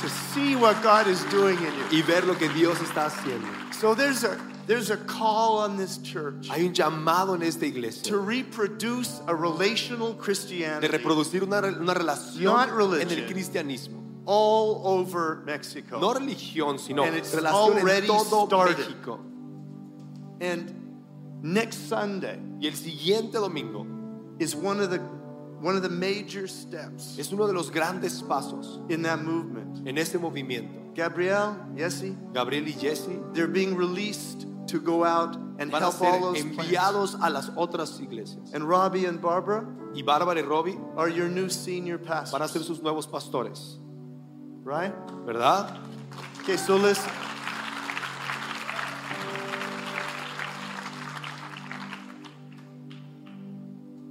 to 0.00 0.08
see 0.08 0.54
what 0.56 0.80
God 0.82 1.06
is 1.08 1.22
doing 1.30 1.56
in 1.58 1.72
you. 1.74 1.84
y 1.98 2.02
ver 2.02 2.24
lo 2.26 2.34
que 2.34 2.48
Dios 2.48 2.78
está 2.80 3.06
haciendo. 3.06 3.46
So 3.72 3.94
there's 3.94 4.24
a 4.24 4.36
there's 4.66 4.90
a 4.90 4.96
call 4.96 5.58
on 5.58 5.76
this 5.76 5.98
church 5.98 6.48
Hay 6.50 6.64
un 6.66 6.72
llamado 6.74 7.34
en 7.34 7.42
esta 7.42 7.66
iglesia 7.66 8.02
to 8.10 8.18
reproduce 8.18 9.20
a 9.26 9.34
relational 9.34 10.14
Christianity, 10.14 10.88
de 10.88 10.98
reproducir 10.98 11.42
una, 11.42 11.60
una 11.62 11.94
relación 11.94 12.44
Not 12.44 13.00
en 13.00 13.10
el 13.10 13.26
cristianismo. 13.26 14.00
all 14.26 14.80
over 14.86 15.42
Mexico. 15.44 15.98
No 16.00 16.14
religión, 16.14 16.78
sino 16.78 17.04
And 17.04 17.16
it's 17.16 17.34
relación 17.34 17.72
en 17.72 17.78
already 17.82 18.06
todo 18.06 18.46
started. 18.46 18.78
México. 18.78 19.20
And 20.40 20.72
next 21.42 21.88
Sunday 21.88 22.38
Y 22.60 22.66
el 22.68 22.74
siguiente 22.74 23.34
domingo 23.34 23.86
is 24.38 24.54
one 24.56 24.80
of 24.80 24.90
the 24.90 24.98
one 25.60 25.76
of 25.76 25.82
the 25.82 25.88
major 25.88 26.46
steps 26.46 27.16
es 27.18 27.32
uno 27.32 27.46
de 27.46 27.52
los 27.52 27.70
grandes 27.70 28.20
pasos 28.22 28.80
in 28.90 29.02
that 29.02 29.22
movement. 29.22 29.86
en 29.86 29.96
ese 29.98 30.14
movimiento. 30.18 30.94
Gabriel, 30.94 31.56
Yessi, 31.74 32.14
Gabriel 32.32 32.66
y 32.68 32.72
Jesse 32.72 33.18
they're 33.32 33.46
being 33.48 33.74
released 33.76 34.46
to 34.74 34.80
go 34.80 35.04
out 35.04 35.36
and 35.60 35.70
van 35.70 35.82
a 35.82 35.90
help 35.90 36.02
all 36.02 36.20
those 36.32 36.42
plants. 36.42 37.14
a 37.22 37.30
las 37.30 37.48
otras 37.56 38.00
iglesias. 38.00 38.52
And 38.52 38.68
Robbie 38.68 39.04
and 39.06 39.22
Barbara 39.22 39.64
Y 39.94 40.02
Bárbara 40.02 40.34
y 40.36 40.42
Robbie 40.42 40.76
are 40.96 41.08
your 41.08 41.28
new 41.28 41.48
senior 41.48 41.96
van 41.98 42.24
a 42.24 42.26
ser 42.26 42.38
pastors, 42.38 42.66
sus 42.66 42.82
nuevos 42.82 43.06
pastores, 43.06 43.78
right? 44.64 44.92
¿verdad? 45.24 45.78
Okay, 46.42 46.56
so 46.56 46.74
listen. 46.76 47.08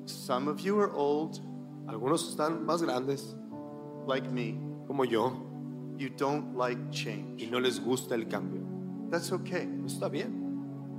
Some 0.05 0.47
of 0.47 0.61
you 0.61 0.79
are 0.79 0.91
old, 0.93 1.39
Algunos 1.87 2.29
están 2.29 2.65
más 2.65 2.81
grandes, 2.81 3.35
like 4.07 4.29
me. 4.31 4.57
como 4.87 5.03
yo, 5.03 5.33
You 5.97 6.09
don't 6.09 6.55
like 6.55 6.77
change. 6.91 7.41
y 7.43 7.49
no 7.51 7.59
les 7.59 7.79
gusta 7.79 8.15
el 8.15 8.25
cambio. 8.29 8.61
That's 9.11 9.31
okay, 9.31 9.67
Está 9.85 10.09
bien, 10.09 10.42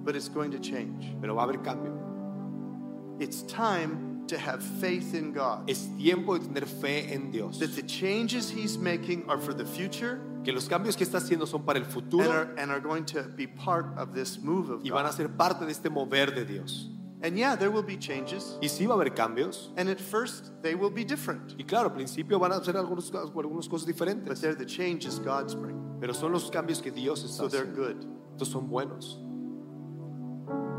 but 0.04 0.14
it's 0.14 0.28
going 0.28 0.50
to 0.50 0.58
change. 0.58 1.14
pero 1.20 1.34
va 1.34 1.42
a 1.42 1.46
haber 1.46 1.62
cambio. 1.62 1.92
It's 3.20 3.42
time 3.42 4.24
to 4.28 4.38
have 4.38 4.62
faith 4.62 5.14
in 5.14 5.32
God. 5.32 5.68
Es 5.68 5.88
tiempo 5.98 6.38
de 6.38 6.46
tener 6.46 6.66
fe 6.66 7.12
en 7.12 7.30
Dios. 7.30 7.58
That 7.58 7.74
the 7.74 7.82
changes 7.82 8.50
He's 8.50 8.76
making 8.76 9.28
are 9.28 9.38
for 9.38 9.54
the 9.54 9.64
future 9.64 10.20
Que 10.44 10.52
los 10.52 10.68
cambios 10.68 10.96
que 10.96 11.04
está 11.04 11.18
haciendo 11.18 11.46
son 11.46 11.64
para 11.64 11.78
el 11.78 11.84
and 11.84 11.92
futuro 11.92 12.30
are, 12.30 12.54
and 12.58 12.70
are 12.70 12.80
going 12.80 13.04
to 13.06 13.22
be 13.34 13.46
part 13.46 13.86
of 13.96 14.12
this 14.12 14.38
move 14.38 14.70
of 14.70 14.84
y 14.84 14.90
van 14.90 15.06
a 15.06 15.12
ser 15.12 15.28
parte 15.28 15.64
de 15.64 15.72
este 15.72 15.88
mover 15.88 16.34
de 16.34 16.44
Dios. 16.44 16.90
And 17.22 17.38
yeah, 17.38 17.56
there 17.56 17.70
will 17.70 17.82
be 17.82 17.96
changes. 17.96 18.58
Y 18.60 18.68
sí 18.68 18.86
va 18.86 18.92
a 18.92 18.96
haber 18.96 19.14
cambios. 19.14 19.70
And 19.78 19.88
at 19.88 19.98
first, 19.98 20.52
they 20.60 20.74
will 20.74 20.90
be 20.90 21.04
different. 21.04 21.54
Y 21.58 21.64
claro, 21.64 21.88
al 21.88 21.94
principio 21.94 22.38
van 22.38 22.52
a 22.52 22.62
ser 22.62 22.76
algunos, 22.76 23.10
algunas 23.14 23.66
cosas 23.66 23.86
diferentes. 23.86 24.28
But 24.28 24.40
they're 24.42 24.54
the 24.54 24.66
changes 24.66 25.18
God's 25.18 25.54
bringing. 25.54 25.98
Pero 26.00 26.12
son 26.12 26.32
los 26.32 26.50
cambios 26.50 26.82
que 26.82 26.90
Dios 26.90 27.24
está 27.24 27.44
So 27.44 27.48
they're 27.48 27.64
good. 27.64 28.04
Estos 28.34 28.48
son 28.48 28.68
buenos. 28.68 29.18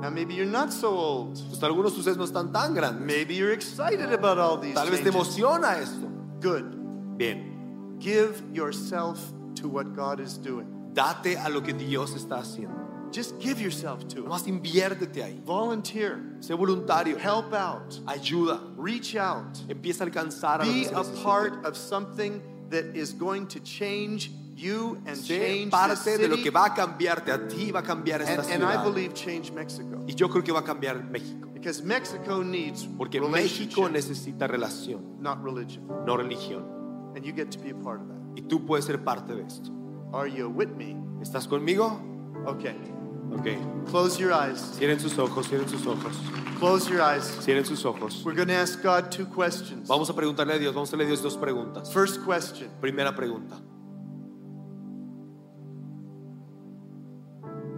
Now, 0.02 0.10
maybe 0.10 0.34
you're 0.36 0.46
not 0.46 0.72
so 0.72 0.90
old. 0.90 1.40
Pues 1.50 1.62
algunos 1.64 1.94
de 1.94 2.00
ustedes 2.00 2.18
no 2.18 2.26
están 2.26 2.52
tan 2.52 2.74
grandes. 2.74 3.02
Maybe 3.02 3.36
you're 3.36 3.54
excited 3.54 4.12
about 4.14 4.38
all 4.38 4.58
these 4.58 4.76
Tal 4.76 4.90
vez 4.90 5.00
te 5.02 5.06
changes. 5.12 5.16
emociona 5.16 5.80
esto. 5.82 6.08
Good. 6.42 7.18
Bien, 7.18 7.98
Give 8.00 8.42
yourself 8.54 9.20
to 9.56 9.68
what 9.70 9.96
God 9.96 10.20
is 10.20 10.38
doing. 10.38 10.68
date 10.94 11.38
a 11.38 11.50
lo 11.50 11.62
que 11.62 11.74
Dios 11.74 12.12
está 12.14 12.40
haciendo. 12.40 12.86
Just 13.12 13.40
give 13.40 13.62
yourself 13.62 14.06
to 14.10 14.20
it. 14.20 14.26
Nomás 14.26 14.46
inviértete 14.48 15.24
ahí. 15.24 15.40
Volunteer. 15.46 16.20
Sé 16.42 16.54
voluntario. 16.56 17.18
Help 17.18 17.54
out. 17.54 17.98
Ayuda. 18.06 18.60
Reach 18.78 19.16
out. 19.16 19.58
Empieza 19.70 20.04
a 20.04 20.08
alcanzar 20.08 20.62
a 20.62 20.66
lo 20.66 20.72
Be 20.74 20.84
se 20.84 20.94
a 20.94 21.04
part 21.24 21.66
of 21.66 21.78
something 21.78 22.42
that 22.70 22.96
is 22.96 23.14
going 23.14 23.48
to 23.48 23.60
change 23.62 24.32
you 24.56 24.98
and 25.06 25.16
the 25.28 25.68
parte 25.70 26.18
de 26.18 26.28
lo 26.28 26.38
que 26.38 26.50
va 26.50 26.66
a 26.66 26.74
cambiarte 26.74 27.32
a 27.32 27.48
ti, 27.48 27.72
va 27.72 27.80
a 27.80 27.84
cambiar 27.84 28.22
esta 28.22 28.42
And, 28.42 28.52
and 28.52 28.64
I 28.64 28.72
ciudad. 28.74 28.84
believe 28.86 29.14
change 29.14 29.52
Mexico. 29.52 30.04
Y 30.08 30.14
yo 30.16 30.30
creo 30.30 30.44
que 30.44 30.52
va 30.52 30.60
a 30.60 30.64
cambiar 30.64 31.04
México. 31.04 31.50
Because 31.54 31.82
Mexico 31.84 32.44
needs 32.44 32.86
Porque 32.98 33.20
México 33.20 33.90
necesita 33.90 34.48
relación, 34.48 35.20
not 35.20 35.44
religion. 35.44 35.86
no 36.06 36.16
religión. 36.16 36.64
And 37.16 37.26
you 37.26 37.34
get 37.34 37.52
to 37.52 37.60
be 37.60 37.72
a 37.72 37.76
part 37.76 38.02
of 38.02 38.08
that. 38.08 38.16
Y 38.36 38.42
tú 38.48 38.66
puedes 38.66 38.86
ser 38.86 38.98
parte 39.04 39.34
de 39.36 39.44
esto. 39.44 39.72
Are 40.14 40.28
you 40.30 40.50
with 40.50 40.70
me? 40.78 40.96
¿Estás 41.22 41.48
conmigo? 41.48 42.00
Okay. 42.46 42.76
Ok. 43.34 43.90
Close 43.90 44.18
your 44.20 44.32
eyes. 44.32 44.60
Cierren 44.78 45.00
sus 45.00 45.18
ojos, 45.18 45.48
cierren 45.48 45.68
sus 45.68 45.86
ojos. 45.88 46.16
Close 46.60 46.88
your 46.90 47.02
eyes. 47.02 47.24
Cierren 47.44 47.66
sus 47.66 47.84
ojos. 47.84 48.24
We're 48.24 48.36
going 48.36 48.48
to 48.50 48.54
ask 48.56 48.82
God 48.84 49.12
two 49.12 49.26
questions. 49.26 49.88
Vamos 49.90 50.10
a 50.10 50.14
preguntarle 50.14 50.54
a 50.54 50.60
Dios, 50.60 50.74
vamos 50.74 50.90
a 50.90 50.96
hacerle 50.96 51.06
a 51.06 51.08
Dios 51.08 51.22
dos 51.24 51.36
preguntas. 51.38 51.92
First 51.92 52.24
question 52.24 52.70
Primera 52.80 53.16
pregunta. 53.16 53.58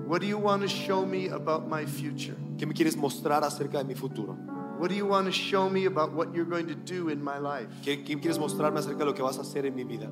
What 0.08 0.22
do 0.22 0.28
you 0.28 0.38
want 0.38 0.62
to 0.62 0.70
show 0.70 1.06
me 1.06 1.28
about 1.28 1.68
my 1.68 1.86
future? 1.86 2.38
¿Qué 2.58 2.66
me 2.66 2.74
quieres 2.74 2.96
mostrar 2.96 3.44
acerca 3.44 3.80
de 3.80 3.84
mi 3.84 3.94
futuro? 3.94 4.38
What 4.80 4.88
do 4.88 4.96
you 4.96 5.06
want 5.06 5.26
to 5.26 5.34
show 5.34 5.70
me 5.70 5.86
about 5.86 6.14
what 6.14 6.34
you're 6.34 6.46
going 6.46 6.68
to 6.68 6.76
do 6.76 7.10
in 7.10 7.22
my 7.22 7.38
life? 7.40 7.68
¿Qué, 7.84 8.06
qué 8.06 8.18
quieres 8.18 8.40
mostrarme 8.40 8.80
acerca 8.80 9.00
de 9.00 9.06
lo 9.06 9.14
que 9.14 9.22
vas 9.22 9.38
a 9.38 9.42
hacer 9.42 9.66
en 9.66 9.76
mi 9.76 9.84
vida? 9.84 10.08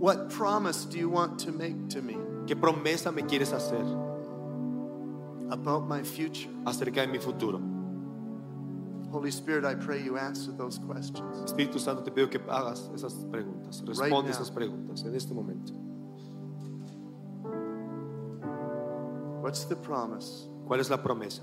What 0.00 0.28
promise 0.28 0.86
do 0.86 0.98
you 0.98 1.08
want 1.08 1.38
to 1.40 1.52
make 1.52 1.88
to 1.90 2.02
me 2.02 2.16
¿Qué 2.48 2.56
promesa 2.56 3.14
me 3.14 3.22
quieres 3.22 3.52
hacer 3.52 3.84
about 5.52 5.86
my 5.88 6.02
future? 6.02 6.50
acerca 6.66 7.02
de 7.02 7.06
mi 7.06 7.18
futuro? 7.18 7.60
Holy 9.12 9.30
Spirit, 9.30 9.64
I 9.64 9.76
pray 9.76 10.02
you 10.02 10.18
answer 10.18 10.50
those 10.50 10.80
questions. 10.80 11.44
Espíritu 11.44 11.78
Santo, 11.78 12.02
te 12.02 12.10
pido 12.10 12.28
que 12.28 12.40
hagas 12.48 12.90
esas 12.92 13.14
preguntas. 13.30 13.84
Responde 13.86 14.30
now. 14.30 14.36
esas 14.36 14.50
preguntas 14.50 15.04
en 15.04 15.14
este 15.14 15.32
momento. 15.32 15.87
What's 19.40 19.64
the 19.64 19.76
promise? 19.76 20.48
¿Cuál 20.66 20.80
es 20.80 20.90
la 20.90 20.98
promesa? 20.98 21.42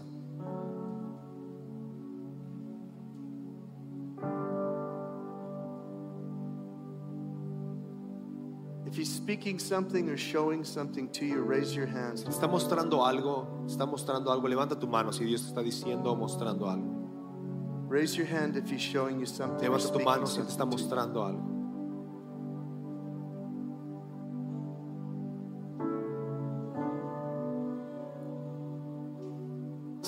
If 8.86 8.96
he's 8.96 9.14
speaking 9.14 9.60
something 9.60 10.10
or 10.10 10.18
showing 10.18 10.64
something 10.64 11.10
to 11.10 11.26
you, 11.26 11.42
raise 11.42 11.76
your 11.76 11.88
hands. 11.88 12.24
Está 12.24 12.48
mostrando 12.48 13.06
algo, 13.06 13.48
está 13.66 13.86
mostrando 13.86 14.32
algo, 14.32 14.48
levanta 14.48 14.80
tu 14.80 14.88
mano 14.88 15.12
si 15.12 15.26
Dios 15.26 15.42
te 15.42 15.48
está 15.48 15.62
diciendo 15.64 16.12
o 16.12 16.16
mostrando 16.16 16.70
algo. 16.70 17.90
Raise 17.90 18.16
your 18.16 18.28
hand 18.28 18.58
if 18.58 18.70
he's 18.70 18.82
showing 18.82 19.20
you 19.20 19.26
something. 19.26 19.68
Levanta 19.68 19.92
tu 19.92 20.00
mano 20.00 20.26
si 20.26 20.42
te 20.42 20.48
está 20.48 20.66
mostrando 20.66 21.24
algo. 21.26 21.55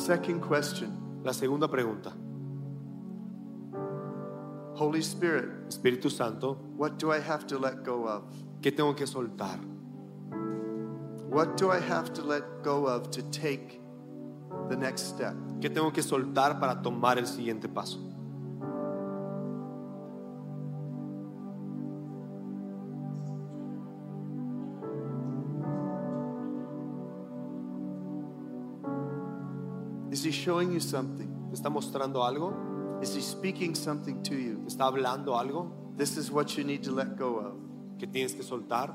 Second 0.07 0.39
question 0.39 1.21
La 1.25 1.33
segunda 1.33 1.67
pregunta. 1.67 2.13
Holy 4.75 5.01
Spirit, 5.01 5.67
Espíritu 5.67 6.09
Santo, 6.09 6.57
what 6.77 6.97
do 6.97 7.11
I 7.11 7.19
have 7.19 7.45
to 7.47 7.59
let 7.59 7.83
go 7.83 8.07
of? 8.07 8.23
¿qué 8.61 8.71
tengo 8.71 8.95
que 8.95 9.05
soltar? 9.05 9.59
What 11.29 11.57
do 11.57 11.73
I 11.73 11.81
have 11.81 12.13
to 12.13 12.23
let 12.23 12.43
go 12.63 12.87
of 12.87 13.11
to 13.11 13.21
take 13.31 13.81
the 14.69 14.77
next 14.77 15.13
step? 15.13 15.35
¿Qué 15.59 15.69
tengo 15.69 15.91
que 15.91 16.01
soltar 16.01 16.57
para 16.57 16.81
tomar 16.81 17.17
el 17.17 17.27
siguiente 17.27 17.67
paso? 17.67 17.99
He 30.27 30.31
showing 30.31 30.71
you 30.71 30.79
something? 30.79 31.27
¿Te 31.49 31.55
está 31.55 31.69
mostrando 31.69 32.23
algo? 32.23 32.53
Is 33.01 33.15
he 33.15 33.21
speaking 33.21 33.73
something 33.75 34.21
to 34.23 34.35
you? 34.35 34.57
¿Te 34.63 34.75
está 34.75 34.85
hablando 34.85 35.37
algo 35.37 35.71
This 35.97 36.15
is 36.17 36.29
what 36.29 36.55
you 36.57 36.63
need 36.63 36.83
to 36.83 36.91
let 36.91 37.17
go 37.17 37.39
of. 37.39 37.53
que 37.97 38.05
tienes 38.05 38.35
que 38.35 38.43
soltar? 38.43 38.93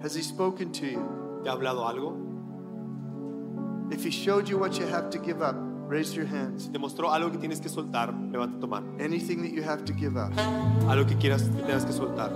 Has 0.00 0.14
he 0.14 0.22
spoken 0.22 0.70
to 0.72 0.86
you? 0.86 1.40
¿Te 1.42 1.50
ha 1.50 1.52
hablado 1.52 1.86
algo? 1.88 2.27
If 3.98 4.04
he 4.04 4.10
showed 4.12 4.48
you 4.48 4.58
what 4.58 4.78
you 4.78 4.86
have 4.86 5.10
to 5.10 5.18
give 5.18 5.42
up, 5.42 5.56
raise 5.88 6.14
your 6.14 6.24
hands. 6.26 6.68
¿Te 6.70 6.78
mostró 6.78 7.10
algo 7.12 7.32
que 7.32 7.38
tienes 7.38 7.60
que 7.60 7.68
soltar? 7.68 8.12
Levanta 8.30 8.60
tu 8.60 8.68
mano. 8.68 8.86
Anything 9.00 9.42
that 9.42 9.50
you 9.50 9.60
have 9.64 9.84
to 9.86 9.92
give 9.92 10.16
up. 10.16 10.30
Algo 10.86 11.04
que 11.04 11.16
quieras 11.16 11.42
que 11.42 11.62
tengas 11.66 11.84
que 11.84 11.92
soltar. 11.92 12.30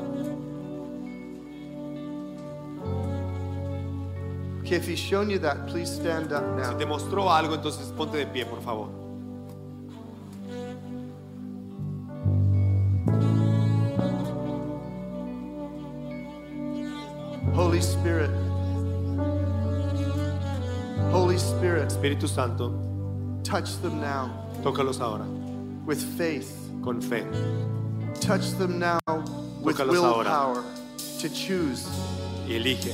Okay, 4.64 4.76
if 4.76 4.88
he's 4.88 4.98
shown 4.98 5.30
you 5.30 5.38
that, 5.38 5.68
please 5.68 5.88
stand 5.88 6.32
up 6.32 6.42
Si 6.42 6.70
now. 6.72 6.76
te 6.78 6.84
mostró 6.84 7.30
algo, 7.30 7.54
entonces 7.54 7.92
ponte 7.96 8.16
de 8.16 8.26
pie, 8.26 8.44
por 8.44 8.60
favor. 8.62 8.88
Espíritu 22.22 22.28
Santo, 22.28 22.72
touch 23.42 23.80
them 23.82 24.00
now 24.00 24.30
tócalos 24.62 25.00
ahora 25.00 25.24
with 25.86 26.00
faith. 26.16 26.56
con 26.82 27.00
fe. 27.00 27.24
Touch 28.20 28.50
them 28.58 28.78
now 28.78 28.98
with 29.62 29.78
willpower 29.78 30.62
to 31.20 31.28
choose, 31.28 31.86
Y 32.46 32.54
elige. 32.54 32.92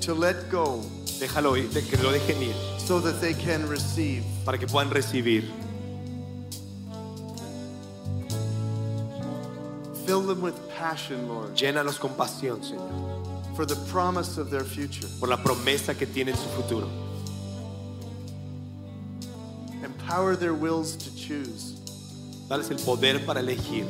to 0.00 0.14
let 0.14 0.48
go, 0.50 0.80
Déjalo 1.20 1.56
ir, 1.56 1.68
que 1.68 1.96
lo 2.02 2.10
dejen 2.12 2.42
ir 2.42 2.54
so 2.78 2.98
that 3.00 3.20
they 3.20 3.34
can 3.34 3.68
receive. 3.68 4.24
para 4.44 4.58
que 4.58 4.66
puedan 4.66 4.90
recibir. 4.90 5.44
Fill 10.06 10.20
them 10.22 10.42
with 10.42 10.54
passion, 10.76 11.28
Lord, 11.28 11.54
Llénalos 11.56 11.98
con 11.98 12.10
pasión, 12.14 12.60
Señor, 12.62 13.54
for 13.56 13.64
the 13.64 13.76
promise 13.90 14.36
of 14.38 14.50
their 14.50 14.64
future. 14.64 15.06
por 15.20 15.28
la 15.28 15.36
promesa 15.42 15.94
que 15.96 16.06
tiene 16.06 16.32
en 16.32 16.36
su 16.36 16.48
futuro. 16.60 16.88
Empower 20.14 20.36
their 20.36 20.54
wills 20.54 20.94
to 20.94 21.10
choose. 21.16 21.74
Dales 22.48 22.70
el 22.70 22.76
poder 22.76 23.26
para 23.26 23.40
elegir. 23.40 23.84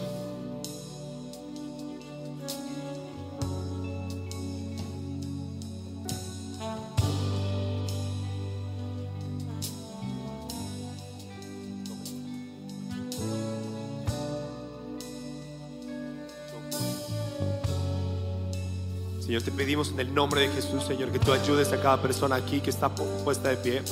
Señor, 19.21 19.43
te 19.43 19.51
pedimos 19.51 19.91
en 19.91 20.01
el 20.01 20.13
nombre 20.15 20.43
de 20.43 20.49
Jesús, 20.49 20.85
Señor, 20.85 21.11
que 21.11 21.19
tú 21.19 21.33
ayudes 21.33 21.73
a 21.73 21.81
cada 21.81 22.01
persona 22.01 22.37
aquí 22.37 22.61
que 22.61 22.71
está 22.71 22.95
pu- 22.95 23.07
puesta 23.25 23.49
de 23.49 23.57
pie. 23.57 23.83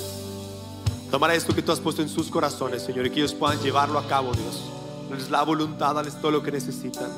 Tomar 1.13 1.31
esto 1.33 1.55
que 1.55 1.61
tú 1.61 1.73
has 1.73 1.79
puesto 1.79 2.01
en 2.01 2.09
sus 2.09 2.31
corazones, 2.31 2.83
Señor, 2.83 3.05
y 3.05 3.11
que 3.11 3.21
ellos 3.21 3.35
puedan 3.35 3.61
llevarlo 3.61 3.99
a 3.99 4.09
cabo, 4.09 4.33
Dios. 4.33 4.63
Dales 5.11 5.29
la 5.29 5.43
voluntad, 5.43 5.95
dales 5.95 6.19
todo 6.19 6.31
lo 6.31 6.43
que 6.43 6.51
necesitan 6.51 7.11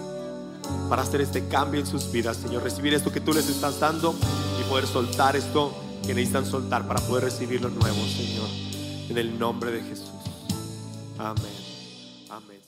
para 0.91 1.03
hacer 1.03 1.21
este 1.21 1.47
cambio 1.47 1.79
en 1.79 1.87
sus 1.87 2.11
vidas, 2.11 2.39
Señor. 2.39 2.65
Recibir 2.65 2.93
esto 2.93 3.13
que 3.13 3.21
tú 3.21 3.33
les 3.33 3.49
estás 3.49 3.79
dando 3.79 4.13
y 4.61 4.69
poder 4.69 4.89
soltar 4.89 5.37
esto 5.37 5.73
que 6.05 6.13
necesitan 6.13 6.45
soltar 6.45 6.89
para 6.89 7.01
poder 7.03 7.23
recibir 7.23 7.63
lo 7.63 7.69
nuevo, 7.69 8.05
Señor. 8.09 8.49
En 9.09 9.17
el 9.17 9.39
nombre 9.39 9.71
de 9.71 9.83
Jesús. 9.83 10.11
Amén. 11.17 11.45
Amén. 12.31 12.61